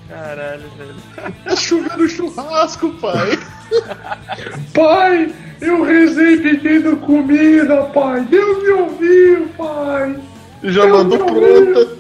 [0.08, 1.34] Caralho, velho.
[1.44, 3.38] Tá chovendo churrasco, pai.
[4.74, 8.22] pai, eu rezei pedindo comida, pai.
[8.22, 10.16] Deus me ouviu, pai.
[10.64, 11.90] Já Meu mandou Deus.
[11.90, 11.98] pronta.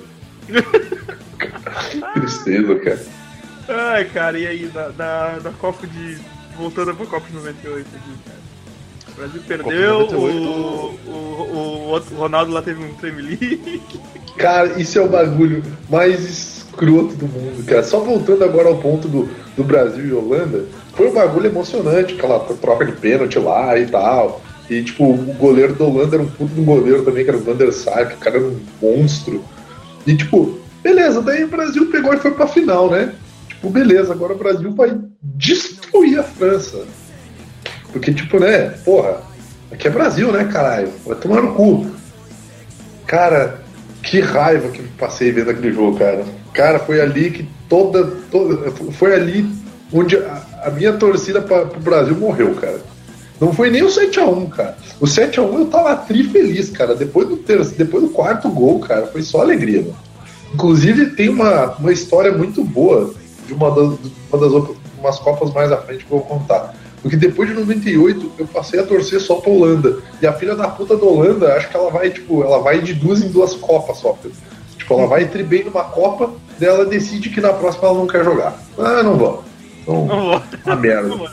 [2.14, 3.17] Tristeza, cara.
[3.70, 6.18] Ai, cara, e aí, da, da, da Copa de.
[6.58, 8.38] Voltando pra Copa de 98 aqui, cara.
[9.08, 10.48] O Brasil perdeu, Copa de 98.
[10.48, 13.82] o, o, o, Ronaldo lá teve um tremelique.
[14.38, 17.84] Cara, isso é o bagulho mais escroto do mundo, cara.
[17.84, 22.40] Só voltando agora ao ponto do, do Brasil e Holanda, foi um bagulho emocionante, aquela
[22.40, 24.42] troca de pênalti lá e tal.
[24.70, 27.44] E, tipo, o goleiro da Holanda era um puto do goleiro também, que era o
[27.44, 29.44] Van der Sar, que o cara era um monstro.
[30.06, 33.14] E, tipo, beleza, daí o Brasil pegou e foi pra final, né?
[33.58, 36.86] Tipo, beleza, agora o Brasil vai destruir a França.
[37.92, 39.18] Porque, tipo, né, porra,
[39.72, 40.92] aqui é Brasil, né, caralho?
[41.04, 41.88] Vai tomar no cu.
[43.08, 43.62] Cara,
[44.04, 46.24] que raiva que passei vendo aquele jogo, cara.
[46.54, 48.06] Cara, foi ali que toda.
[48.30, 49.50] toda foi ali
[49.92, 52.80] onde a, a minha torcida para pro Brasil morreu, cara.
[53.40, 54.78] Não foi nem o 7x1, cara.
[55.00, 56.96] O 7x1 eu tava tri feliz, cara.
[56.96, 59.96] Depois do, ter, depois do quarto gol, cara, foi só alegria, mano.
[60.54, 63.14] Inclusive, tem uma, uma história muito boa
[63.48, 66.28] de uma das, de uma das outras- umas Copas mais à frente que eu vou
[66.28, 66.74] contar.
[67.02, 70.00] Porque depois de 98, eu passei a torcer só pra Holanda.
[70.22, 72.94] E a filha da puta da Holanda, acho que ela vai, tipo, ela vai de
[72.94, 74.18] duas em duas Copas só.
[74.78, 78.08] Tipo, ela vai tri bem numa Copa, daí ela decide que na próxima ela não
[78.08, 78.60] quer jogar.
[78.78, 79.44] Ah, não vou.
[79.84, 80.42] Então, Não vou.
[80.66, 81.08] uma merda.
[81.10, 81.30] Não vou.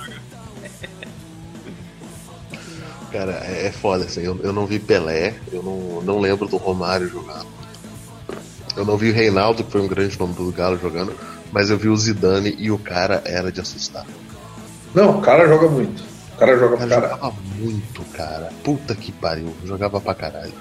[3.11, 4.23] Cara, é, é foda, assim.
[4.23, 7.47] Eu, eu não vi Pelé, eu não, não lembro do Romário jogando.
[8.77, 11.13] Eu não vi o Reinaldo, que foi um grande nome do Galo jogando,
[11.55, 14.05] mas eu vi o Zidane e o cara era de assustar.
[14.95, 16.03] Não, o cara joga muito.
[16.35, 17.15] O cara joga O pra cara caralho.
[17.23, 18.53] jogava muito, cara.
[18.65, 20.53] Puta que pariu, jogava pra caralho.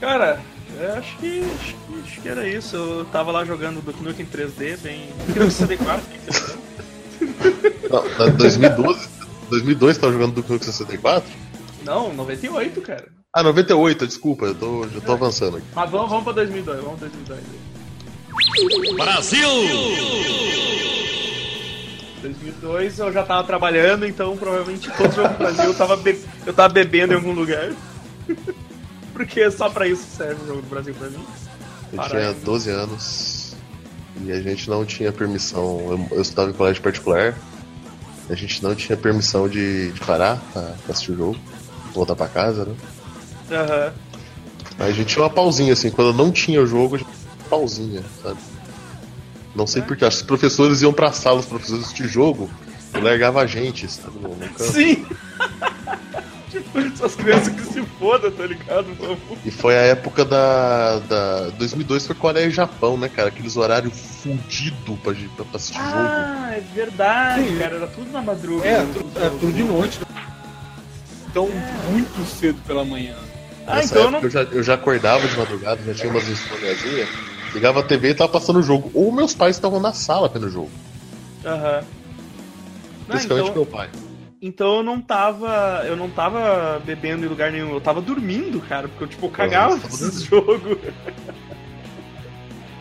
[0.00, 0.40] Cara,
[0.78, 2.76] eu acho que, acho que acho que era isso.
[2.76, 5.08] Eu tava lá jogando Duke Nukem 3D, bem.
[5.28, 9.08] Duke 64, que que você Não, na 2012,
[9.50, 11.30] 2002 tava jogando do Nukem 64?
[11.84, 13.06] Não, 98, cara.
[13.32, 15.66] Ah, 98, desculpa, eu tô, já tô avançando aqui.
[15.74, 17.40] Mas vamos, vamos pra 2002, vamos pra 2002.
[18.96, 19.48] Brasil!
[22.22, 26.52] 2002 eu já tava trabalhando, então provavelmente todo jogo do Brasil eu tava, be- eu
[26.54, 27.72] tava bebendo em algum lugar.
[29.12, 31.24] Porque só pra isso serve o jogo do Brasil pra mim.
[31.92, 33.54] Eu tinha 12 anos
[34.24, 35.80] e a gente não tinha permissão.
[36.10, 37.36] Eu, eu estudava em colégio particular,
[38.28, 41.36] a gente não tinha permissão de, de parar pra, pra assistir o jogo,
[41.92, 42.74] voltar pra casa, né?
[43.52, 43.92] Aham.
[44.78, 47.10] Aí a gente tinha uma pausinha, assim, quando não tinha o jogo, a gente
[47.58, 48.38] pausinha, sabe?
[49.54, 52.50] Não sei porquê, acho que os professores iam pra sala, os professores assistir jogo,
[52.92, 54.18] e largava a gente, sabe?
[54.20, 54.58] No, no.
[54.58, 55.06] Sim!
[56.50, 58.86] tipo, essas crianças que se fodam, tá ligado?
[58.98, 59.18] Vamos.
[59.44, 63.28] E foi a época da, da 2002 foi Coreia e Japão, né, cara?
[63.28, 63.92] Aqueles horários
[64.22, 65.92] fudidos pra, pra, pra assistir jogo.
[65.96, 67.58] Ah, é verdade, Sim.
[67.58, 67.76] cara.
[67.76, 68.66] Era tudo na madruga.
[68.66, 70.00] É, né, tu- os é tudo de noite.
[71.30, 71.48] Então,
[71.90, 73.14] muito cedo pela manhã.
[73.66, 74.20] Ah, Nessa então não.
[74.20, 77.08] eu, já, eu já acordava de madrugada, já tinha umas insôniazinhas,
[77.54, 78.90] ligava a TV e tava passando o jogo.
[78.92, 80.70] Ou meus pais estavam na sala vendo o jogo.
[81.44, 81.82] Aham.
[81.82, 83.88] Não, Principalmente então, meu pai.
[84.42, 85.82] então eu não tava.
[85.86, 89.76] Eu não tava bebendo em lugar nenhum, eu tava dormindo, cara, porque eu tipo cagava
[89.76, 90.78] esses jogos.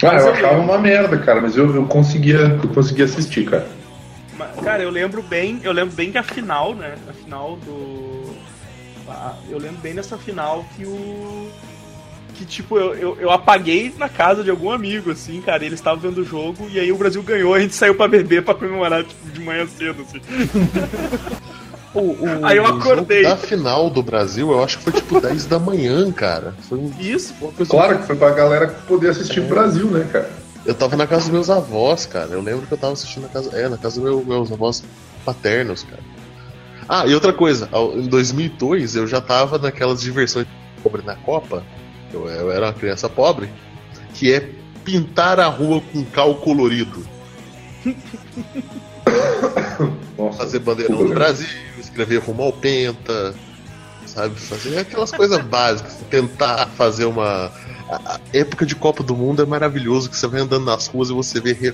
[0.02, 3.68] Ah, Mas eu achava uma merda, cara, mas eu, eu conseguia eu conseguia assistir, cara.
[4.64, 6.96] Cara, eu lembro bem, eu lembro bem que a final, né?
[7.08, 8.34] A final do.
[9.08, 11.50] Ah, eu lembro bem dessa final que o.
[12.34, 15.80] Que tipo, eu, eu, eu apaguei na casa de algum amigo, assim, cara, e eles
[15.80, 18.54] estavam vendo o jogo, e aí o Brasil ganhou, a gente saiu pra beber pra
[18.56, 20.20] comemorar, tipo, de manhã cedo, assim.
[21.94, 23.22] O, o- Aí eu acordei.
[23.22, 26.56] da final do Brasil, eu acho que foi tipo 10 da manhã, cara.
[26.68, 27.36] Foi um- Isso,
[27.70, 30.28] Claro que foi pra galera poder assistir o Brasil, né, cara?
[30.66, 32.30] Eu tava na casa dos meus avós, cara.
[32.32, 33.56] Eu lembro que eu tava assistindo na casa.
[33.56, 34.84] É, na casa dos meu, meus avós
[35.24, 36.02] paternos, cara.
[36.90, 40.48] Ah, e outra coisa, em 2002 eu já tava naquelas diversões
[40.82, 41.64] pobre na Copa.
[42.14, 43.50] Eu, eu era uma criança pobre,
[44.14, 44.50] que é
[44.84, 47.04] pintar a rua com cal colorido.
[50.18, 51.48] Nossa, Fazer bandeirão do Brasil,
[51.80, 53.34] escrever rumo ao penta,
[54.06, 54.40] sabe?
[54.40, 55.98] Fazer aquelas coisas básicas.
[56.10, 57.52] Tentar fazer uma.
[57.90, 61.10] A a época de Copa do Mundo é maravilhoso que você vai andando nas ruas
[61.10, 61.74] e você vê re-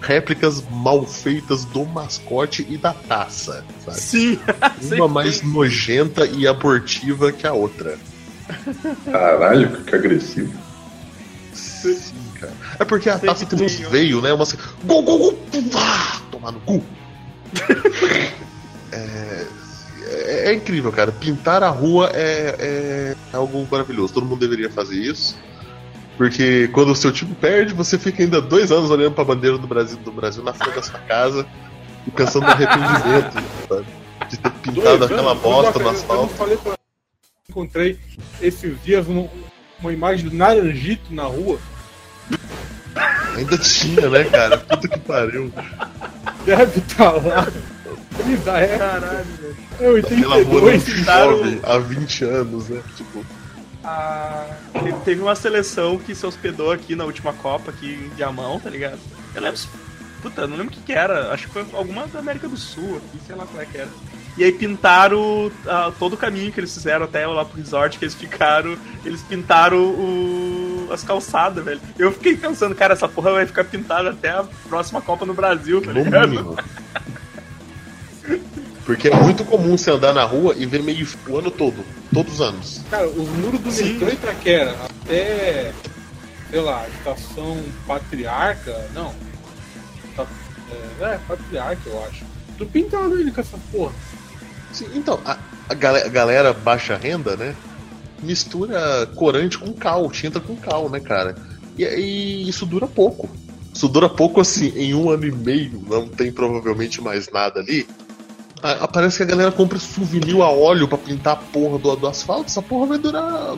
[0.00, 4.00] réplicas mal feitas do mascote e da taça, sabe?
[4.00, 4.38] sim.
[4.96, 7.96] Uma mais nojenta e abortiva que a outra.
[9.10, 10.52] Caralho, que agressivo.
[11.52, 12.52] Sim, cara.
[12.78, 14.32] É porque a taça tem uns veio, né?
[14.32, 15.32] Uma assim, gol, gol, gol,
[15.72, 16.82] pá, tomar no cu.
[18.92, 19.46] é,
[20.06, 21.12] é- é incrível, cara.
[21.12, 24.12] Pintar a rua é, é algo maravilhoso.
[24.12, 25.36] Todo mundo deveria fazer isso.
[26.16, 29.66] Porque quando o seu time perde, você fica ainda dois anos olhando pra bandeira do
[29.66, 31.46] Brasil, do Brasil na frente da sua casa
[32.06, 33.32] e pensando no arrependimento,
[33.68, 33.86] sabe?
[34.28, 36.34] De ter pintado Dois aquela anos, bosta no eu- Eu asfalto.
[36.34, 36.72] falei pra...
[37.52, 37.98] Encontrei
[38.40, 39.28] esses dias uma,
[39.78, 41.58] uma imagem do Naranjito na rua.
[43.36, 44.56] Ainda tinha, né, cara?
[44.56, 45.52] Puta que pariu.
[46.46, 47.46] Deve estar lá.
[48.24, 48.78] Desde a época.
[48.78, 49.56] Caralho, velho.
[49.80, 51.04] É Aquela rua não 82.
[51.04, 52.82] chove há 20 anos, né?
[52.96, 53.24] Tipo,
[53.84, 58.58] Ah, teve, teve uma seleção que se hospedou aqui na última Copa, aqui em Diamão,
[58.60, 58.98] tá ligado?
[59.34, 59.60] Eu lembro.
[60.22, 61.32] Puta, não lembro o que, que era.
[61.32, 63.90] Acho que foi alguma da América do Sul aqui, sei lá qual é que era.
[64.36, 68.04] E aí pintaram ah, todo o caminho que eles fizeram até lá pro resort que
[68.04, 68.76] eles ficaram.
[69.04, 71.80] Eles pintaram o- as calçadas, velho.
[71.98, 75.82] Eu fiquei pensando, cara, essa porra vai ficar pintada até a próxima Copa no Brasil,
[75.82, 76.28] tá no ligado?
[76.30, 76.56] mínimo.
[78.84, 82.34] Porque é muito comum você andar na rua e ver meio o ano todo, todos
[82.34, 82.80] os anos.
[82.90, 83.92] Cara, os muros do Sim.
[83.94, 85.72] metrô Itaquera até,
[86.50, 89.14] sei lá, estação Patriarca, não.
[90.16, 90.26] Tá-
[91.00, 92.24] É, é, Patriarca, eu acho.
[92.58, 93.92] Tô pintado ainda com essa porra.
[94.72, 97.54] Sim, então, a- a gale- a galera baixa renda, né?
[98.22, 101.34] Mistura corante com cal, tinta com cal, né, cara?
[101.76, 103.28] E aí isso dura pouco.
[103.74, 107.86] Isso dura pouco assim, em um ano e meio, não tem provavelmente mais nada ali.
[108.62, 112.06] A- Parece que a galera compra souvenir a óleo pra pintar a porra do, do
[112.06, 112.46] asfalto.
[112.46, 113.56] Essa porra vai durar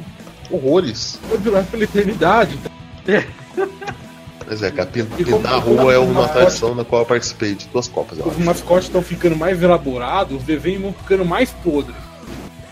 [0.50, 1.18] horrores.
[1.28, 2.58] Vai durar pela eternidade.
[4.46, 7.88] Mas é, cara, pintar a rua é uma tradição na qual eu participei de duas
[7.88, 11.96] copas, Os mascotes estão ficando mais elaborados, os desenhos vão ficando mais podres.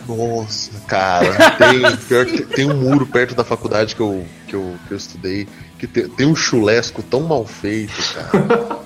[0.06, 4.74] Nossa, cara, tem, pior que tem um muro perto da faculdade que eu, que eu,
[4.86, 5.48] que eu estudei,
[5.78, 8.82] que tem, tem um chulesco tão mal feito, cara.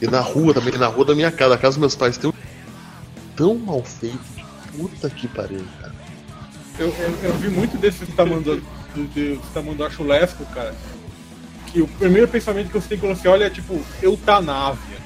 [0.00, 2.30] E na rua também, na rua da minha casa, da casa dos meus pais, tem
[2.30, 2.34] um
[3.36, 4.18] tão mal feito.
[4.76, 5.94] Puta que pariu, cara.
[6.78, 8.56] Eu, eu, eu vi muito desses tamanduá
[8.94, 10.74] do, do, tamanduá chulesco, cara.
[11.72, 14.98] Que o primeiro pensamento que você tem quando você olha é tipo, eutanásia.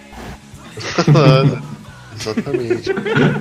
[2.19, 2.91] Exatamente.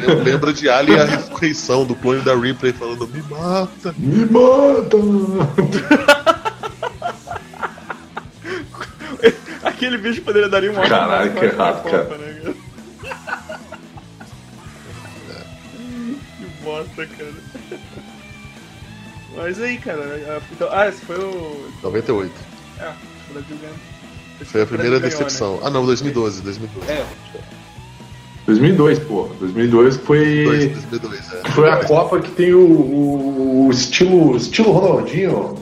[0.07, 3.95] Eu lembro de Alien e a ressurreição do clone da Ripley falando: Me mata.
[3.97, 4.97] Me mata!
[9.63, 12.17] Aquele bicho poderia dar um ótimo Caralho, que errado, cara.
[12.17, 12.55] Né, cara?
[16.38, 17.34] que bosta, cara.
[19.36, 20.01] Mas aí, cara.
[20.01, 21.69] a- Então, ah, esse foi o.
[21.84, 22.32] 98.
[22.80, 22.91] É,
[23.39, 23.75] Brasil ganhou.
[24.45, 25.59] Foi a primeira ganhou, decepção.
[25.63, 26.41] Ah, não, 2012.
[26.41, 26.88] 2012.
[26.91, 26.93] né?
[26.99, 27.05] É,
[28.45, 29.29] 2002, pô.
[29.39, 30.43] 2002 foi.
[30.45, 31.49] 2002, é.
[31.51, 35.55] Foi a Copa que tem o, o- estilo, estilo Ronaldinho.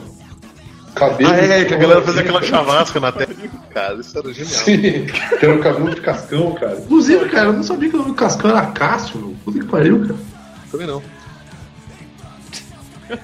[0.94, 1.30] Cabelo.
[1.32, 3.34] Ah, é, que a galera fazia aquela chavasca na tela.
[3.72, 4.52] Cara, isso era genial.
[4.64, 6.76] Sim, que era o cabelo de Cascão, cara.
[6.78, 9.34] Inclusive, cara, eu não sabia que o nome do Cascão era Cássio, meu.
[9.44, 10.18] Puta que pariu, cara.
[10.70, 11.02] Também não.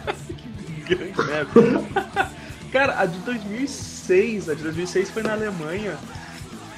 [0.89, 1.85] grande merda.
[2.73, 4.00] Cara, a de 2006,
[4.49, 5.97] a de 2006 foi na Alemanha.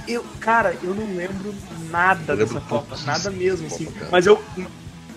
[0.06, 1.54] Eu, cara, eu não lembro
[1.90, 3.84] nada lembro dessa Copa, nada mesmo, assim.
[3.86, 4.08] Copa.
[4.10, 4.42] Mas eu,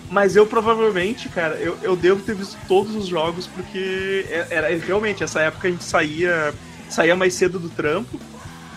[0.08, 4.68] mas eu provavelmente, cara, eu, eu devo ter visto todos os jogos porque é- era
[4.78, 6.54] realmente essa época a gente saía,
[6.88, 8.18] saía mais cedo do trampo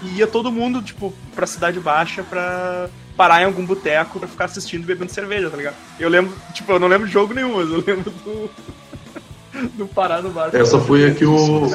[0.01, 4.45] e ia todo mundo tipo pra cidade baixa pra parar em algum boteco pra ficar
[4.45, 5.75] assistindo e bebendo cerveja, tá ligado?
[5.99, 8.49] Eu lembro, tipo, eu não lembro de jogo nenhum, mas eu lembro do
[9.75, 10.49] do parar no bar.
[10.53, 11.67] Essa foi a que o.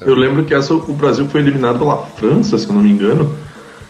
[0.00, 3.36] Eu lembro que essa o Brasil foi eliminado pela França, se eu não me engano.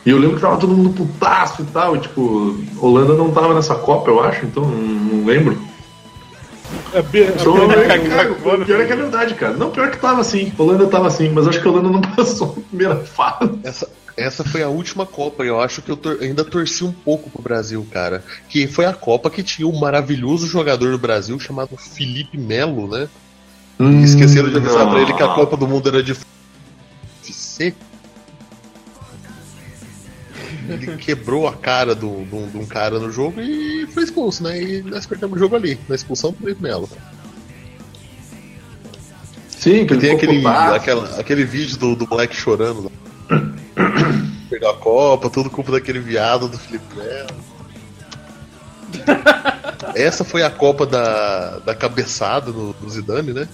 [0.07, 1.97] E eu lembro que tava todo mundo putaço e tal.
[1.97, 5.59] E, tipo, Holanda não tava nessa Copa, eu acho, então não, não lembro.
[6.93, 9.55] A a é, cara, o pior é que é verdade, cara.
[9.55, 10.53] Não, pior que tava assim.
[10.57, 13.59] Holanda tava assim, mas acho que a Holanda não passou a primeira fase.
[13.62, 16.93] Essa, essa foi a última Copa, e eu acho que eu tor- ainda torci um
[16.93, 18.24] pouco pro Brasil, cara.
[18.49, 23.09] Que foi a Copa que tinha um maravilhoso jogador do Brasil chamado Felipe Melo, né?
[23.80, 26.12] E esqueceram de avisar Hum, pra ele que a Copa do Mundo era de
[27.22, 27.74] FC.
[30.69, 34.61] Ele quebrou a cara de um cara no jogo e foi expulso, né?
[34.62, 36.89] E nós perdemos o jogo ali, na expulsão do Felipe Melo.
[39.49, 42.91] Sim, que Tem aquele, aquela, aquele vídeo do, do moleque chorando.
[44.49, 47.49] Perdeu a Copa, tudo culpa daquele viado do Felipe Melo.
[49.95, 53.49] Essa foi a Copa da, da cabeçada do, do Zidane, né?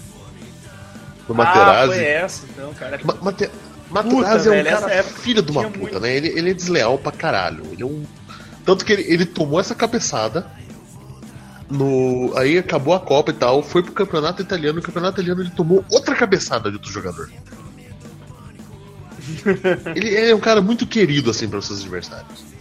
[1.27, 1.93] Do Ah, Materazzi.
[1.95, 2.99] foi essa, então, cara.
[3.03, 3.49] Ma- Mate,
[3.89, 5.99] Materazzi é um velho, cara época filho de uma puta, muito.
[5.99, 6.15] né?
[6.15, 7.63] Ele, ele é desleal pra caralho.
[7.71, 8.03] Ele é um.
[8.65, 10.45] Tanto que ele, ele tomou essa cabeçada.
[11.69, 12.31] No...
[12.37, 14.77] Aí acabou a Copa e tal, foi pro campeonato italiano.
[14.77, 17.29] No campeonato italiano ele tomou outra cabeçada de outro jogador.
[19.95, 22.54] ele é um cara muito querido, assim, para os seus adversários.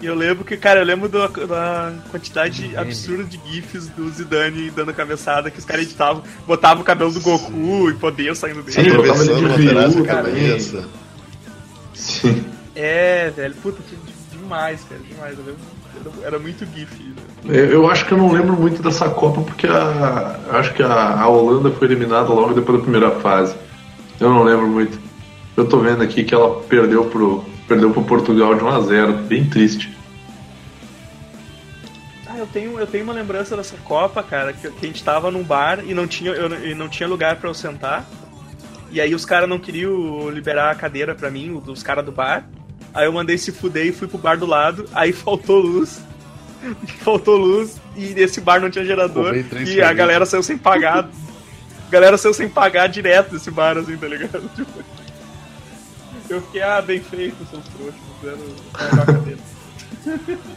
[0.00, 4.70] E eu lembro que, cara, eu lembro do- da quantidade absurda de GIFs do Zidane
[4.70, 8.72] dando cabeçada que os caras editavam, botavam o cabelo do Goku e poder saindo dele.
[8.72, 10.84] Sim, botava ele Atravessando de viúva a cabeça.
[11.94, 12.44] Sim.
[12.74, 13.78] É, velho, puta,
[14.32, 15.38] demais, cara, demais.
[15.38, 16.92] Eu lembro, era, muito GIF.
[17.44, 17.56] né?
[17.56, 20.82] Eu eu acho que eu não lembro muito dessa Copa porque a, eu acho que
[20.82, 23.54] a, a Holanda foi eliminada logo depois da primeira fase.
[24.20, 24.98] Eu não lembro muito.
[25.56, 29.12] Eu tô vendo aqui que ela perdeu pro, perdeu pro Portugal de 1 a 0
[29.24, 29.96] Bem triste.
[32.26, 35.30] Ah, eu tenho, eu tenho uma lembrança dessa Copa, cara, que, que a gente tava
[35.30, 38.06] num bar e não tinha, eu, e não tinha lugar pra eu sentar.
[38.90, 42.48] E aí os caras não queriam liberar a cadeira pra mim, os caras do bar.
[42.94, 46.00] Aí eu mandei se fuder e fui pro bar do lado, aí faltou luz.
[47.00, 49.34] faltou luz e esse bar não tinha gerador.
[49.34, 51.04] Pô, e a galera saiu sem pagar.
[51.04, 51.08] a
[51.90, 54.50] galera saiu sem pagar direto desse bar, assim, tá ligado?
[56.28, 58.38] Eu fiquei, ah, bem feito, seus trouxas, fizeram.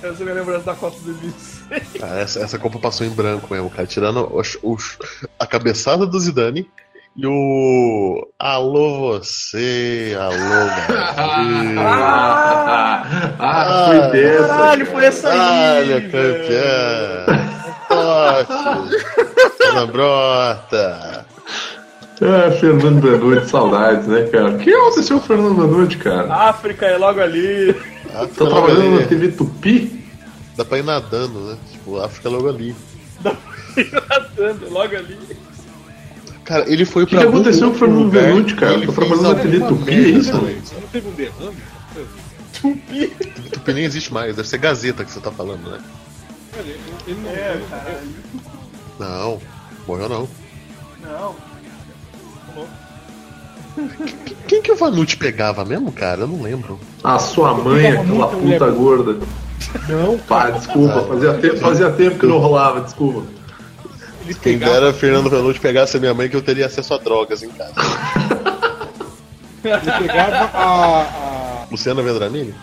[0.00, 2.02] Essa é a minha lembrança da Copa 2006.
[2.02, 3.86] Ah, essa, essa Copa passou em branco mesmo, cara.
[3.86, 4.96] Tirando os- os-
[5.38, 6.70] a cabeçada do Zidane
[7.16, 8.28] E o.
[8.38, 11.80] Alô você, alô Brasil.
[13.40, 14.46] ah, foi dessa.
[14.48, 15.90] Caralho, foi essa aí!
[15.90, 17.26] Olha, campeã!
[17.88, 18.52] Tote!
[19.68, 21.26] Ana Brota!
[22.20, 24.50] Ah, Fernando Benucci, saudades, né, cara?
[24.50, 26.32] O que aconteceu com o Fernando Benucci, cara?
[26.34, 27.70] África é logo ali.
[27.70, 29.00] África Tá trabalhando ali.
[29.02, 30.04] na TV Tupi?
[30.56, 31.56] Dá pra ir nadando, né?
[31.70, 32.74] Tipo, África logo ali.
[34.08, 35.18] Nadando, logo ali.
[36.44, 38.72] Cara, ele foi O que, pra que aconteceu com o Fernando Benucci, cara?
[38.74, 40.32] ele Tá trabalhando na TV Tupi, é isso?
[40.32, 41.56] Não teve um derrame?
[42.60, 43.06] Tupi.
[43.52, 45.78] Tupi nem existe mais, deve ser Gazeta que você tá falando, né?
[46.58, 48.08] Ele, ele não, É, ele não caralho.
[48.98, 49.38] Não,
[49.86, 50.28] morreu não.
[54.48, 56.22] Quem que o Vanucci pegava mesmo, cara?
[56.22, 56.78] Eu não lembro.
[57.04, 58.70] A sua mãe, aquela puta boa.
[58.72, 59.26] gorda.
[59.88, 63.22] Não, Pá, desculpa, fazia tempo, fazia tempo que não rolava, desculpa.
[64.24, 64.72] ele Quem pegava.
[64.80, 67.72] dera Fernando Vanucci pegasse a minha mãe que eu teria acesso a drogas em casa.
[69.64, 71.02] Ele pegava a.
[71.02, 72.54] a Luciana Vendramini?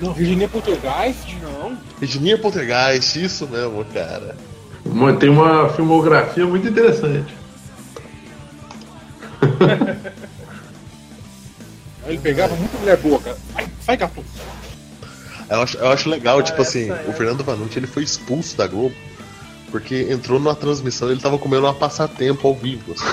[0.00, 1.36] não, Virginia Poltergeist?
[1.42, 1.76] Não.
[1.98, 4.36] Virginia Poltergeist, isso mesmo, cara.
[5.18, 7.35] Tem uma filmografia muito interessante.
[12.06, 13.36] Ele pegava muita mulher boa, cara.
[13.52, 14.24] Sai, sai gato.
[15.48, 17.04] Eu acho, eu acho legal, tipo essa assim, é.
[17.08, 18.94] o Fernando Vanucci ele foi expulso da Globo
[19.70, 23.04] porque entrou numa transmissão ele tava comendo uma passatempo ao vivo, assim,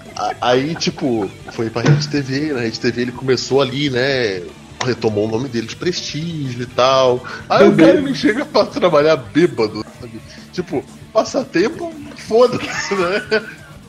[0.40, 4.42] Aí, tipo, foi pra Rede TV, na Rede TV ele começou ali, né?
[4.84, 7.24] Retomou o nome dele de prestígio e tal.
[7.48, 10.20] Aí o cara ele chega pra trabalhar bêbado, sabe?
[10.52, 13.22] Tipo, passatempo, foda-se, né?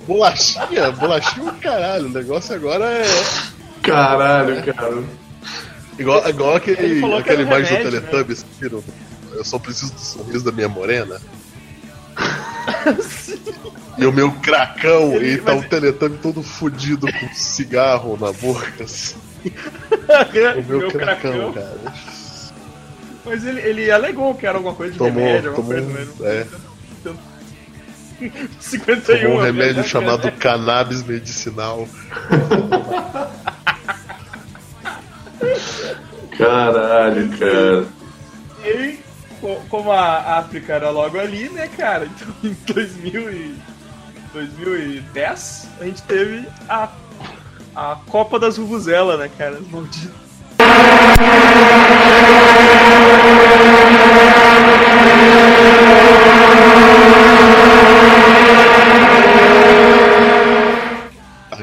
[0.07, 2.05] Bolachinha, bolachinha, caralho.
[2.05, 3.03] O negócio agora é.
[3.83, 5.03] Caralho, cara.
[5.99, 7.99] Igual, igual Ele aquele, aquele imagem do né?
[7.99, 8.83] Teletubbies, viram?
[9.33, 11.19] Eu só preciso do sorriso da minha morena.
[13.97, 18.31] e o meu cracão, Ele- e tá mas- o Teletubby todo fudido com cigarro na
[18.31, 18.83] boca.
[18.83, 19.15] assim.
[20.57, 21.53] O meu, Meu cracão, cracão.
[21.53, 21.93] cara.
[23.25, 26.29] Mas ele, ele alegou que era alguma coisa de Tomou, remédio, alguma tomou, coisa, né?
[26.31, 26.47] é,
[28.59, 29.19] 51.
[29.21, 29.83] tomou um remédio né?
[29.87, 31.87] chamado cannabis medicinal.
[36.37, 37.85] Caralho, cara.
[38.63, 38.99] E aí,
[39.41, 42.05] co- como a África era logo ali, né, cara?
[42.05, 43.55] Então em 2000 e
[44.33, 46.89] 2010 a gente teve a,
[47.75, 49.59] a Copa das Vuvuzela, né, cara?
[49.71, 50.13] Maldito.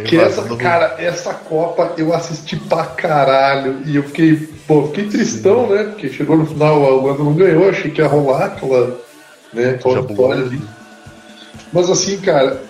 [0.04, 4.36] Que essa, do- cara, essa Copa eu assisti pra caralho e eu fiquei,
[4.66, 5.84] pô, fiquei tristão, né?
[5.84, 8.98] Porque chegou no final, a Holanda não ganhou, achei que ia rolar aquela,
[9.52, 10.60] né, aquela vitória ali.
[11.72, 12.62] Mas assim, cara,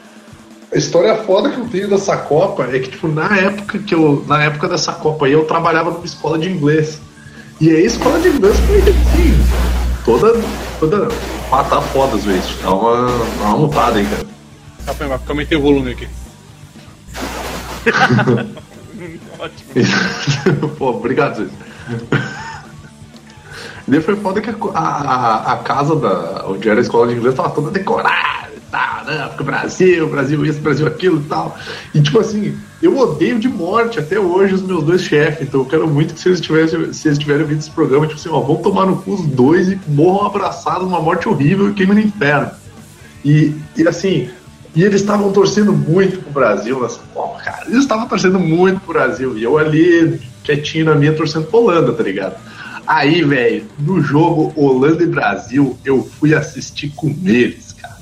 [0.73, 4.25] a história foda que eu tenho dessa Copa É que, tipo, na época que eu.
[4.27, 7.01] Na época dessa Copa aí, eu trabalhava numa escola de inglês.
[7.61, 9.35] E aí a escola de inglês foi assim.
[10.05, 10.41] Toda.
[10.81, 11.09] toda.
[11.51, 12.57] Matar foda às vezes.
[12.63, 13.07] Dá uma,
[13.39, 14.27] dá uma mutada aí, cara.
[14.85, 16.09] Tá, pera, porque eu aumentei o volume aqui.
[20.79, 21.51] Pô, obrigado, Zé.
[23.87, 26.47] E foi foda que a, a, a casa da.
[26.49, 29.27] onde era a escola de inglês tava toda decorada e tal, né?
[29.29, 31.59] Porque Brasil, Brasil isso, Brasil aquilo e tal.
[31.95, 35.67] E tipo assim, eu odeio de morte até hoje os meus dois chefes, então eu
[35.67, 38.41] quero muito que se eles tivessem, se eles tiverem ouvido esse programa, tipo assim, ó,
[38.41, 42.03] vão tomar no cu os dois e morram abraçados numa morte horrível e queimem no
[42.03, 42.51] inferno.
[43.23, 44.31] E, e assim,
[44.75, 47.67] e eles estavam torcendo muito pro Brasil nessa Copa, cara.
[47.67, 49.37] Eles estavam torcendo muito pro Brasil.
[49.37, 52.37] E eu ali, quietinho na minha, torcendo pra Holanda, tá ligado?
[52.87, 57.97] Aí, velho, no jogo Holanda e Brasil, eu fui assistir com eles, cara.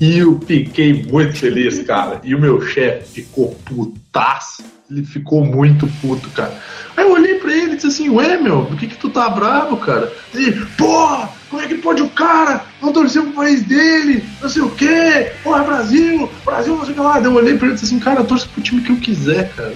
[0.00, 2.20] E eu fiquei muito feliz, cara.
[2.22, 4.62] E o meu chefe ficou putaço.
[4.88, 6.56] Ele ficou muito puto, cara.
[6.96, 9.28] Aí eu olhei pra ele e disse assim, ué, meu, por que que tu tá
[9.28, 10.12] bravo, cara?
[10.32, 14.24] Ele, pô, como é que pode o cara não torcer pro país dele?
[14.40, 17.20] Não sei o quê, porra, Brasil, Brasil, não sei o que lá.
[17.20, 19.74] Eu olhei pra ele e disse assim, cara, torço pro time que eu quiser, cara.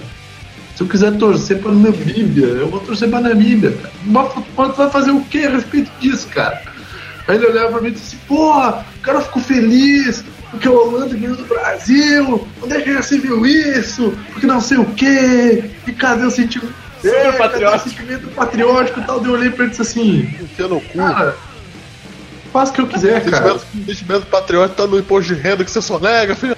[0.75, 3.93] Se eu quiser torcer pra Namíbia, eu vou torcer pra Namíbia, cara.
[4.05, 6.61] Mas vai fazer o que a respeito disso, cara?
[7.27, 10.71] Aí ele olhava pra mim e disse assim, porra, o cara ficou feliz porque a
[10.71, 14.13] Holanda ganhou do Brasil, onde é que já se viu isso?
[14.33, 16.73] Porque não sei o quê, e cadê o sentimento?
[17.05, 17.87] É, cadê patriótico.
[17.87, 19.19] o sentimento patriótico e tal?
[19.21, 20.29] Daí eu olhei pra ele e disse assim,
[20.93, 21.37] cara,
[22.51, 23.51] faz o que eu quiser, cara.
[23.51, 26.55] Investimento, investimento patriota tá no imposto de renda que você só nega, filho.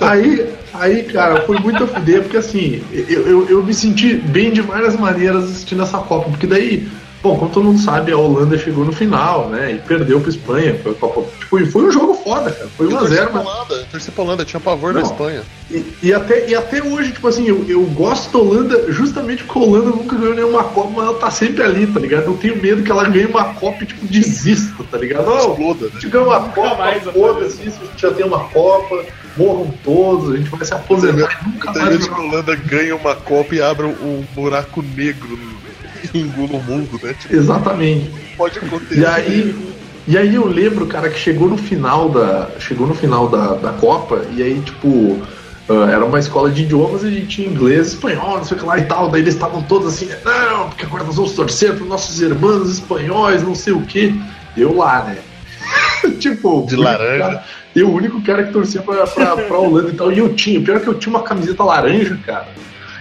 [0.00, 4.52] Aí, aí, cara, foi muito a fuder, porque assim, eu, eu, eu me senti bem
[4.52, 6.88] de várias maneiras assistindo essa Copa, porque daí
[7.22, 9.72] Bom, como todo mundo sabe, a Holanda chegou no final, né?
[9.74, 10.74] E perdeu pra Espanha.
[10.82, 12.68] Foi, a Copa- tipo, e foi um jogo foda, cara.
[12.76, 13.46] Foi Eu torci 1x0, pra mas.
[13.46, 15.06] Holanda, eu torci pra Holanda, tinha pavor da Não.
[15.06, 15.42] Espanha.
[15.70, 19.58] E, e até, e até hoje, tipo assim, eu, eu gosto da Holanda justamente porque
[19.58, 22.24] a Holanda nunca ganhou nenhuma Copa, mas ela tá sempre ali, tá ligado?
[22.24, 25.28] Eu tenho medo que ela ganhe uma Copa e, tipo, desista, tá ligado?
[25.28, 25.90] Ó, Exploda, né?
[25.92, 29.04] a gente ganhou uma Copa, mais foda-se isso, a gente já tem uma Copa,
[29.36, 32.24] morram todos, a gente vai se aposentar e nunca Eu tenho mais medo que a.
[32.24, 35.38] Holanda ganhe uma Copa e abra um buraco negro
[36.14, 37.14] engula o mundo, né?
[37.18, 38.10] Tipo, Exatamente.
[38.36, 39.00] pode acontecer.
[39.00, 39.54] E aí,
[40.06, 42.48] e aí eu lembro, cara, que chegou no final da.
[42.58, 45.20] Chegou no final da, da Copa, e aí, tipo,
[45.68, 48.60] ah, era uma escola de idiomas e a gente tinha inglês, espanhol, não sei o
[48.60, 49.08] que lá e tal.
[49.10, 53.42] Daí eles estavam todos assim, não, porque agora nós vamos torcer para nossos irmãos espanhóis,
[53.42, 54.14] não sei o que.
[54.56, 55.18] Eu lá, né?
[56.18, 57.18] tipo, De laranja.
[57.18, 57.44] cara-
[57.74, 60.12] eu, o único cara que torcia pra, pra, pra Holanda e tal.
[60.12, 62.48] E eu tinha, pior que eu tinha uma camiseta laranja, cara.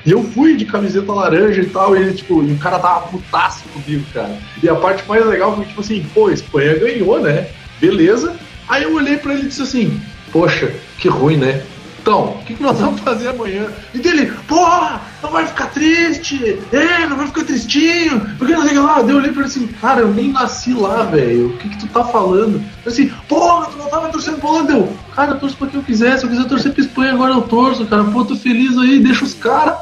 [0.05, 3.07] E eu fui de camiseta laranja e tal, e ele, tipo, e o cara tava
[3.07, 4.37] putaço comigo, cara.
[4.61, 7.47] E a parte mais legal foi, tipo assim, pô, a Espanha ganhou, né?
[7.79, 8.35] Beleza.
[8.67, 11.63] Aí eu olhei pra ele e disse assim, poxa, que ruim, né?
[12.01, 13.67] Então, o que, que nós vamos fazer amanhã?
[13.93, 18.71] E dele, porra, não vai ficar triste, é, não vai ficar tristinho, porque não sei
[18.71, 19.01] o que lá.
[19.01, 21.87] Daí eu olhei pra assim, cara, eu nem nasci lá, velho, o que, que tu
[21.87, 22.63] tá falando?
[22.83, 24.89] Eu assim, porra, tu não tava torcendo pra Holanda?
[25.15, 27.41] Cara, eu torço pra quem eu quiser, se eu quiser torcer pra Espanha, agora eu
[27.43, 29.77] torço, cara, pô, tô feliz aí, deixa os caras.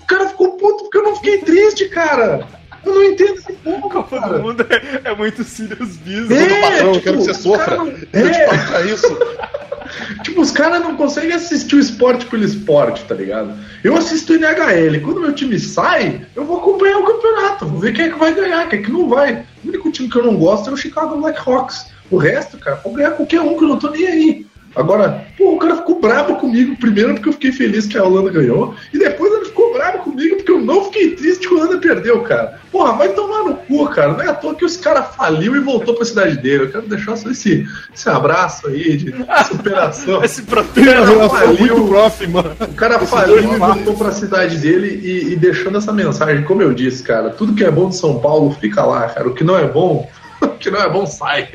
[0.00, 2.46] O cara ficou puto porque eu não fiquei triste, cara.
[2.84, 4.38] Eu não entendo esse povo, Copa do cara.
[4.38, 6.30] Mundo é, é muito serious business.
[6.30, 7.76] É, patrão, eu tipo, quero que você os sofra.
[7.76, 9.18] não- Eu te É, pago pra isso.
[10.24, 13.54] tipo, os caras não conseguem assistir o esporte pelo esporte, tá ligado?
[13.82, 15.00] Eu assisto NHL.
[15.02, 17.66] Quando meu time sai, eu vou acompanhar o campeonato.
[17.66, 19.44] Vou ver quem é que vai ganhar, quem é que não vai.
[19.64, 21.86] O único time que eu não gosto é o Chicago Blackhawks.
[22.10, 24.46] O resto, cara, pode ganhar qualquer um que eu não tô nem aí.
[24.76, 28.30] Agora, pô, o cara ficou bravo comigo, primeiro porque eu fiquei feliz que a Holanda
[28.30, 29.32] ganhou, e depois
[29.74, 32.60] bravo comigo porque eu não fiquei triste que a Holanda perdeu, cara.
[32.70, 34.12] Porra, vai tomar no cu, cara.
[34.12, 36.64] Não é à toa que os caras faliu e voltou pra cidade dele.
[36.64, 39.14] Eu quero deixar só esse, esse abraço aí de
[39.48, 40.22] superação.
[40.24, 41.28] Esse protesto.
[41.28, 41.58] faliu.
[41.58, 42.56] muito próxima.
[42.60, 46.72] O cara faliu e voltou pra cidade dele e, e deixando essa mensagem, como eu
[46.72, 49.28] disse, cara, tudo que é bom de São Paulo fica lá, cara.
[49.28, 50.08] O que não é bom,
[50.40, 51.48] o que não é bom sai.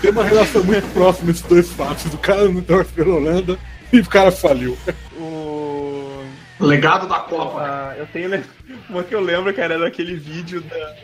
[0.00, 2.12] Tem uma relação muito próxima esses dois fatos.
[2.12, 3.56] O cara não torce pela Holanda
[3.92, 4.76] e o cara faliu.
[5.16, 5.43] O...
[6.60, 7.60] Legado da Copa.
[7.60, 8.42] Ah, eu tenho
[8.88, 10.94] uma que eu lembro, cara, era aquele vídeo da.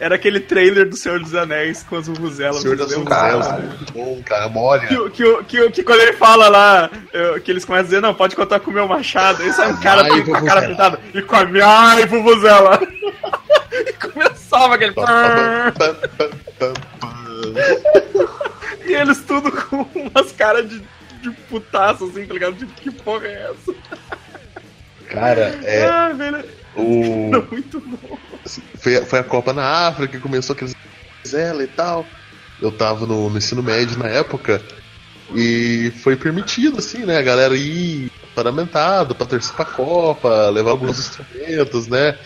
[0.00, 2.62] Era aquele trailer do Senhor dos Anéis com as vuvuzelas.
[2.62, 3.64] Senhor das Caralho.
[3.64, 4.48] muito bom, cara.
[4.86, 6.88] Que, o- que, que, o- que quando ele fala lá,
[7.44, 9.42] que eles começam a dizer, não, pode contar com o meu machado.
[9.42, 12.78] Aí sai um cara Ai, com a cara pintada e com a minha ai, vuvuzela.
[13.72, 14.94] e começava aquele.
[18.86, 20.80] e eles tudo com umas caras de,
[21.22, 22.54] de putaço, assim, tá ligado?
[22.56, 23.74] Tipo, que porra é essa?
[25.10, 25.84] Cara, é.
[25.84, 26.44] Ah, velho,
[26.76, 27.30] O...
[27.34, 28.18] era muito bom.
[28.78, 30.74] foi, foi a Copa na África que começou aqueles
[31.32, 32.06] ela e tal.
[32.60, 34.60] Eu tava no, no ensino médio na época
[35.34, 37.18] e foi permitido, assim, né?
[37.18, 42.16] A galera ir paramentado pra torcer pra Copa, levar alguns instrumentos, né?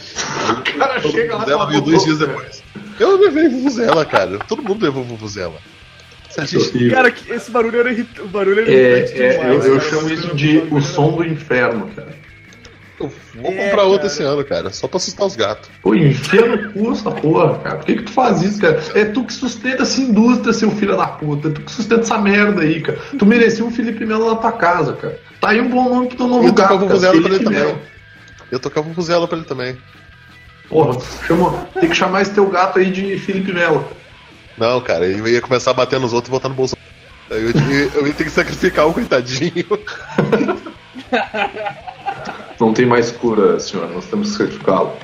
[0.51, 2.62] O cara chega lá e fala, veio dois "Pô, dias cara." depois.
[3.01, 4.39] Eu levei Vuvuzela, cara.
[4.41, 5.59] Todo mundo levou Vuvuzela.
[6.39, 6.89] A gente...
[6.91, 8.20] Cara, esse barulho era irritante.
[8.22, 11.24] O barulho era É, irritante é, demais, eu, eu chamo isso de o som do
[11.24, 12.14] inferno, cara.
[13.01, 14.07] Eu vou É, comprar outra cara.
[14.12, 14.70] esse ano, cara.
[14.72, 15.70] Só pra assustar os gatos.
[15.82, 17.76] Pô, enfia no cu essa porra, cara.
[17.76, 18.80] Por que, que tu faz isso, cara?
[18.95, 21.49] É tu que sustenta essa indústria, seu filho da puta.
[21.49, 22.99] É tu que sustenta essa merda aí, cara.
[23.18, 25.18] Tu merecia um Felipe Melo na tua casa, cara.
[25.40, 26.88] Tá aí um bom nome pro teu novo Eu tocava gato, cara.
[26.88, 27.78] Vuvuzela pra ele também.
[28.51, 29.76] Eu tocava Vuvuzela pra ele também.
[30.68, 33.86] Porra, chama, tem que chamar esse teu gato aí de Felipe Melo.
[34.57, 36.76] Não, cara, eu ia começar a bater nos outros e botar no bolso.
[37.30, 39.53] Aí Eu, eu, eu ia ter que sacrificar o coitadinho.
[42.61, 43.89] Não tem mais cura, senhor.
[43.91, 44.97] Nós temos que certificá-lo.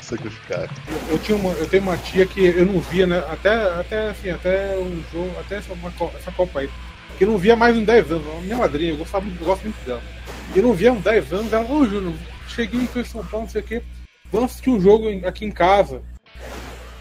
[0.00, 0.68] sacrificar.
[1.08, 3.18] Eu, tinha uma, eu tenho uma tia que eu não via, né?
[3.30, 6.70] Até, até assim, até um jogo, até essa, uma, essa Copa aí.
[7.18, 8.42] Que eu não via mais em 10 anos.
[8.44, 10.02] Minha madrinha, eu, gostava, muito- eu gosto muito dela.
[10.54, 11.52] E eu não via uns 10 anos.
[11.52, 12.14] Ela, ô Júnior,
[12.48, 13.82] cheguei em São Paulo, não sei o quê.
[14.30, 16.02] Vamos assistir um jogo em- aqui em casa.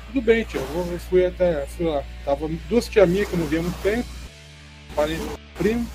[0.08, 0.60] Tudo bem, tia.
[0.62, 1.66] Eu, eu fui até.
[1.78, 2.02] Fui lá.
[2.24, 4.08] Tava duas tia minhas que eu não via há muito tempo.
[4.96, 5.20] Parei
[5.58, 5.86] primo.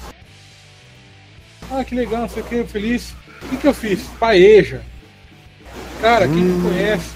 [1.72, 3.14] Ah, que legal, não sei o que, feliz.
[3.42, 4.00] O que, que eu fiz?
[4.18, 4.82] Paeja.
[6.00, 6.56] Cara, quem Hum.
[6.58, 7.10] me conhece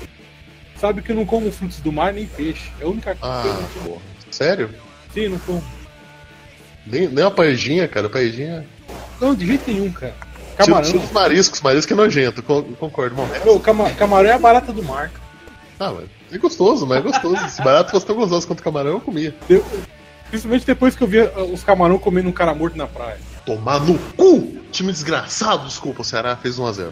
[0.79, 2.71] sabe que eu não como frutos do mar nem peixe.
[2.81, 3.95] É a única coisa que eu Ah, não como.
[3.97, 4.01] pô.
[4.31, 4.71] Sério?
[5.13, 5.65] Sim, não como.
[6.87, 8.09] Nem, nem uma paejinha, cara.
[8.09, 8.67] Paejinha.
[9.21, 10.13] Não, de jeito nenhum, cara.
[10.13, 10.91] Tira, Camarão.
[10.91, 12.43] tira os mariscos, marisco é nojento.
[12.43, 13.29] con- Concordo, irmão.
[13.45, 15.09] Meu, cama- camarão é a barata do mar.
[15.11, 15.25] cara.
[15.81, 17.49] Ah, mas é gostoso, mas é gostoso.
[17.49, 19.35] Se barato fosse tão gostoso quanto camarão, eu comia.
[19.49, 19.65] Eu-
[20.35, 23.19] principalmente depois que eu vi ah, os camarão comendo um cara morto na praia.
[23.47, 24.59] Tomar no cu!
[24.73, 26.91] Time desgraçado, desculpa, o Ceará fez 1x0.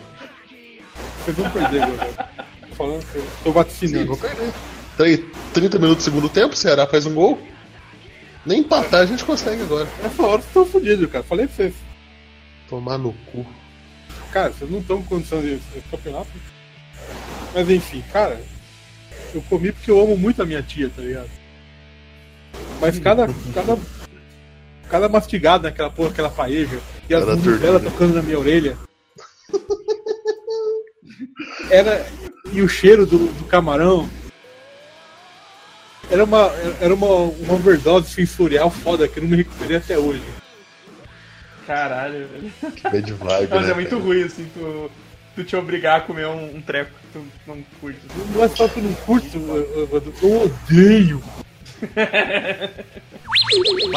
[1.25, 2.29] Vocês vão perder, galera.
[2.69, 4.53] Tô falando que eu tô Sim, vou perder.
[4.97, 7.41] Tre- 30 minutos do segundo tempo, o Ceará faz um gol.
[8.47, 9.89] Nem empatar a gente consegue agora.
[10.01, 11.25] Nessa hora vocês estão fodidos, cara.
[11.25, 11.75] Falei pra vocês.
[12.69, 13.45] Tomar no cu.
[14.31, 16.31] Cara, vocês não estão com condição de de campeonato.
[17.53, 18.41] Mas enfim, cara,
[19.35, 21.42] eu comi porque eu amo muito a minha tia, tá ligado?
[22.81, 23.29] Mas cada.
[23.55, 23.79] cada.
[24.91, 26.79] cada mastigada naquela porra, aquela paeja,
[27.09, 27.25] e as
[27.61, 28.77] dela tocando na minha orelha.
[31.71, 32.05] Era.
[32.53, 34.09] E o cheiro do, do camarão.
[36.11, 36.51] Era uma,
[36.81, 40.23] era uma, uma overdose sensorial foda que eu não me recuperei até hoje.
[41.67, 42.53] Caralho, velho.
[42.83, 44.03] Bad vibe, Mas né, é muito cara?
[44.03, 44.91] ruim, assim, tu,
[45.35, 48.01] tu te obrigar a comer um, um treco que tu não curte.
[48.35, 51.23] Não é só que eu não curto, eu, eu- eu odeio.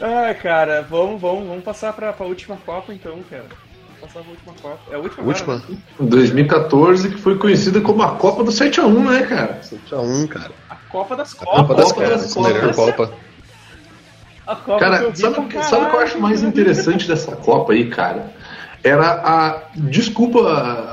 [0.00, 3.44] Ah, cara, vamos, vamos, vamos passar pra, pra última Copa então, cara.
[4.00, 4.78] Vamos passar pra última Copa.
[4.90, 5.54] É a última, Última.
[5.54, 5.78] agora, né?
[6.00, 9.60] 2014, que foi conhecida como a Copa do 7x1, né, cara?
[9.62, 10.50] 7x1, cara.
[10.68, 11.60] A Copa das A Copas.
[11.60, 12.94] Copa das Copa Copas, das a melhor Copas.
[13.08, 13.14] Copa.
[14.44, 15.38] A Copa Cara, sabe, sabe
[15.86, 18.32] o que eu acho mais interessante dessa Copa aí, cara?
[18.84, 19.58] Era a.
[19.76, 20.40] Desculpa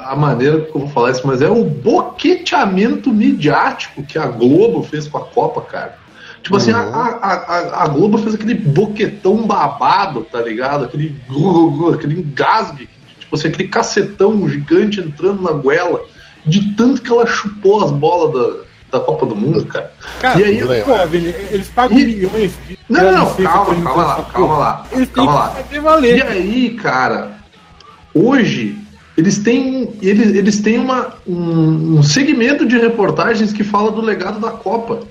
[0.06, 4.84] a maneira que eu vou falar isso, mas é o boqueteamento midiático que a Globo
[4.84, 5.98] fez com a Copa, cara.
[6.44, 10.86] Tipo assim, a, a, a, a Globo fez aquele boquetão babado, tá ligado?
[10.86, 11.16] Aquele,
[11.94, 12.88] aquele engasgue,
[13.20, 16.02] tipo assim, aquele cacetão gigante entrando na goela,
[16.46, 18.32] de tanto que ela chupou as bolas
[18.92, 19.92] da, da Copa do Mundo, cara.
[20.22, 20.92] Cara, E aí, pô,
[21.52, 22.54] eles pagam E- milhões.
[22.68, 25.56] de- Não, não, licença calma, calma lá, calma lá, Eles calma lá.
[26.08, 27.39] E aí, cara,
[28.28, 28.78] hoje
[29.18, 34.40] eles têm, eles, eles têm uma, um, um segmento de reportagens que fala do legado
[34.40, 35.02] da Copa.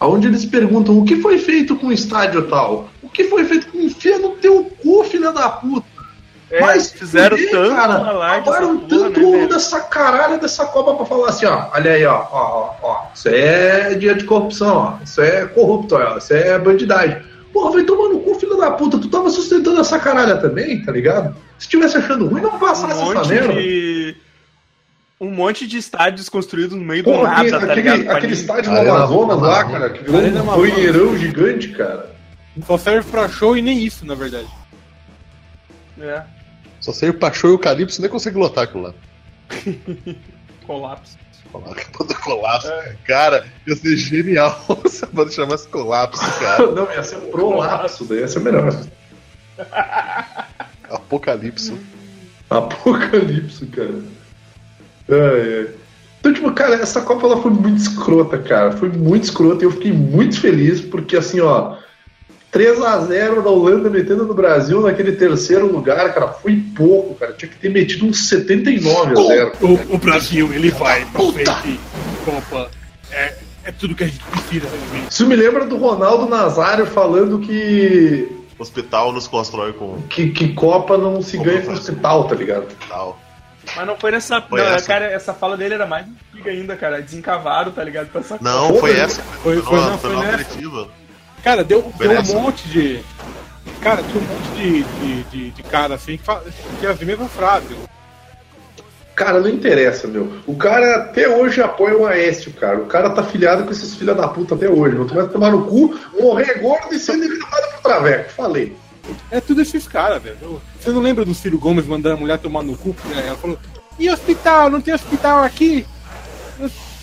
[0.00, 2.88] Onde eles perguntam o que foi feito com o estádio tal?
[3.02, 5.86] O que foi feito com enfia no teu cu, filha da puta?
[6.50, 8.58] É, Mas fizeram fuder, tanto cara, porra,
[8.88, 9.48] tanto né, ovo velho?
[9.48, 11.66] dessa caralho dessa Copa pra falar assim, ó.
[11.74, 13.02] Olha aí, ó, ó, ó, ó.
[13.14, 15.04] Isso é dia de corrupção, ó.
[15.04, 16.16] Isso é corrupto, ó.
[16.16, 17.18] Isso é bandidagem.
[17.52, 18.98] Porra, vai tomar no cu, filho da puta.
[18.98, 21.36] Tu tava sustentando essa caralha também, tá ligado?
[21.58, 23.54] Se tivesse achando ruim, não passasse um essa merda.
[23.54, 24.16] de.
[25.20, 28.10] Um monte de estádios construídos no meio do Porra, nada, aquele, tá ligado?
[28.10, 32.14] Aquele estádio no Amazonas lá, cara, que virou um banheirão gigante, cara.
[32.64, 34.48] Só serve pra show e nem isso, na verdade.
[36.00, 36.22] É,
[36.80, 38.94] Só saiu pra show e o Calypso nem consegue lotar aquilo lá.
[40.64, 41.18] colapso.
[41.52, 42.68] Banda Colapso.
[43.04, 46.70] Cara, ia ser genial se a banda chamasse Colapso, cara.
[46.70, 48.72] Não, ia ser prolapso, daí ia ser melhor.
[51.08, 51.78] Apocalipso.
[52.50, 53.94] Apocalipse, cara.
[55.10, 55.68] Ai, ai.
[56.20, 58.72] Então, tipo, cara, essa Copa ela foi muito escrota, cara.
[58.72, 61.76] Foi muito escrota e eu fiquei muito feliz porque, assim, ó,
[62.52, 67.32] 3x0 da Holanda metendo no Brasil naquele terceiro lugar, cara, foi pouco, cara.
[67.32, 69.52] Tinha que ter metido uns 79 a 0.
[69.60, 71.80] O, o Brasil, ele vai pra frente.
[72.24, 72.70] Copa.
[73.10, 73.34] É,
[73.64, 75.12] é tudo que a gente precisa, realmente.
[75.12, 78.28] Isso me lembra do Ronaldo Nazário falando que,
[78.58, 82.66] Hospital nos constrói com que, que Copa não se ganha no hospital, tá ligado?
[82.88, 83.18] tal.
[83.76, 84.40] Mas não foi nessa.
[84.42, 84.86] Foi não, essa?
[84.86, 87.02] cara, essa fala dele era mais antiga ainda, cara.
[87.02, 88.08] Desencavado, tá ligado?
[88.08, 89.22] Pra essa Não, Porra, foi essa.
[89.22, 90.44] Foi, foi, Não, não, foi foi uma nessa.
[90.44, 90.88] coletiva.
[91.44, 92.34] Cara, deu, Foi deu um nessa.
[92.34, 93.04] monte de.
[93.80, 96.98] Cara, tinha um monte de, de, de, de cara assim que fa- que tinha as
[97.00, 97.76] mesmas frases.
[99.18, 100.32] Cara, não interessa, meu.
[100.46, 102.78] O cara até hoje apoia o Aécio, cara.
[102.78, 104.94] O cara tá filiado com esses filha da puta até hoje.
[104.94, 108.30] Não vai tomar no cu, morrer gordo e ser envenenado pro traveco.
[108.30, 108.76] Falei.
[109.32, 110.62] É tudo esses caras, velho.
[110.80, 112.94] Você não lembra do Ciro Gomes mandando a mulher tomar no cu?
[113.16, 113.58] É, Ela falou,
[113.98, 114.70] e hospital?
[114.70, 115.84] Não tem hospital aqui?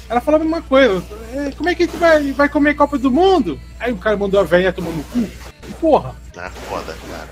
[0.07, 1.03] Ela falava a mesma coisa.
[1.33, 3.59] "É, Como é que a gente vai, vai comer Copa do Mundo?
[3.77, 5.27] Aí o cara mandou a velha tomar no cu.
[5.81, 6.15] Porra.
[6.37, 7.27] Ah, foda, cara.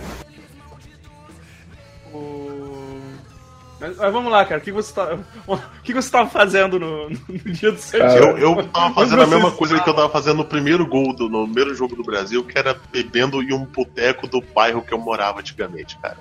[2.13, 2.43] O-
[3.84, 4.61] Mas, mas vamos lá, cara.
[4.61, 7.17] O que você tá, o que você tava fazendo no, no
[7.51, 10.38] dia do seu Cara, Eu, eu tava fazendo a mesma coisa que eu tava fazendo
[10.38, 14.25] no primeiro gol, do, no primeiro jogo do Brasil, que era bebendo em um boteco
[14.25, 16.17] do bairro que eu morava antigamente, cara.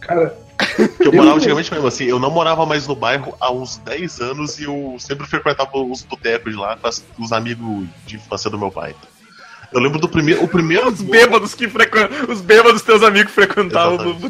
[0.00, 3.52] Cara, Que eu Eu- morava antigamente mesmo, assim, eu não morava mais no bairro há
[3.52, 8.16] uns 10 anos e eu sempre frequentava os botecos lá com as- os amigos de
[8.16, 8.94] infância do meu pai.
[9.72, 10.42] Eu lembro do primeiro.
[10.44, 10.88] O primeiro.
[10.88, 12.26] Os bêbados que frequentam.
[12.28, 14.20] Os bêbados teus amigos frequentavam o Exatamente.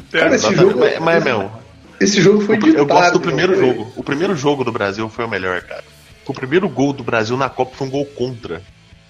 [0.55, 0.79] boteco.
[0.79, 1.62] Mas, mas é mesmo.
[2.03, 3.93] Esse jogo foi Eu gosto ditado, do primeiro jogo.
[3.97, 5.85] O primeiro jogo do Brasil foi o melhor, cara.
[6.27, 8.63] O primeiro gol do Brasil na Copa foi um gol contra.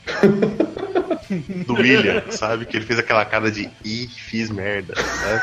[1.67, 2.67] do William, sabe?
[2.67, 4.95] Que ele fez aquela cara de ih, fiz merda.
[4.95, 5.41] Né?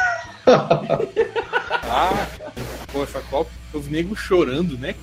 [1.91, 2.28] Ah,
[2.91, 4.95] pô, essa Copa, os negros chorando, né?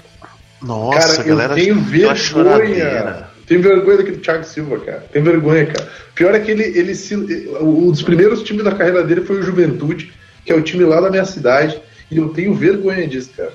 [0.62, 1.53] Nossa, Cara, a galera.
[1.53, 3.28] eu tenho vergonha.
[3.47, 5.07] Tenho vergonha daquele Thiago Silva, cara.
[5.12, 5.88] Tenho vergonha, cara.
[6.14, 9.42] Pior é que ele, ele se, um dos primeiros times da carreira dele foi o
[9.42, 10.12] Juventude,
[10.44, 11.80] que é o time lá da minha cidade,
[12.11, 13.52] e eu tenho vergonha disso, cara.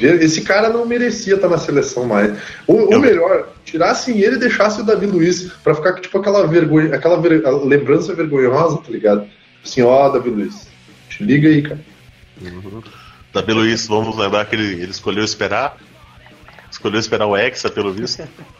[0.00, 2.38] Esse cara não merecia estar na seleção mais.
[2.68, 6.46] Ou, ou melhor, tirassem ele e deixassem o Davi Luiz pra ficar com, tipo aquela
[6.46, 9.26] vergonha, aquela ver- lembrança vergonhosa, tá ligado?
[9.64, 10.68] Assim, ó, Davi Luiz,
[11.08, 11.80] te liga aí, cara.
[13.34, 15.76] Davi Luiz, vamos lembrar que ele, ele escolheu esperar.
[16.70, 18.22] Escolheu esperar o Hexa, pelo visto.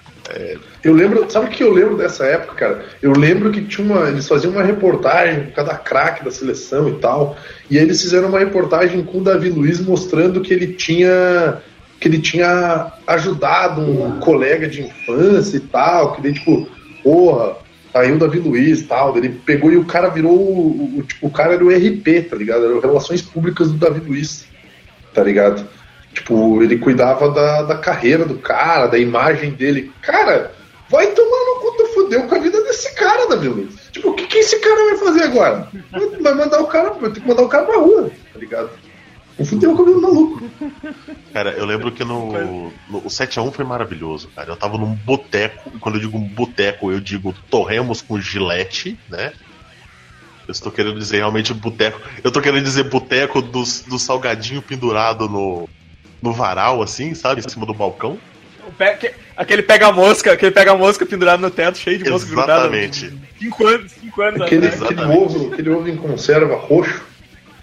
[0.85, 2.85] Eu lembro, sabe o que eu lembro dessa época, cara?
[3.03, 6.95] Eu lembro que tinha uma, eles faziam uma reportagem com cada craque da seleção e
[6.97, 7.37] tal,
[7.70, 11.59] e aí eles fizeram uma reportagem com o Davi Luiz mostrando que ele tinha
[12.01, 16.68] que ele tinha ajudado um colega de infância e tal, que daí tipo,
[17.03, 17.57] porra,
[17.93, 21.03] tá aí o Davi Luiz e tal, ele pegou e o cara virou o, o-
[21.03, 22.64] tipo, o cara era o RP, tá ligado?
[22.66, 24.47] Era o Relações Públicas do Davi Luiz,
[25.12, 25.66] tá ligado?
[26.12, 29.92] Tipo, ele cuidava da, da carreira do cara, da imagem dele.
[30.02, 30.52] Cara,
[30.88, 33.88] vai tomar no cu, tu fudeu com a vida desse cara, Davi Luiz.
[33.92, 35.68] Tipo, o que, que esse cara vai fazer agora?
[36.20, 38.70] Vai mandar o cara, vai ter que mandar o cara pra rua, tá ligado?
[39.38, 40.42] Não fudeu com a vida maluco.
[41.32, 42.32] Cara, eu lembro que no,
[42.88, 44.50] no- o 7x1 foi maravilhoso, cara.
[44.50, 49.32] Eu tava num boteco, e quando eu digo boteco, eu digo torremos com gilete, né?
[50.48, 52.00] Eu estou querendo dizer realmente boteco.
[52.24, 55.68] Eu tô querendo dizer boteco do, do salgadinho pendurado no,
[56.23, 57.41] no varal, assim, sabe?
[57.45, 58.19] Em cima do balcão.
[58.66, 62.77] O pe- Aquele pega-mosca, aquele pega-mosca pendurado no teto, cheio de mosca grudada.
[62.77, 63.14] Exatamente.
[63.39, 67.03] Cinco anos, cinco anos Aquele, aquele, ovo, aquele ovo em conserva roxo.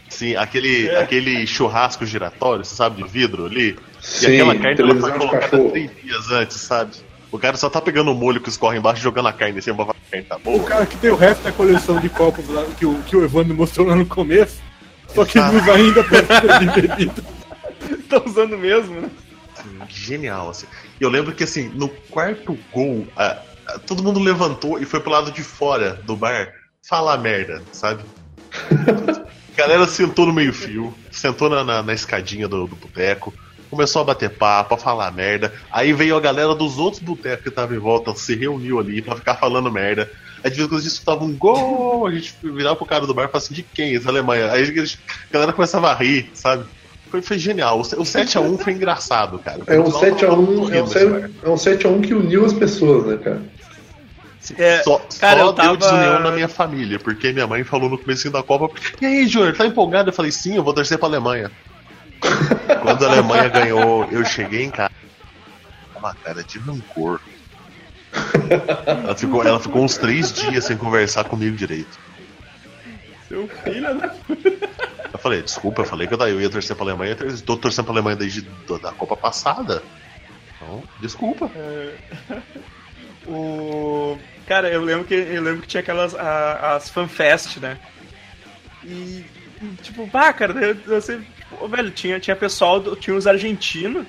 [0.09, 1.01] Sim, aquele, É.
[1.01, 3.77] aquele churrasco giratório, você sabe, de vidro ali.
[4.01, 6.91] Sim, e aquela carne ela foi colocada três dias antes, sabe?
[7.31, 9.61] O cara só tá pegando o molho que escorre embaixo e jogando a carne em
[9.61, 10.63] cima pra a carne tá O boa.
[10.63, 13.53] cara que tem o resto da coleção de copos lá que o, que o Evandro
[13.53, 14.61] mostrou lá no começo,
[15.13, 17.23] só que ele usa ainda pra de bebida.
[18.09, 19.09] Tá usando mesmo, né?
[19.89, 20.67] Genial, assim.
[20.99, 24.99] E eu lembro que, assim, no quarto gol, a- a- todo mundo levantou e foi
[24.99, 26.51] pro lado de fora do bar
[26.87, 28.03] falar merda, sabe?
[29.55, 33.33] A galera sentou no meio-fio, sentou na, na- na escadinha do, do boteco,
[33.71, 35.53] começou a bater papo, a falar merda.
[35.71, 39.15] Aí veio a galera dos outros botecos que estavam em volta, se reuniu ali pra
[39.15, 40.11] ficar falando merda.
[40.43, 43.07] Aí de vez em quando a gente escutava um gol, a gente virava pro cara
[43.07, 43.95] do bar e falava assim, de quem?
[43.95, 44.51] Essa Alemanha.
[44.51, 46.65] Aí a gente- a galera começava a rir, sabe?
[47.09, 47.79] Foi, foi genial.
[47.79, 49.61] O 7x1 foi engraçado, cara.
[49.67, 51.21] É um No final, tava todo mundo 7x1 é um rindo nesse bar.
[51.21, 53.41] 7 é um 7x1 que uniu as pessoas, né, cara?
[54.57, 57.89] É, Só, cara, só eu tava- deu desunião na minha família, porque minha mãe falou
[57.89, 58.69] no começo da Copa:
[59.01, 60.09] E aí, Júnior, tá empolgado?
[60.09, 61.49] Eu falei: Sim, eu vou torcer pra Alemanha.
[62.81, 64.91] Quando a Alemanha ganhou, eu cheguei em casa.
[65.97, 67.19] Uma cara de rancor.
[68.85, 71.97] Ela ficou, ela ficou uns três dias sem conversar comigo direito.
[73.35, 74.11] Seu filho, né?
[75.11, 77.17] Eu falei: Desculpa, eu falei que eu eu ia torcer pra Alemanha.
[77.19, 78.41] Eu tô torcendo pra Alemanha desde
[78.81, 79.83] da Copa passada.
[80.55, 81.51] Então, desculpa.
[83.27, 84.19] O...
[84.47, 87.79] Cara, eu lembro que eu lembro que tinha aquelas a- as fanfest, né?
[88.83, 89.25] E,
[89.63, 93.25] e, tipo, pá, cara, eu, eu sei, tipo, velho, tinha, tinha pessoal, do- tinha os
[93.25, 94.05] argentinos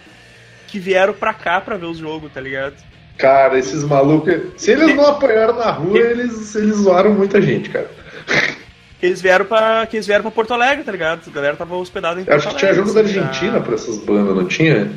[0.69, 2.75] que vieram pra cá pra ver os jogos, tá ligado?
[3.17, 4.35] Cara, esses malucos.
[4.59, 7.91] Se eles não apanharam na rua, eles, eles zoaram muita gente, cara.
[8.99, 11.21] Que eles vieram pra, que eles vieram pra Porto Alegre, tá ligado?
[11.27, 13.61] A galera tava hospedada em Eu Porto acho que tinha Alegre, jogo da assim, Argentina
[13.61, 14.91] pra essas bandas, não tinha?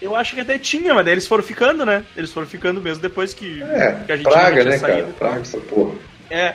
[0.00, 2.04] Eu acho que até tinha, mas daí eles foram ficando, né?
[2.16, 5.02] Eles foram ficando mesmo depois que, É, que a gente praga, né, saído.
[5.02, 5.12] cara?
[5.18, 5.94] Praga essa porra.
[6.30, 6.54] É.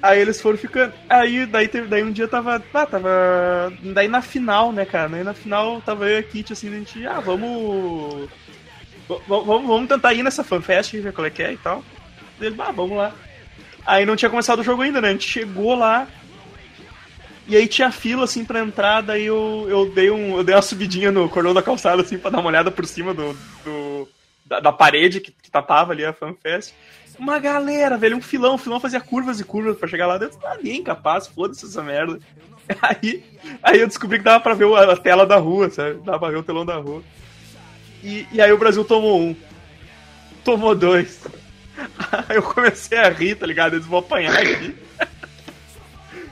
[0.00, 0.92] Aí eles foram ficando.
[1.08, 2.62] Aí daí, teve, daí um dia tava.
[2.72, 3.72] Ah, tava.
[3.82, 5.08] Daí na final, né, cara?
[5.08, 8.28] Daí na final tava eu e a Kit assim, a gente, ah, vamos.
[9.26, 11.82] Vamos, vamos tentar ir nessa fanfest ver qual é que é e tal.
[12.40, 13.12] Ele, ah, vamos lá.
[13.88, 15.08] Aí não tinha começado o jogo ainda, né?
[15.08, 16.06] A gente chegou lá.
[17.46, 20.36] E aí tinha fila assim pra entrar, daí eu, eu dei um.
[20.36, 23.14] Eu dei uma subidinha no cordão da calçada, assim, pra dar uma olhada por cima
[23.14, 23.32] do.
[23.64, 24.06] do-
[24.44, 26.72] da, da parede que, que tapava ali a fanfest.
[27.18, 30.38] Uma galera, velho, um filão, um filão fazia curvas e curvas pra chegar lá dentro.
[30.44, 32.18] Ah, ninguém capaz, foda-se essa merda.
[32.82, 33.24] Aí,
[33.62, 36.00] aí eu descobri que dava pra ver a tela da rua, sabe?
[36.04, 37.02] Dava pra ver o telão da rua.
[38.04, 39.34] E, e aí o Brasil tomou um.
[40.44, 41.18] Tomou dois.
[42.28, 43.74] Eu comecei a rir, tá ligado?
[43.74, 44.74] Eles vão apanhar aqui.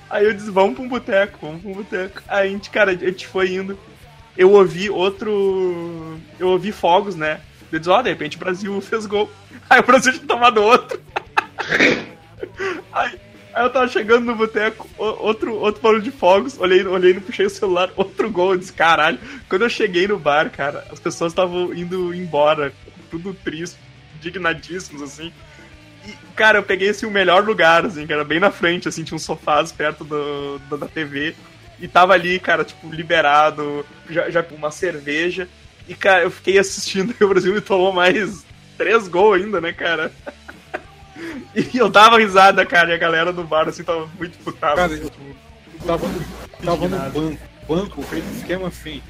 [0.08, 2.22] Aí eu disse, vamos pra um boteco, vamos pra um boteco.
[2.28, 3.78] Aí a gente, cara, a gente foi indo.
[4.36, 6.18] Eu ouvi outro.
[6.38, 7.40] Eu ouvi fogos, né?
[7.72, 9.30] Eu disse, ó, de repente o Brasil fez gol.
[9.68, 11.00] Aí o Brasil tinha tomado outro.
[12.92, 13.20] Aí,
[13.52, 17.46] aí eu tava chegando no boteco, outro, outro barulho de fogos, olhei, olhei, não puxei
[17.46, 19.18] o celular, outro gol, eu disse, caralho.
[19.48, 22.72] Quando eu cheguei no bar, cara, as pessoas estavam indo embora,
[23.10, 23.76] tudo triste,
[24.16, 25.32] indignadíssimos, assim.
[26.06, 29.16] E, cara, eu peguei assim, o melhor lugar, assim, cara, bem na frente, assim, tinha
[29.16, 31.34] uns sofás perto do, do- da TV.
[31.78, 35.48] E tava ali, cara, tipo, liberado, já, já com uma cerveja.
[35.88, 38.44] E, cara, eu fiquei assistindo e o Brasil me tomou mais
[38.78, 40.10] três gols ainda, né, cara?
[41.54, 44.76] E eu dava risada, cara, e a galera do bar, assim, tava muito putada.
[44.76, 46.20] Cara, eu, eu tava no,
[46.62, 47.38] tava no banco.
[47.66, 49.02] Banco fez um esquema assim.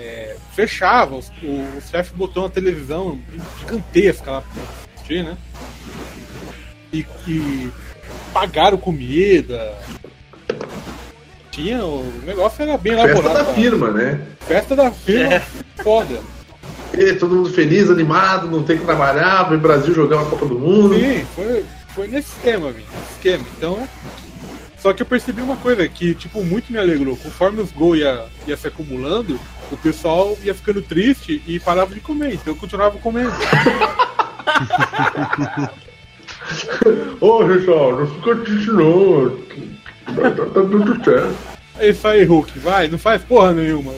[0.00, 1.46] É, fechava, os- o,
[1.76, 3.18] o chefe botou uma televisão
[3.60, 4.62] gigantesca lá pra
[4.94, 5.36] assistir, né?
[6.92, 7.70] E, e
[8.32, 9.74] pagaram comida.
[11.50, 13.34] Tinha, o negócio era bem Festa elaborado.
[13.44, 13.54] da lá.
[13.54, 14.20] firma, né?
[14.40, 15.42] Festa da firma, É.
[15.82, 16.20] foda.
[16.94, 20.46] E todo mundo feliz, animado, não tem que trabalhar, vai o Brasil jogar uma Copa
[20.46, 20.94] do Mundo.
[20.98, 21.64] Sim, foi,
[21.94, 23.44] foi nesse esquema, nesse esquema.
[23.56, 23.86] Então,
[24.80, 27.14] só que eu percebi uma coisa que, tipo, muito me alegrou.
[27.16, 29.38] Conforme os gols ia, ia se acumulando,
[29.70, 32.32] o pessoal ia ficando triste e parava de comer.
[32.34, 33.32] Então eu continuava comendo.
[37.20, 39.36] Ô, Richard, não fica triste não.
[40.16, 41.36] Tá, tá, tá tudo certo.
[41.78, 43.92] É isso aí, Hulk, vai, não faz porra nenhuma.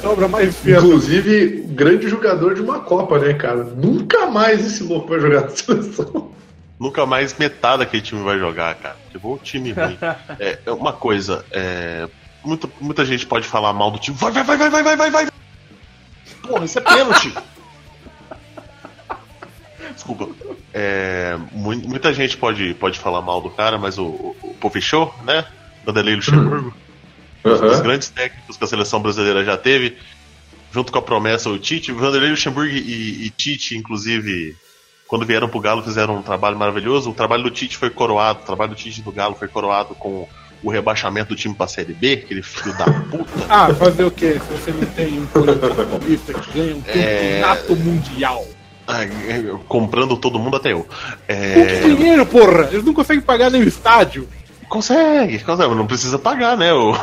[0.00, 0.86] Sobra mais fiado.
[0.86, 3.64] Inclusive, grande jogador de uma Copa, né, cara?
[3.64, 6.32] Nunca mais esse louco vai jogar na seleção.
[6.84, 8.96] Nunca mais metade daquele time vai jogar, cara.
[9.12, 9.96] Levou o time ruim.
[10.38, 12.06] É, é uma coisa, é,
[12.44, 14.14] muita, muita gente pode falar mal do time.
[14.18, 15.28] Vai, vai, vai, vai, vai, vai, vai, vai.
[16.42, 17.32] Porra, isso é pênalti.
[19.94, 20.28] Desculpa.
[20.74, 25.14] É, mu- muita gente pode, pode falar mal do cara, mas o, o, o fechou,
[25.24, 25.46] né?
[25.86, 26.74] Vanderlei Luxemburgo.
[27.46, 29.96] Um dos grandes técnicos que a seleção brasileira já teve,
[30.70, 31.92] junto com a promessa o Tite.
[31.92, 34.54] Vanderlei Luxemburgo e, e Tite, inclusive,
[35.08, 37.10] quando vieram pro Galo, fizeram um trabalho maravilhoso.
[37.10, 40.26] O trabalho do Tite foi coroado, o trabalho do Tite do Galo foi coroado com
[40.62, 43.24] o rebaixamento do time pra Série B, aquele filho da puta.
[43.48, 44.40] Ah, fazer o quê?
[44.40, 47.40] Se você não tem um coletivo paulista que ganha um É.
[47.40, 48.44] campeonato mundial.
[48.86, 50.80] Ai, é, comprando todo mundo até eu.
[50.80, 50.86] Com
[51.26, 52.68] que É, dinheiro, porra?
[52.72, 54.28] Eles não conseguem pagar nem o estádio.
[54.68, 56.72] consegue, consegue, não precisa pagar, né?
[56.72, 56.94] O,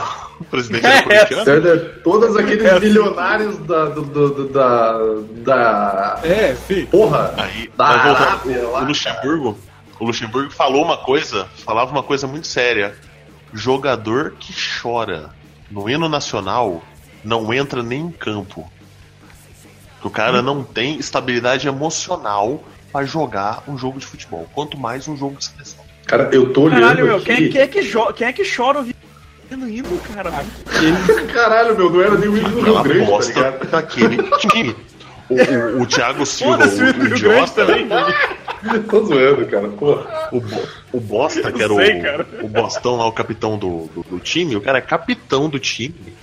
[0.41, 1.43] o presidente é corintiano.
[1.45, 1.68] Certo?
[1.68, 4.97] É, Todos aqueles milionários da, do, do- do- da,
[5.43, 6.19] da.
[6.23, 6.85] É, sim.
[6.88, 7.34] Porra!
[7.38, 9.57] Aí, Da Arábia lá, o Luxemburgo,
[9.99, 12.95] o Luxemburgo falou uma coisa, falava uma coisa muito séria.
[13.53, 15.30] Jogador que chora
[15.69, 16.81] no hino nacional
[17.23, 18.72] não entra nem em campo.
[19.99, 25.07] Que o cara não tem estabilidade emocional pra jogar um jogo de futebol, quanto mais
[25.07, 25.84] um jogo de seleção.
[26.07, 26.81] Cara, eu tô olhando.
[26.81, 27.26] Caralho, meu, aqui.
[27.26, 28.84] quem, quem é que quem é que chora
[29.52, 30.32] ouvindo hino, cara?
[31.34, 33.69] Caralho, meu, não era nem o hino do Rio Grande, tá bosta ligado?
[33.69, 34.76] daquele time.
[35.30, 37.88] O, o, o Thiago Silva, Foda-se o, o idiota, também.
[38.90, 39.68] Tô zoando, cara.
[39.69, 40.30] Porra.
[40.32, 42.28] O, o Bosta, que era sei, o, cara.
[42.44, 46.14] o Bostão lá, o capitão do, do, do time, o cara é capitão do time.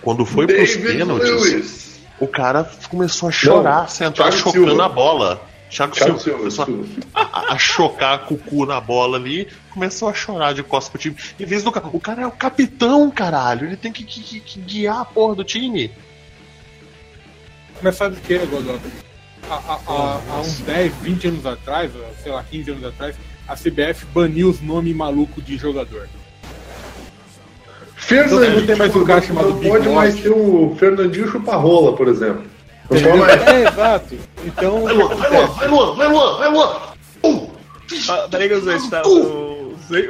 [0.00, 2.00] Quando foi pros David pênaltis, Lewis.
[2.20, 4.84] o cara começou a chorar, Não, sentar Thiago chocando Silva.
[4.84, 5.40] a bola.
[5.70, 6.84] Thiago, Thiago Silva, Silva,
[7.14, 11.00] a, a chocar com o cu na bola ali, começou a chorar de costas pro
[11.00, 11.16] time.
[11.40, 14.40] Em vez do ca- o cara é o capitão, caralho, ele tem que, que- que-
[14.40, 15.90] que guiar a porra do time.
[17.82, 18.78] Mas sabe o que, Godot?
[19.50, 21.90] Há, há- há- há uns 10, 20 anos atrás,
[22.22, 23.16] sei lá, 15 anos atrás,
[23.48, 26.08] a CBF baniu os nomes malucos de jogador.
[27.96, 32.06] Fernandinho, Não tem mais um cara chamado não pode mais ter o Fernandinho Chuparrola, por
[32.08, 32.44] exemplo.
[32.88, 33.42] Pode mais.
[33.46, 34.18] É, exato.
[34.44, 36.76] Então, Vai, Luan, vai, Luan, vai, Luan, vai, Luan, vai, Luan.
[37.24, 37.50] Uh!
[38.08, 39.02] Ah, peraí que o Zeus tá.
[39.06, 39.54] O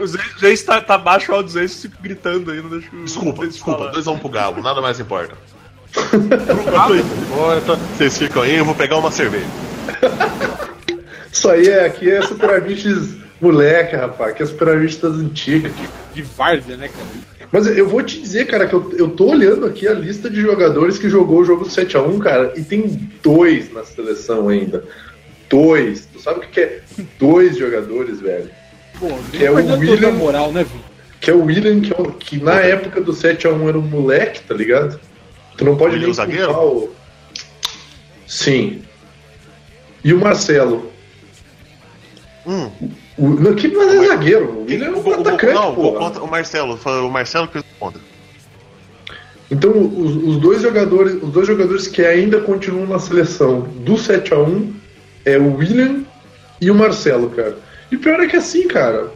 [0.01, 3.47] o Zeus tá, tá baixo o áudio do Zeus tipo, gritando aí, não deixa Desculpa,
[3.47, 3.93] desculpa, falar.
[3.93, 5.35] 2x1 pro Galo, nada mais importa.
[7.23, 9.47] Importa, vocês ficam aí, eu vou pegar uma cerveja.
[11.33, 14.31] Isso aí é, aqui é Super Amiches moleque, rapaz.
[14.33, 15.73] Aqui é Super Amiches das antigas.
[16.15, 17.49] de várzea, né, cara?
[17.53, 20.41] Mas eu vou te dizer, cara, que eu, eu tô olhando aqui a lista de
[20.41, 24.83] jogadores que jogou o jogo 7x1, cara, e tem dois na seleção ainda.
[25.49, 26.07] Dois.
[26.13, 26.81] Tu sabe o que que é?
[27.19, 28.51] Dois jogadores, velho.
[28.99, 30.85] Pô, Que é o William- a moral, né, Vini?
[31.21, 34.41] Que é o William, que, é o- que na época do 7x1 era um moleque,
[34.43, 34.99] tá ligado?
[35.57, 36.51] Tu não pode William nem zagueiro?
[36.53, 36.95] o...
[38.27, 38.83] Sim.
[40.03, 40.91] E o Marcelo.
[42.47, 42.71] Hum,
[43.17, 44.51] O, não, que não é zagueiro.
[44.51, 45.93] O William é um atacante, não, pô.
[45.93, 47.99] contra, o Marcelo, o Marcelo que responde.
[49.51, 54.35] Então, os, os dois jogadores, os dois jogadores que ainda continuam na seleção do 7
[54.35, 54.75] a 1
[55.25, 56.03] é o William
[56.61, 57.57] e o Marcelo, cara.
[57.91, 59.11] E pior é que assim, cara.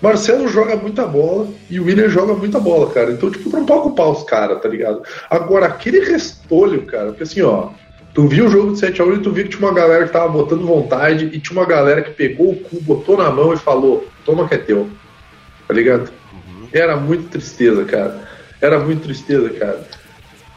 [0.00, 3.10] Marcelo joga muita bola e o William joga muita bola, cara.
[3.10, 5.02] Então, tipo, não pode culpar os caras, tá ligado?
[5.28, 7.68] Agora, aquele restolho, cara, porque assim, ó,
[8.14, 10.28] tu viu o jogo de 7x1 e tu viu que tinha uma galera que tava
[10.28, 14.08] botando vontade e tinha uma galera que pegou o cu, botou na mão e falou:
[14.24, 14.88] toma que é teu.
[15.66, 16.10] Tá ligado?
[16.72, 18.28] Era muito tristeza, cara.
[18.60, 19.86] Era muito tristeza, cara.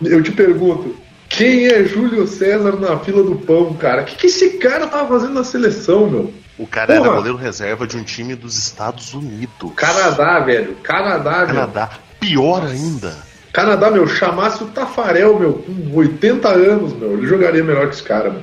[0.02, 0.96] Eu te pergunto,
[1.30, 4.02] quem é Júlio César na fila do pão, cara?
[4.02, 6.34] O que, que esse cara tava fazendo na seleção, meu?
[6.58, 7.16] O cara era Porra.
[7.16, 9.72] goleiro reserva de um time dos Estados Unidos.
[9.76, 10.76] Canadá, velho.
[10.84, 11.48] Canadá, meu.
[11.48, 11.90] Canadá.
[12.20, 13.16] Pior ainda.
[13.54, 18.04] Canadá, meu, chamasse o Tafarel, meu, com 80 anos, meu, ele jogaria melhor que esse
[18.04, 18.42] cara, meu.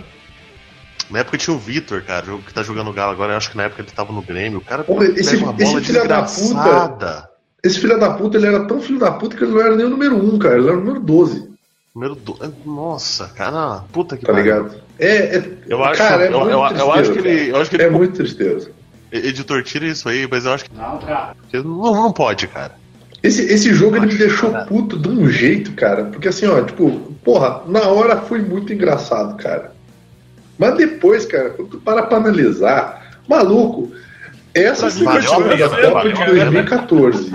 [1.11, 3.33] Na época tinha o Vitor, cara, que tá jogando o Galo agora.
[3.33, 4.59] Eu acho que na época ele tava no Grêmio.
[4.61, 7.29] O cara Porra, esse- uma esse bola filho da desgraçada.
[7.65, 9.87] Esse filho da puta, ele era tão filho da puta que ele não era nem
[9.87, 10.57] o número 1, cara.
[10.59, 11.51] Ele era o número 12,
[11.93, 12.39] Número do...
[12.65, 14.45] Nossa, cara, puta que tá pariu.
[14.45, 14.75] ligado?
[14.97, 17.51] É, é Eu acho, cara, é eu, muito eu, eu acho que tristeza, ele.
[17.51, 17.89] Eu acho que cara.
[17.89, 17.95] ele.
[17.95, 18.71] É muito tristeza.
[19.11, 20.71] Editor, tira isso aí, mas eu acho que.
[21.57, 22.77] Não, não pode, cara.
[23.23, 26.05] Esse, esse jogo ele me deixou puto de um jeito, cara.
[26.05, 26.91] Porque assim, ó, tipo,
[27.23, 29.73] porra, na hora foi muito engraçado, cara.
[30.59, 33.93] Mas depois, cara, quando tu para pra analisar, maluco,
[34.55, 36.27] essa seleção da Copa de a pena.
[36.27, 37.33] 2014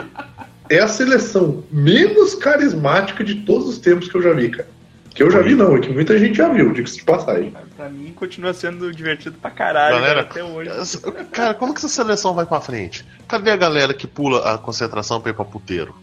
[0.70, 4.75] é a seleção menos carismática de todos os tempos que eu já vi, cara.
[5.16, 7.54] Que eu já vi, não, é que muita gente já viu, diga-se de passagem.
[7.78, 11.00] Pra mim continua sendo divertido pra caralho, Galera, cara, até hoje.
[11.32, 13.06] Cara, como que essa seleção vai pra frente?
[13.26, 15.96] Cadê a galera que pula a concentração pra ir pra puteiro?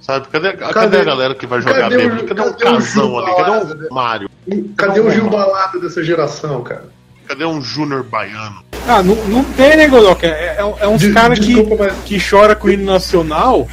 [0.00, 0.26] Sabe?
[0.28, 2.08] Cadê, cadê, Cadê- a galera que vai jogar cadê?
[2.08, 3.36] Cadê, um cadê o casão ali?
[3.36, 4.30] Cadê um Mário?
[4.76, 5.28] Cadê o Gil.
[5.28, 6.84] Balada dessa geração, cara?
[7.28, 8.64] Cadê um Júnior Baiano?
[8.88, 10.26] Ah, não, não tem, né, Godoka?
[10.26, 13.66] É, é, é uns caras que, mas- que chora com o hino nacional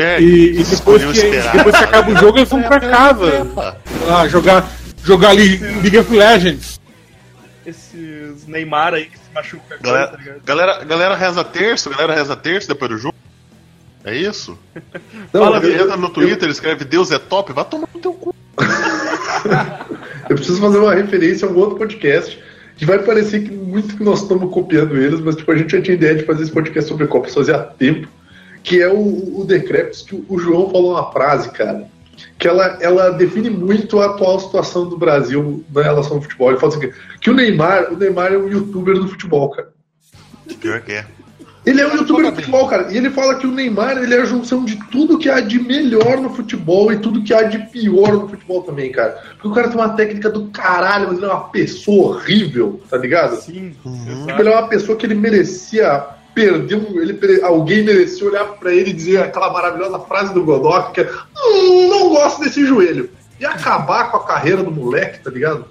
[0.00, 1.52] é, e, e depois, que, esperar.
[1.56, 3.46] depois que acaba o jogo eles vão pra casa.
[4.06, 4.70] Lá, jogar,
[5.04, 6.80] jogar ali League of Legends.
[7.64, 9.78] Esses Neymar aí que se machuca agora,
[10.08, 10.40] tá Galera, ligado?
[10.44, 13.14] galera, galera reza terço, galera reza terço depois do jogo.
[14.04, 14.58] É isso?
[15.32, 18.34] Não, Fala, eu- entra no Twitter, escreve Deus é top, vai tomar no teu cu.
[20.28, 22.38] Eu preciso fazer uma referência a um outro podcast
[22.76, 25.80] que vai parecer que muito que nós estamos copiando eles, mas tipo, a gente já
[25.82, 28.08] tinha ideia de fazer esse podcast sobre Copas fazia tempo,
[28.62, 31.88] que é o, o Decreps, que o, o João falou uma frase, cara,
[32.38, 36.50] que ela, ela define muito a atual situação do Brasil na relação ao futebol.
[36.50, 39.68] Ele fala assim, que o Neymar, o Neymar é um youtuber do futebol, cara.
[40.60, 41.06] Pior que é.
[41.64, 42.92] Ele é um youtuber do futebol, cara.
[42.92, 45.60] E ele fala que o Neymar ele é a junção de tudo que há de
[45.60, 49.22] melhor no futebol e tudo que há de pior no futebol também, cara.
[49.34, 52.96] Porque o cara tem uma técnica do caralho, mas ele é uma pessoa horrível, tá
[52.96, 53.36] ligado?
[53.36, 54.26] Sim, Uhum.
[54.26, 57.00] Tipo, ele é uma pessoa que ele merecia perder um.
[57.00, 61.10] Ele, alguém merecia olhar pra ele e dizer aquela maravilhosa frase do Godoc que é
[61.36, 63.10] hum, não gosto desse joelho.
[63.38, 65.66] E acabar com a carreira do moleque, tá ligado?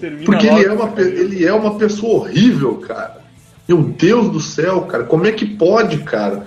[0.00, 3.24] Termina Porque ele é, uma, ele é uma pessoa horrível, cara.
[3.66, 5.04] Meu Deus do céu, cara.
[5.04, 6.46] Como é que pode, cara?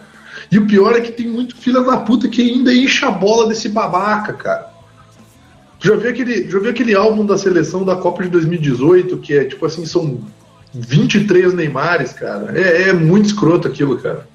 [0.52, 3.48] E o pior é que tem muito filha da puta que ainda enche a bola
[3.48, 4.70] desse babaca, cara.
[5.80, 9.46] Já viu aquele, já viu aquele álbum da seleção da Copa de 2018 que é
[9.46, 10.20] tipo assim, são
[10.74, 12.58] 23 Neymares, cara.
[12.58, 14.28] É, é muito escroto aquilo, cara.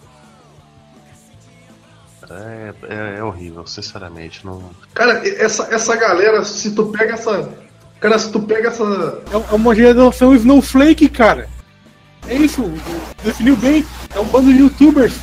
[2.31, 4.45] É, é, é horrível, sinceramente.
[4.45, 4.71] Não...
[4.93, 7.49] Cara, essa, essa galera, se tu pega essa.
[8.01, 9.23] Cara, se tu pega essa.
[9.31, 11.49] É é uma geração Snowflake, cara.
[12.27, 12.73] É isso,
[13.23, 13.85] definiu bem.
[14.15, 15.15] É um bando de youtubers.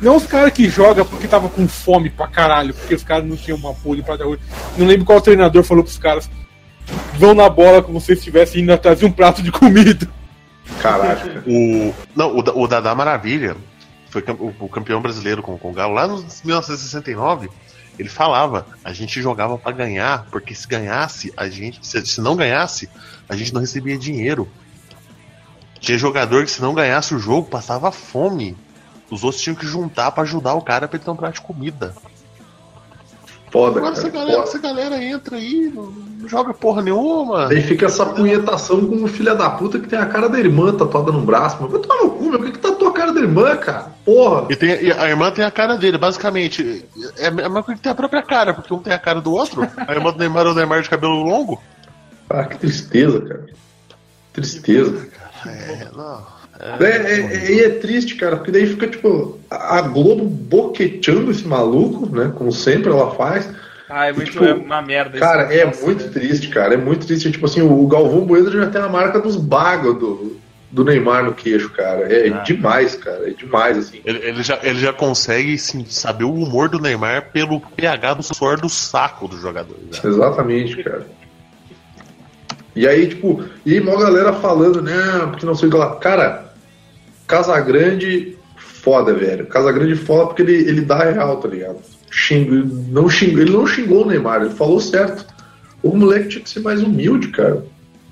[0.00, 3.36] Não os caras que jogam porque tava com fome pra caralho, porque os caras não
[3.36, 4.42] tinham uma apoio pra dar hoje.
[4.76, 6.28] Não lembro qual treinador falou pros caras.
[7.18, 10.08] Vão na bola como se estivessem indo atrás de um prato de comida.
[10.80, 11.44] Caralho, cara.
[11.46, 13.56] O, não, o, o Dadá Maravilha
[14.08, 14.22] foi
[14.60, 17.50] o, campeão brasileiro com, com o Galo lá em 1969.
[17.98, 21.84] Ele falava, a gente jogava pra ganhar, porque se ganhasse, a gente.
[21.86, 22.88] Se, se não ganhasse,
[23.28, 24.48] a gente não recebia dinheiro.
[25.80, 28.56] Tinha jogador que se não ganhasse o jogo, passava fome.
[29.10, 31.94] Os outros tinham que juntar pra ajudar o cara pra ele um prato de comida.
[33.54, 34.12] Foda, Agora essa cara.
[34.24, 34.48] galera, foda.
[34.48, 37.46] essa galera entra aí, não, não joga porra nenhuma.
[37.48, 40.74] Aí fica essa punhetação com o filho da puta que tem a cara da irmã
[40.74, 41.58] tatuada no braço.
[41.60, 42.38] Mas vai tomar no cu, meu.
[42.40, 43.92] Por que, que tatuou a cara da irmã, cara?
[44.04, 44.46] Porra.
[44.50, 46.84] E, tem- e a irmã tem a cara dele, basicamente.
[47.16, 49.32] É a mesma coisa que tem a própria cara, porque um tem a cara do
[49.32, 49.62] outro.
[49.86, 51.62] A irmã do Neymar é o Neymar de cabelo longo.
[52.28, 53.46] Ah, que tristeza, cara.
[54.32, 55.06] Tristeza.
[55.46, 56.26] É, não.
[56.80, 61.46] É, é, é- e é triste, cara, porque daí fica, tipo, a Globo boqueteando esse
[61.46, 62.32] maluco, né?
[62.34, 63.48] Como sempre ela faz.
[63.88, 65.10] Ah, é muito Tipo, é uma merda.
[65.16, 65.20] isso.
[65.26, 66.12] Cara, é Nossa, muito velho.
[66.12, 66.72] triste, cara.
[66.72, 67.30] É muito triste.
[67.30, 70.36] Tipo assim, o Galvão Bueno já tem a marca dos bagos do,
[70.70, 72.10] do Neymar no queixo, cara.
[72.10, 72.38] É Ah.
[72.38, 73.28] demais, cara.
[73.28, 74.00] É demais, assim.
[74.02, 78.22] Ele, ele já, ele já consegue sim, saber o humor do Neymar pelo pH do
[78.22, 79.76] suor do saco do jogador.
[79.92, 80.08] já.
[80.08, 81.06] Exatamente, cara.
[82.74, 84.94] E aí, tipo, e aí, mó galera falando, né,
[85.30, 85.94] porque não sei o que lá.
[85.96, 86.43] Cara,
[87.26, 89.46] Casagrande, foda, velho.
[89.46, 91.78] Casagrande foda porque ele, ele dá real, tá ligado?
[92.10, 92.54] Xingo,
[92.90, 95.26] não xingou, ele não xingou o Neymar, ele falou certo.
[95.82, 97.64] O moleque tinha que ser mais humilde, cara.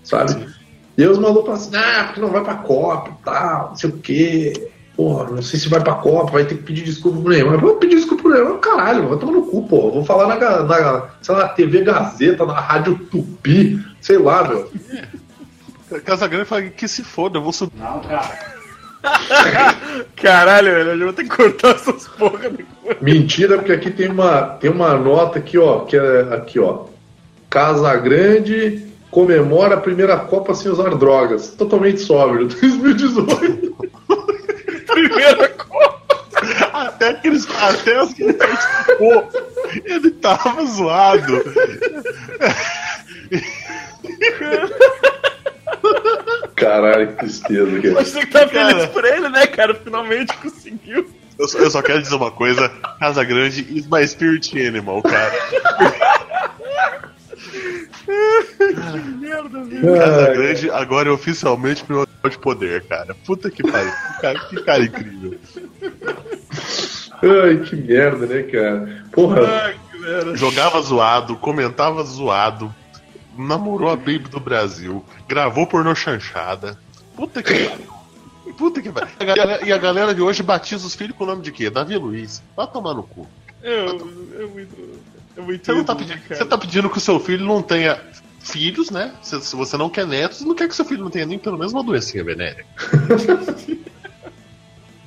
[0.02, 0.46] Sabe?
[0.96, 3.90] E os malucos falam assim, ah, porque não vai pra Copa e tal, não sei
[3.90, 4.70] o quê.
[4.94, 7.58] Porra, não sei se vai pra Copa, vai ter que pedir desculpa pro Neymar.
[7.58, 9.90] Vou pedir desculpa pro Neymar, caralho, vai tomar no cu, porra.
[9.90, 14.70] Vou falar na, na, sei lá, TV Gazeta, na Rádio Tupi, sei lá, meu.
[16.04, 17.78] Casagrande fala que se foda, eu vou subir.
[20.16, 22.96] Caralho, velho, eu já vou ter que cortar essas porra depois.
[23.00, 26.86] Mentira, porque aqui tem uma, tem uma nota aqui, ó, que é aqui, ó.
[27.50, 31.50] Casa Grande comemora a primeira Copa sem usar drogas.
[31.50, 33.76] Totalmente sóbrio, 2018.
[34.86, 35.92] Primeira coisa.
[36.72, 39.28] até aqueles até as que ele participou,
[39.84, 41.42] ele tava zoado.
[46.62, 47.94] Caralho, que tristeza, cara.
[47.94, 48.88] Você que tá feliz Cara.
[48.88, 49.74] por ele, né, cara?
[49.74, 51.10] Finalmente conseguiu.
[51.38, 52.68] Eu só, eu só quero dizer uma coisa:
[52.98, 55.32] Casa Grande is my spirit animal, cara.
[59.18, 59.96] Merda, velho.
[59.96, 63.14] Casa Grande agora é oficialmente meu animal de poder, cara.
[63.26, 63.92] Puta que pariu.
[63.92, 65.38] Que cara, que cara incrível.
[67.22, 69.04] Ai, que merda, né, cara?
[69.12, 70.36] Porra, Ai, que merda.
[70.36, 72.74] Jogava zoado, comentava zoado,
[73.36, 76.78] namorou a Baby do Brasil, gravou pornô chanchada.
[77.16, 77.92] Puta que pariu.
[78.56, 79.14] Puta que pariu.
[79.18, 81.52] E a galera- E a galera de hoje batiza os filhos com o nome de
[81.52, 81.70] quê?
[81.70, 82.42] Davi Luiz.
[82.56, 83.26] Vai tomar no cu.
[83.62, 83.86] Eu,
[84.38, 85.00] eu muito.
[85.36, 85.64] Eu muito.
[85.64, 87.98] Você, não tá pedindo, você tá pedindo que o seu filho não tenha
[88.40, 89.14] filhos, né?
[89.22, 91.56] Se, se você não quer netos, não quer que seu filho não tenha nem pelo
[91.56, 92.66] menos uma doencinha venérea.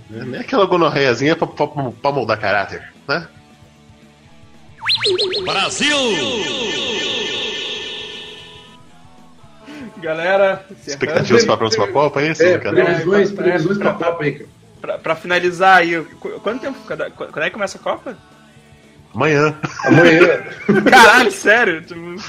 [0.10, 0.24] Né?
[0.26, 3.28] Nem aquela gonorreiazinha pra, pra, pra moldar caráter, né?
[9.98, 10.66] Galera.
[10.86, 12.44] Expectativas pra próxima Copa, é isso?
[12.44, 12.84] é, cara?
[12.84, 14.50] previsões, previsões pra pra- Copa aí, cara.
[14.82, 16.78] Pra, pra finalizar aí, qu- quanto tempo?
[16.86, 18.18] Quando é que começa a Copa?
[19.14, 19.56] Amanhã.
[19.86, 20.44] Amanhã.
[20.90, 21.84] Caralho, sério?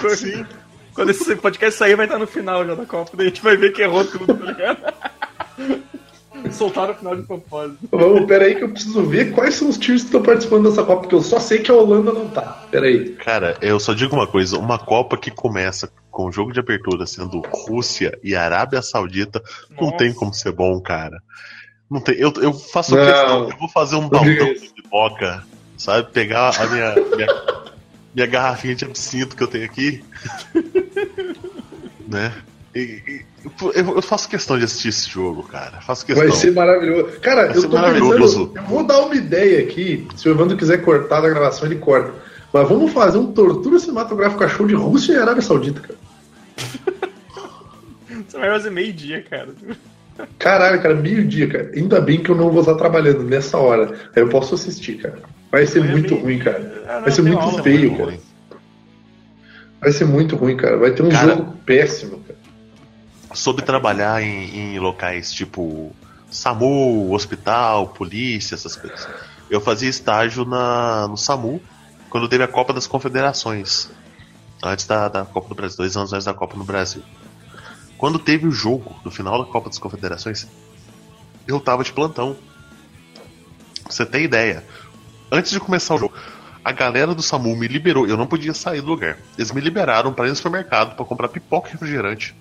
[0.07, 0.47] Assim.
[0.95, 3.11] Quando esse podcast sair, vai estar no final já da Copa.
[3.17, 4.79] Daí a gente vai ver que errou tudo, tá ligado?
[6.55, 7.79] Soltaram o final de propósito.
[7.91, 10.85] Vamos, pera aí que eu preciso ver quais são os times que estão participando dessa
[10.85, 12.67] Copa, porque eu só sei que a Holanda não tá.
[12.71, 13.11] Pera aí.
[13.15, 17.07] Cara, eu só digo uma coisa: uma Copa que começa com o jogo de abertura
[17.07, 19.97] sendo Rússia e Arábia Saudita, não Nossa.
[19.99, 21.21] tem como ser bom, cara.
[21.91, 22.17] Não tem.
[22.17, 25.45] Eu, eu faço Não, questão, eu vou fazer um não baldão de pipoca,
[25.77, 26.11] sabe?
[26.13, 27.29] Pegar a minha, minha,
[28.15, 30.05] minha garrafinha de absinto que eu tenho aqui,
[32.09, 32.33] né?
[32.75, 33.36] E, e-
[33.75, 35.81] eu, eu faço questão de assistir esse jogo, cara.
[35.81, 36.27] Faço questão.
[36.27, 37.21] Vai ser maravilhoso.
[37.21, 38.47] Cara, Vai eu tô maravilhoso.
[38.49, 38.57] pensando.
[38.57, 40.07] Eu vou dar uma ideia aqui.
[40.17, 42.13] Se o Evandro quiser cortar da gravação, ele corta.
[42.53, 45.99] Mas vamos fazer um tortura cinematográfica show de Rússia e Arábia Saudita, cara.
[48.27, 49.49] Você vai fazer meio-dia, cara.
[50.39, 51.71] Caralho, cara, meio-dia, cara.
[51.75, 53.93] Ainda bem que eu não vou estar trabalhando nessa hora.
[54.15, 55.19] Aí eu posso assistir, cara.
[55.51, 56.83] Vai ser Amanhã muito ruim, cara.
[56.89, 58.19] Ah, não, Vai ser muito aula, feio, Muito cara.
[59.81, 60.77] Vai ser muito ruim, cara.
[60.79, 62.39] Vai ter um Cara- jogo péssimo, cara.
[63.37, 65.95] Soube trabalhar em, em locais tipo
[66.31, 69.09] SAMU, hospital, polícia, essas coisas.
[69.49, 71.61] Eu fazia estágio na, no SAMU
[72.11, 73.91] quando teve a Copa das Confederações.
[74.63, 77.03] Antes da, da Copa do Brasil, dois anos antes da Copa no Brasil.
[77.99, 80.47] Quando teve o jogo do final da Copa das Confederações,
[81.47, 82.37] eu tava de plantão.
[83.89, 84.65] Você ter ideia.
[85.31, 86.15] Antes de começar o jogo,
[86.65, 88.07] a galera do SAMU me liberou.
[88.07, 89.19] Eu não podia sair do lugar.
[89.39, 92.35] Eles me liberaram para ir no supermercado para comprar pipoca e refrigerante.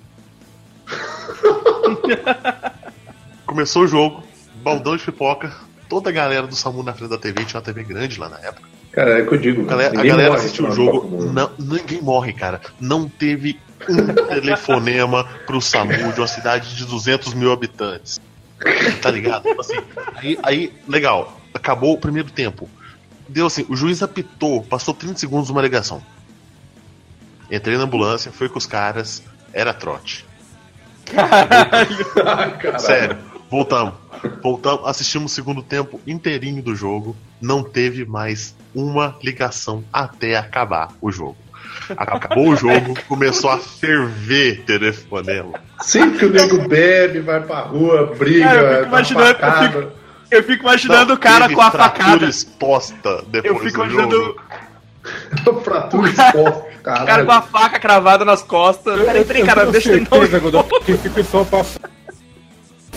[3.46, 4.24] Começou o jogo,
[4.64, 5.54] baldão de pipoca,
[5.88, 8.40] toda a galera do SAMU na frente da TV, tinha uma TV grande lá na
[8.40, 8.68] época.
[8.92, 9.62] Cara, é o que eu digo.
[9.64, 12.62] A galera, a galera morre assistiu o jogo, não, ninguém morre, cara.
[12.80, 13.60] Não teve
[13.90, 18.20] um telefonema pro SAMU de uma cidade de 200 mil habitantes.
[19.02, 19.44] Tá ligado?
[19.44, 19.78] Tipo Assim,
[20.16, 22.70] aí, aí, legal, acabou o primeiro tempo.
[23.28, 26.02] Deu assim, o juiz apitou, passou 30 segundos uma ligação.
[27.52, 29.22] Entrei na ambulância, fui com os caras,
[29.54, 30.26] era trote.
[31.16, 32.80] Ah, caralho.
[32.80, 33.18] Sério,
[33.50, 33.94] voltamos.
[34.42, 37.16] Voltamos, assistimos o segundo tempo inteirinho do jogo.
[37.42, 41.38] Não teve mais uma ligação até acabar o jogo.
[41.98, 45.60] Acabou o jogo, começou a ferver telefonema.
[45.82, 49.94] Sempre que o nego bebe, vai pra rua, briga, Cara, eu fico imaginando- eu facada.
[50.32, 52.26] Eu fico imaginando Não, o cara com a fratura facada.
[52.26, 54.12] exposta depois Eu fico do imaginando
[55.44, 55.62] jogo.
[55.64, 59.00] Fratura exposta, o cara com a faca cravada nas costas.
[59.02, 61.80] Peraí, peraí, cara, deixa eu tentar certeza, um Godot, que esse pessoal passa.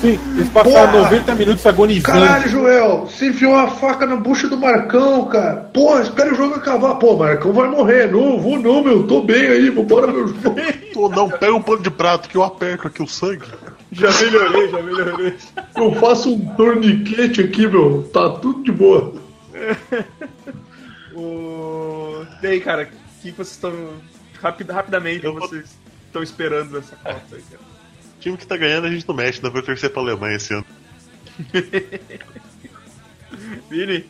[0.01, 1.11] Sim, eles passaram Porra!
[1.11, 2.21] 90 minutos agonizando.
[2.21, 5.71] Caralho, Joel, você enfiou uma faca na bucha do Marcão, cara.
[5.75, 6.95] Pô, espera o jogo acabar.
[6.95, 8.11] Pô, Marcão vai morrer.
[8.11, 9.07] Não, vou não, meu.
[9.09, 10.55] Tô bem aí, vambora, meu jogo.
[10.95, 13.45] Tô, não, pega um pano de prato que eu aperto aqui o sangue.
[13.91, 15.37] Já melhorei, já melhorei.
[15.77, 18.09] Eu faço um torniquete aqui, meu.
[18.13, 19.15] Tá tudo de boa.
[21.19, 22.25] O...
[22.41, 22.89] E aí, cara,
[23.33, 23.95] que vocês estão.
[24.41, 25.77] Rapid, rapidamente, Eu vou- vocês
[26.07, 27.63] estão esperando dessa Copa aí, cara?
[28.17, 30.55] O time que tá ganhando a gente não mexe, ainda vou torcer pra Alemanha esse
[30.55, 30.65] ano.
[33.71, 34.05] Vini?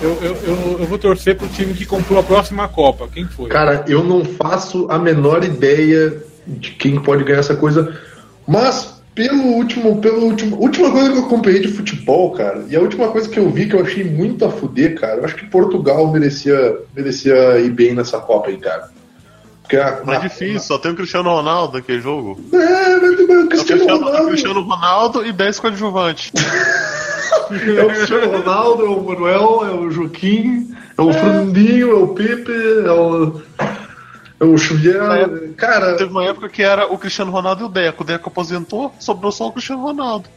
[0.00, 3.08] Eu, eu, eu, eu vou torcer pro time que comprou a próxima Copa.
[3.08, 3.48] Quem foi?
[3.48, 8.00] Cara, eu não faço a menor ideia de quem pode ganhar essa coisa,
[8.46, 12.80] mas pelo último, pelo último, última coisa que eu acompanhei de futebol, cara, e a
[12.80, 15.46] última coisa que eu vi que eu achei muito a fuder, cara, eu acho que
[15.46, 18.90] Portugal merecia, merecia ir bem nessa Copa aí, cara.
[19.62, 22.38] Porque a, Mas a- difícil, só tem o Cristiano Ronaldo naquele jogo.
[22.52, 24.28] É, mas, mas o É o Cristiano Cristiano, Ronaldo.
[24.28, 26.32] Cristiano Ronaldo e 10 coadjuvantes.
[27.76, 32.08] É o Cristiano Ronaldo, é o Manuel, é o Joaquim, é o Fernandinho, é o
[32.08, 32.52] Pepe,
[32.86, 33.40] é o.
[34.40, 35.52] É o Xavier.
[35.56, 38.02] Cara, Teve uma época que era o Cristiano Ronaldo e o Deco.
[38.02, 40.28] O Deco aposentou, sobrou só o Cristiano Ronaldo.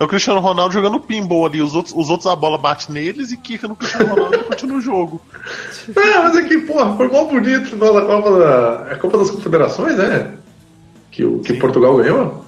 [0.00, 1.62] É o Cristiano Ronaldo jogando pinball ali.
[1.62, 4.78] Os outros, os outros a bola bate neles e quica no Cristiano Ronaldo e continua
[4.78, 5.20] o jogo.
[5.96, 8.86] Ah, mas aqui, porra, foi mal bonito na Copa da.
[8.90, 10.34] É a Copa das Confederações, né?
[11.10, 12.44] Que, o, que Portugal ganhou.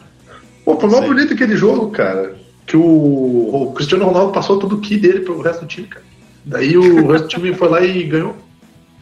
[0.64, 1.08] Pô, foi mal Sim.
[1.08, 2.34] bonito aquele jogo, cara.
[2.66, 6.04] Que o, o Cristiano Ronaldo passou todo o ki dele pro resto do time, cara.
[6.44, 8.34] Daí o resto do time foi lá e ganhou.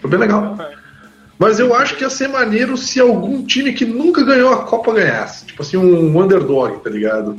[0.00, 0.58] Foi bem legal.
[1.38, 4.92] Mas eu acho que ia ser maneiro se algum time que nunca ganhou a Copa
[4.92, 5.46] ganhasse.
[5.46, 7.36] Tipo assim, um underdog, tá ligado?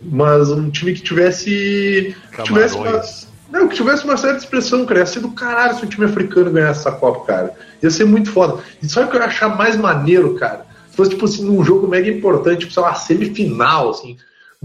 [0.00, 2.14] Mas um time que tivesse.
[2.32, 3.02] que tivesse uma,
[3.50, 5.00] não, que tivesse uma certa expressão, cara.
[5.00, 7.54] Ia ser do caralho se um time africano ganhasse essa Copa, cara.
[7.82, 8.62] Ia ser muito foda.
[8.82, 10.66] E sabe o que eu ia achar mais maneiro, cara?
[10.90, 14.16] Se fosse, tipo assim, num jogo mega importante, tipo, sei lá, semifinal, assim.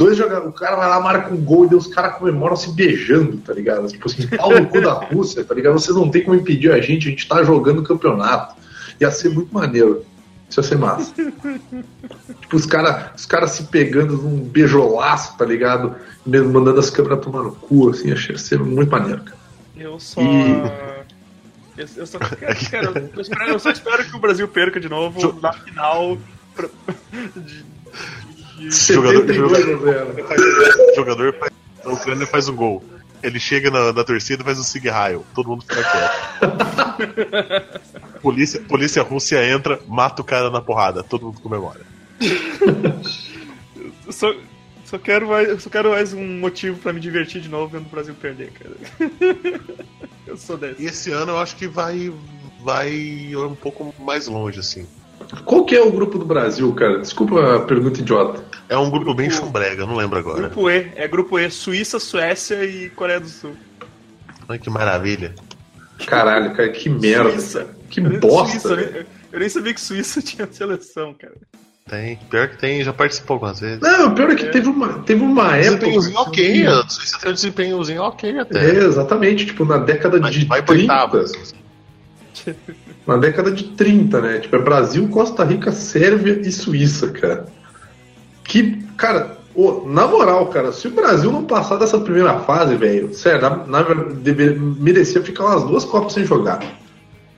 [0.05, 3.37] Dois jogadores, o cara vai lá, marca um gol e os caras comemoram se beijando,
[3.37, 3.87] tá ligado?
[3.87, 5.73] Tipo assim, pau no cu da Rússia, tá ligado?
[5.73, 8.55] Vocês não tem como impedir a gente, a gente tá jogando o campeonato.
[8.99, 10.05] Ia ser muito maneiro.
[10.49, 11.13] Isso ia ser massa.
[11.13, 15.95] tipo, os caras os cara se pegando num beijolaço, tá ligado?
[16.25, 19.37] Mesmo mandando as câmeras tomar no cu, assim, ia ser muito maneiro, cara.
[19.77, 20.21] Eu só.
[20.21, 20.91] E-
[21.77, 25.53] Eu, eu só eu, espero, eu só espero que o Brasil perca de novo na
[25.53, 26.17] final.
[26.53, 26.67] pra-
[27.35, 27.63] de-
[28.69, 30.91] Jogador- 72 a 0.
[30.91, 31.51] O jogador faz,
[31.83, 32.83] a Ucrânia faz um gol.
[33.23, 35.25] Ele chega na, na torcida e faz um Sig Heil.
[35.33, 36.11] Todo mundo fica quieto.
[38.21, 41.03] polícia, polícia Rússia entra, mata o cara na porrada.
[41.03, 41.81] Todo mundo comemora.
[44.09, 44.33] Só,
[44.83, 47.89] só, quero mais, só quero mais um motivo pra me divertir de novo vendo o
[47.89, 48.75] Brasil perder, cara.
[50.27, 50.81] eu sou desse.
[50.81, 52.13] E esse ano eu acho que vai,
[52.61, 54.85] vai um pouco mais longe, assim.
[55.45, 56.99] Qual que é o grupo do Brasil, cara?
[56.99, 58.43] Desculpa a pergunta idiota.
[58.67, 60.41] É um grupo bem chumbrega, não lembro agora.
[60.49, 63.55] Grupo E, é grupo E, Suíça, Suécia e Coreia do Sul.
[64.47, 65.33] Ai, que maravilha.
[66.05, 67.31] Caralho, cara, que merda.
[67.31, 67.67] Suíça.
[67.89, 68.59] Que bosta.
[68.59, 71.35] Suíça, eu, nem sabia que Suíça tinha seleção, cara.
[71.89, 72.17] Tem.
[72.29, 73.79] Pior que tem, já participou algumas vezes.
[73.81, 75.77] Não, pior é que teve uma, teve uma época.
[75.79, 78.69] Desempenhozinho ok, a Suíça tem um desempenhozinho ok É, até.
[78.77, 80.93] exatamente, tipo, na década Mas de vai pra 30.
[80.93, 81.31] oitavas.
[83.07, 84.39] Na década de 30, né?
[84.39, 87.47] Tipo, é Brasil, Costa Rica, Sérvia e Suíça, cara.
[88.43, 93.13] Que, cara, ô, na moral, cara, se o Brasil não passar dessa primeira fase, velho,
[93.13, 93.81] sério, na, na,
[94.21, 96.61] deveria, merecia ficar umas duas Copas sem jogar.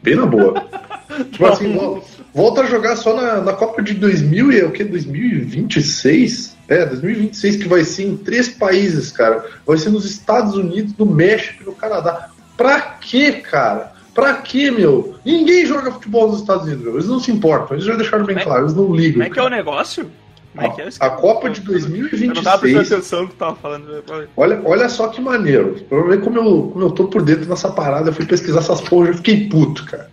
[0.01, 0.53] Bem na boa.
[1.31, 2.03] tipo assim, vol-
[2.33, 4.83] volta a jogar só na, na Copa de 2000 e é o que?
[4.83, 6.57] 2026?
[6.67, 9.45] É, 2026, que vai ser em três países, cara.
[9.65, 12.29] Vai ser nos Estados Unidos, no México e no Canadá.
[12.57, 13.92] Pra quê, cara?
[14.13, 15.15] Pra quê, meu?
[15.25, 16.93] Ninguém joga futebol nos Estados Unidos, meu.
[16.95, 19.13] Eles não se importam, eles já deixaram bem é- claro, eles não ligam.
[19.13, 20.09] Como é que é o negócio?
[20.55, 21.03] Como é que é isso?
[21.03, 22.91] A Copa de Eu não tava prestando 2026.
[22.93, 24.03] atenção no que tava falando.
[24.37, 25.83] Olha, olha só que maneiro.
[25.89, 28.79] Pra ver como eu, como eu tô por dentro nessa parada, eu fui pesquisar essas
[28.81, 30.11] porra e eu fiquei puto, cara.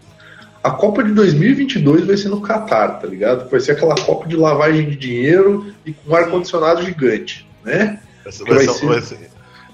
[0.63, 3.51] A Copa de 2022 vai ser no Catar, tá ligado?
[3.51, 8.01] Vai ser aquela Copa de lavagem de dinheiro e com ar-condicionado gigante, né?
[8.25, 9.31] Vai ser- vai ser- vai ser-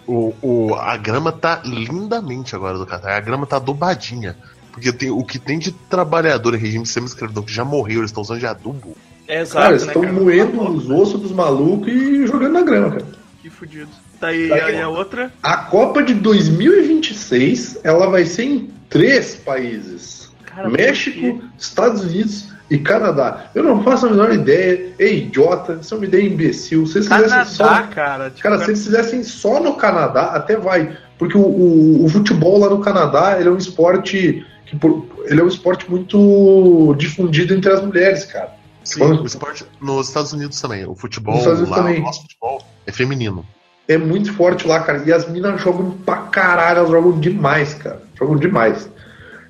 [0.07, 3.17] O, o, a grama tá lindamente agora do Catar.
[3.17, 4.37] A grama tá adubadinha.
[4.71, 8.11] Porque tem, o que tem de trabalhador em regime de semi-escravidão que já morreu, eles
[8.11, 8.97] estão usando de adubo.
[9.27, 10.15] É exato, cara, eles né, estão cara?
[10.15, 13.07] moendo Tá os ossos dos malucos e jogando na grama, cara.
[13.43, 13.89] Que fudido.
[14.21, 15.33] Tá aí, Tá aí, a outra.
[15.43, 20.31] A Copa de 2026, ela vai ser em três países.
[20.45, 21.43] Cara, México?
[21.59, 23.51] Estados Unidos e Canadá.
[23.55, 24.93] Eu não faço a menor ideia.
[24.99, 26.87] Ei, idiota, isso é uma ideia imbecil.
[26.87, 27.83] Se eles fizessem Canadá, só.
[27.95, 28.31] cara.
[28.31, 30.97] Tipo, Cara, se eles fizessem só no Canadá, até vai.
[31.19, 34.45] Porque o, o, o futebol lá no Canadá ele é um esporte.
[34.67, 38.51] Que, por- ele é um esporte muito difundido entre as mulheres, cara.
[38.83, 40.85] Sim, Vamos- o esporte nos Estados Unidos também.
[40.87, 42.01] O futebol lá, também.
[42.01, 43.45] o nosso futebol é feminino.
[43.89, 45.03] É muito forte lá, cara.
[45.07, 48.03] E as minas jogam pra caralho, elas jogam demais, cara.
[48.19, 48.91] Jogam demais.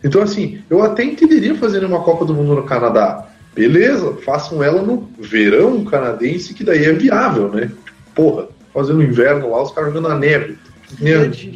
[0.04, 3.26] Então, assim, eu até entenderia fazer uma Copa do Mundo no Canadá.
[3.54, 7.70] Beleza, façam ela no verão canadense, que daí é viável, né?
[8.14, 10.58] Porra, fazendo inverno lá, os caras jogando na neve.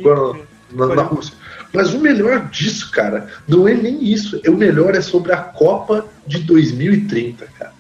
[0.00, 0.42] Agora que-
[0.72, 1.34] na, na Rússia.
[1.72, 4.40] Mas o melhor disso, cara, não é nem isso.
[4.48, 7.72] O melhor é sobre a Copa de 2030, cara.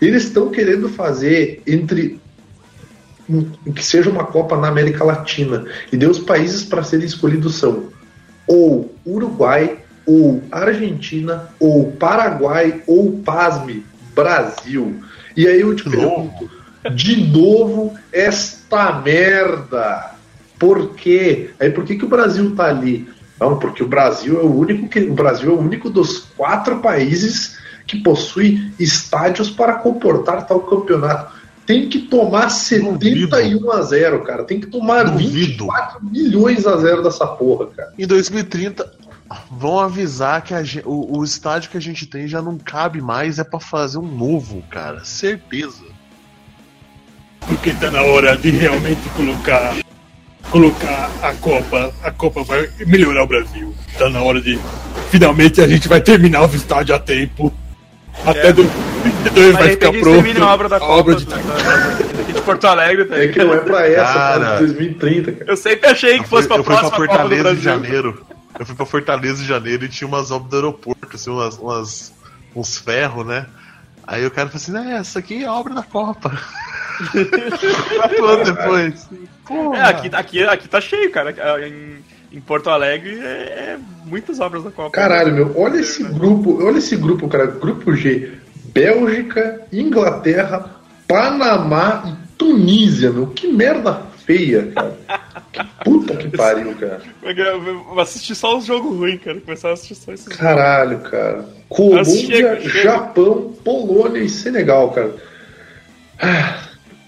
[0.00, 2.18] Eles estão querendo fazer entre
[3.74, 5.64] que seja uma Copa na América Latina.
[5.92, 7.88] E daí os países para serem escolhidos são
[8.50, 15.00] ou Uruguai, ou Argentina, ou Paraguai, ou pasme, Brasil.
[15.36, 16.50] E aí eu te De pergunto,
[16.92, 20.16] de novo esta merda.
[20.58, 21.50] Por quê?
[21.60, 23.08] Aí por que, que o Brasil tá ali?
[23.38, 26.80] Não, porque o Brasil é o único que o Brasil é o único dos quatro
[26.80, 27.56] países
[27.86, 31.39] que possui estádios para comportar tal campeonato.
[31.70, 34.42] Tem que tomar 71 a 0, cara.
[34.42, 35.30] Tem que tomar Duvido.
[35.30, 37.92] 24 milhões a 0 dessa porra, cara.
[37.96, 38.92] Em 2030,
[39.48, 40.52] vão avisar que
[40.84, 44.16] o, o estádio que a gente tem já não cabe mais, é pra fazer um
[44.16, 45.04] novo, cara.
[45.04, 45.84] Certeza.
[47.46, 49.76] Porque tá na hora de realmente colocar
[50.50, 51.94] colocar a Copa.
[52.02, 53.72] A Copa vai melhorar o Brasil.
[53.96, 54.58] Tá na hora de.
[55.08, 57.52] Finalmente a gente vai terminar os estádios a tempo.
[58.26, 58.52] Até É.
[59.20, 60.22] 2022 vai ficar pronto.
[60.22, 63.04] termina a obra da Copa obra de daqui de Porto Alegre.
[63.04, 64.52] Tá É que não é pra essa, Cara.
[64.56, 65.50] de 2030, cara.
[65.50, 67.42] Eu sempre achei que Eu fui, fosse pra eu fui pra próxima Copa do Fortaleza
[67.42, 67.58] Brasil.
[67.60, 68.26] em janeiro.
[68.58, 72.12] Eu fui pra Fortaleza em janeiro e tinha umas obras do aeroporto, assim, umas, umas-
[72.54, 73.46] uns ferros, né?
[74.06, 76.32] Aí o cara falou assim, né, essa aqui é obra da Copa.
[77.96, 79.08] Quatro anos depois.
[79.46, 79.78] Porra.
[79.78, 81.34] É, aqui, aqui, aqui tá cheio, cara.
[81.66, 81.96] Em,
[82.32, 84.90] em Porto Alegre é, é muitas obras da Copa.
[84.90, 87.46] Caralho, meu, olha esse grupo, olha esse grupo, cara.
[87.46, 88.32] Grupo G.
[88.72, 93.26] Bélgica, Inglaterra, Panamá e Tunísia, meu.
[93.28, 94.96] Que merda feia, cara.
[95.52, 97.02] Que puta que pariu, cara.
[97.22, 99.40] Eu vou assistir só os jogos ruins, cara.
[99.40, 101.44] Começar a assistir só esses Caralho, cara.
[101.68, 102.60] Colômbia.
[102.60, 105.14] Japão, Polônia e Senegal, cara.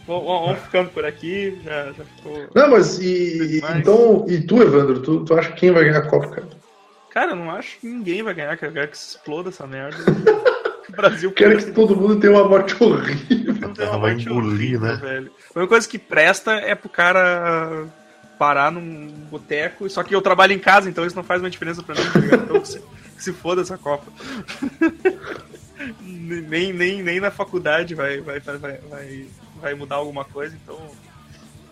[0.06, 1.59] Vamos, vamos ficando por aqui.
[1.64, 2.48] Já, já ficou.
[2.55, 6.28] Não, mas e, então, e tu, Evandro, tu, tu acha quem vai ganhar a Copa,
[6.28, 6.48] cara?
[7.10, 8.70] Cara, eu não acho que ninguém vai ganhar, cara.
[8.70, 9.97] Eu quero que se exploda essa merda.
[10.93, 13.55] o Brasil Quero que todo mundo tenha uma morte horrível.
[13.55, 14.94] não tem uma Ela vai morte engolir, horrível, né?
[14.97, 15.31] velho.
[15.55, 17.86] A única coisa que presta é pro cara
[18.39, 19.89] parar num boteco.
[19.89, 22.19] Só que eu trabalho em casa, então isso não faz uma diferença pra mim, tá
[22.19, 22.43] ligado?
[22.44, 22.82] Então se,
[23.19, 24.10] se foda essa Copa.
[26.01, 29.27] nem, nem, nem na faculdade vai, vai, vai, vai, vai,
[29.60, 30.78] vai mudar alguma coisa, então.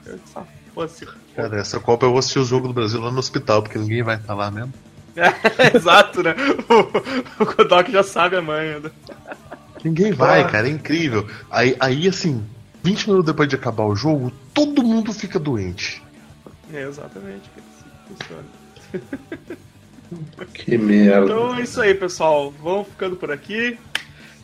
[0.06, 3.10] eu só- pô, se- Cara, essa Copa eu vou assistir o jogo do Brasil lá
[3.10, 4.72] no hospital, porque ninguém vai estar lá mesmo.
[5.74, 6.34] Exato, né?
[6.68, 8.80] O, o Kodok já sabe a manha.
[8.80, 8.90] né?
[9.84, 10.44] Ninguém vai, Ah.
[10.48, 11.26] cara, é incrível.
[11.50, 12.44] Aí, aí, assim,
[12.82, 16.02] 20 minutos depois de acabar o jogo, todo mundo fica doente.
[16.72, 19.58] É, exatamente, que assim funciona.
[20.52, 21.24] Que merda.
[21.26, 22.52] Então é isso aí, pessoal.
[22.60, 23.78] Vamos ficando por aqui.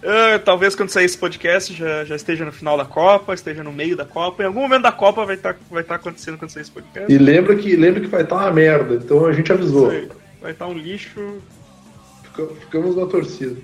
[0.04, 3.72] Ah, talvez quando sair esse podcast já, já esteja no final da Copa, esteja no
[3.72, 4.44] meio da Copa.
[4.44, 7.12] Em algum momento da Copa vai estar vai tá acontecendo quando sair esse podcast.
[7.12, 9.90] E lembra que, lembra que vai estar uma merda, então a gente avisou.
[10.46, 11.40] Vai estar um lixo.
[12.22, 13.60] Fica- Ficamos na torcida.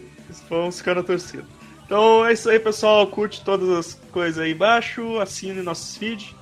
[0.50, 1.44] Vamos ficando a torcida.
[1.86, 3.06] Então é isso aí, pessoal.
[3.06, 5.20] Curte todas as coisas aí embaixo.
[5.20, 6.34] Assine nossos feeds.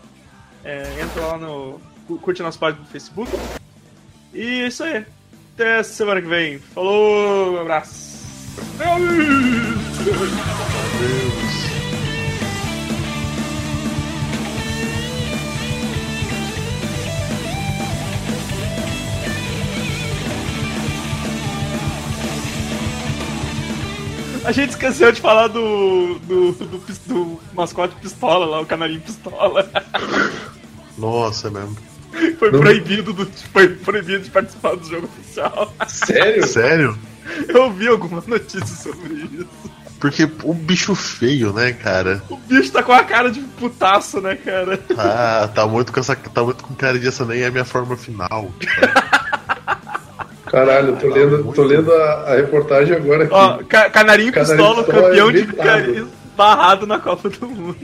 [0.64, 1.78] É, entra lá no.
[2.06, 3.30] cu- Curte nossa página do Facebook.
[4.32, 5.04] E é isso aí.
[5.54, 6.58] Até semana que vem.
[6.58, 8.08] Falou, um abraço.
[24.44, 29.70] A gente esqueceu de falar do, do, do, do mascote pistola lá, o canarinho pistola.
[30.96, 31.76] Nossa, é mesmo.
[32.38, 32.60] Foi Não.
[32.60, 35.72] proibido, do, foi proibido de participar do jogo oficial.
[35.86, 36.46] Sério?
[36.46, 36.98] Sério?
[37.48, 39.46] Eu vi algumas notícias sobre isso.
[40.00, 42.22] Porque o bicho feio, né, cara?
[42.30, 44.78] O bicho tá com a cara de putaço, né, cara?
[44.78, 46.16] Tá, tá muito com essa.
[46.16, 48.50] Tá muito com cara de essa nem é a minha forma final.
[50.50, 53.32] Caralho, eu tô lendo, tô lendo a, a reportagem agora aqui.
[53.32, 57.76] Ó, ca- canarinho Canarinho pistola, Pistola campeão é de canarinho barrado na Copa do Mundo.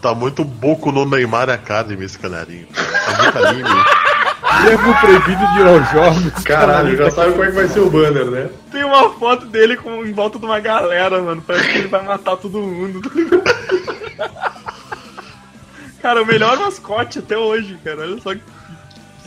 [0.00, 2.66] Tá muito boco no Neymar Academy esse canarinho.
[2.66, 3.68] Tá muito anime.
[5.00, 6.42] Proibido de ir aos jogos.
[6.44, 8.50] Caralho, já sabe como é que vai ser o banner, né?
[8.72, 11.42] Tem uma foto dele com, em volta de uma galera, mano.
[11.46, 13.00] Parece que ele vai matar todo mundo.
[14.16, 14.30] tá
[16.02, 18.02] cara, o melhor mascote até hoje, cara.
[18.02, 18.42] Olha só que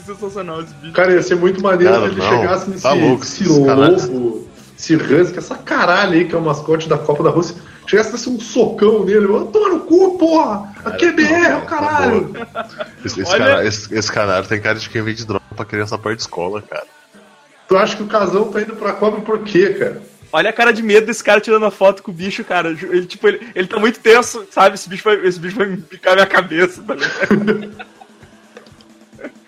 [0.06, 0.94] sensacional esse bicho.
[0.94, 4.48] Cara, ia ser muito maneiro Cara, se ele não, chegasse nesse tá louco, esse lobo,
[4.78, 7.56] esse husky, essa caralho aí que é o mascote da Copa da Rússia.
[7.88, 10.74] Chegasse a dar um socão nele, eu toma no cu, porra!
[10.84, 12.34] Aqui é BR, o caralho!
[13.06, 15.96] Esse, esse, Olha- cara- esse- esse canário tem cara de quem vende droga pra criança
[15.98, 16.84] perto de escola, cara.
[17.68, 20.02] Tu acha que o casão tá indo pra Copa por quê, cara?
[20.34, 22.70] Olha a cara de medo desse cara tirando a foto com o bicho, cara.
[22.70, 24.76] Ele, tipo, ele, ele tá muito tenso, sabe?
[24.76, 27.86] Esse bicho vai, esse bicho vai me picar minha cabeça, tá ligado?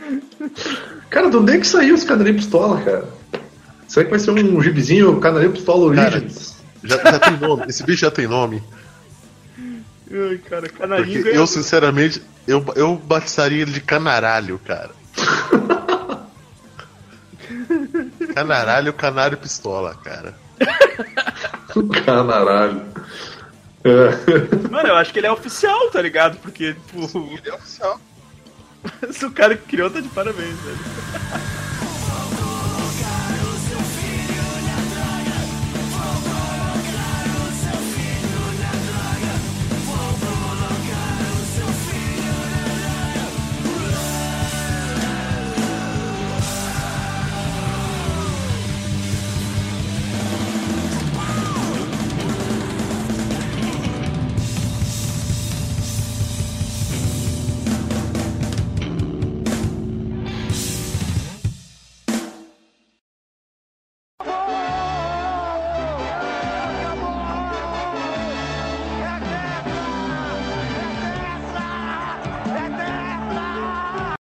[1.09, 3.05] Cara, de onde é que saiu esse canarinho pistola, cara?
[3.87, 6.57] Será que vai ser um gibizinho canarinho pistola Cara, Origins?
[6.83, 7.65] Já, já tem nome.
[7.67, 8.61] Esse bicho já tem nome.
[10.11, 14.91] Ai, cara, Porque canarinho ganha- eu, sinceramente, eu, eu batizaria ele de canaralho, cara.
[18.33, 20.35] Canaralho, canário pistola, cara.
[22.05, 22.81] Canaralho.
[23.83, 24.67] É.
[24.69, 26.37] Mano, eu acho que ele é oficial, tá ligado?
[26.37, 27.99] Porque, tipo, Ele é oficial.
[29.11, 31.66] Se o cara que criou tá de parabéns, velho.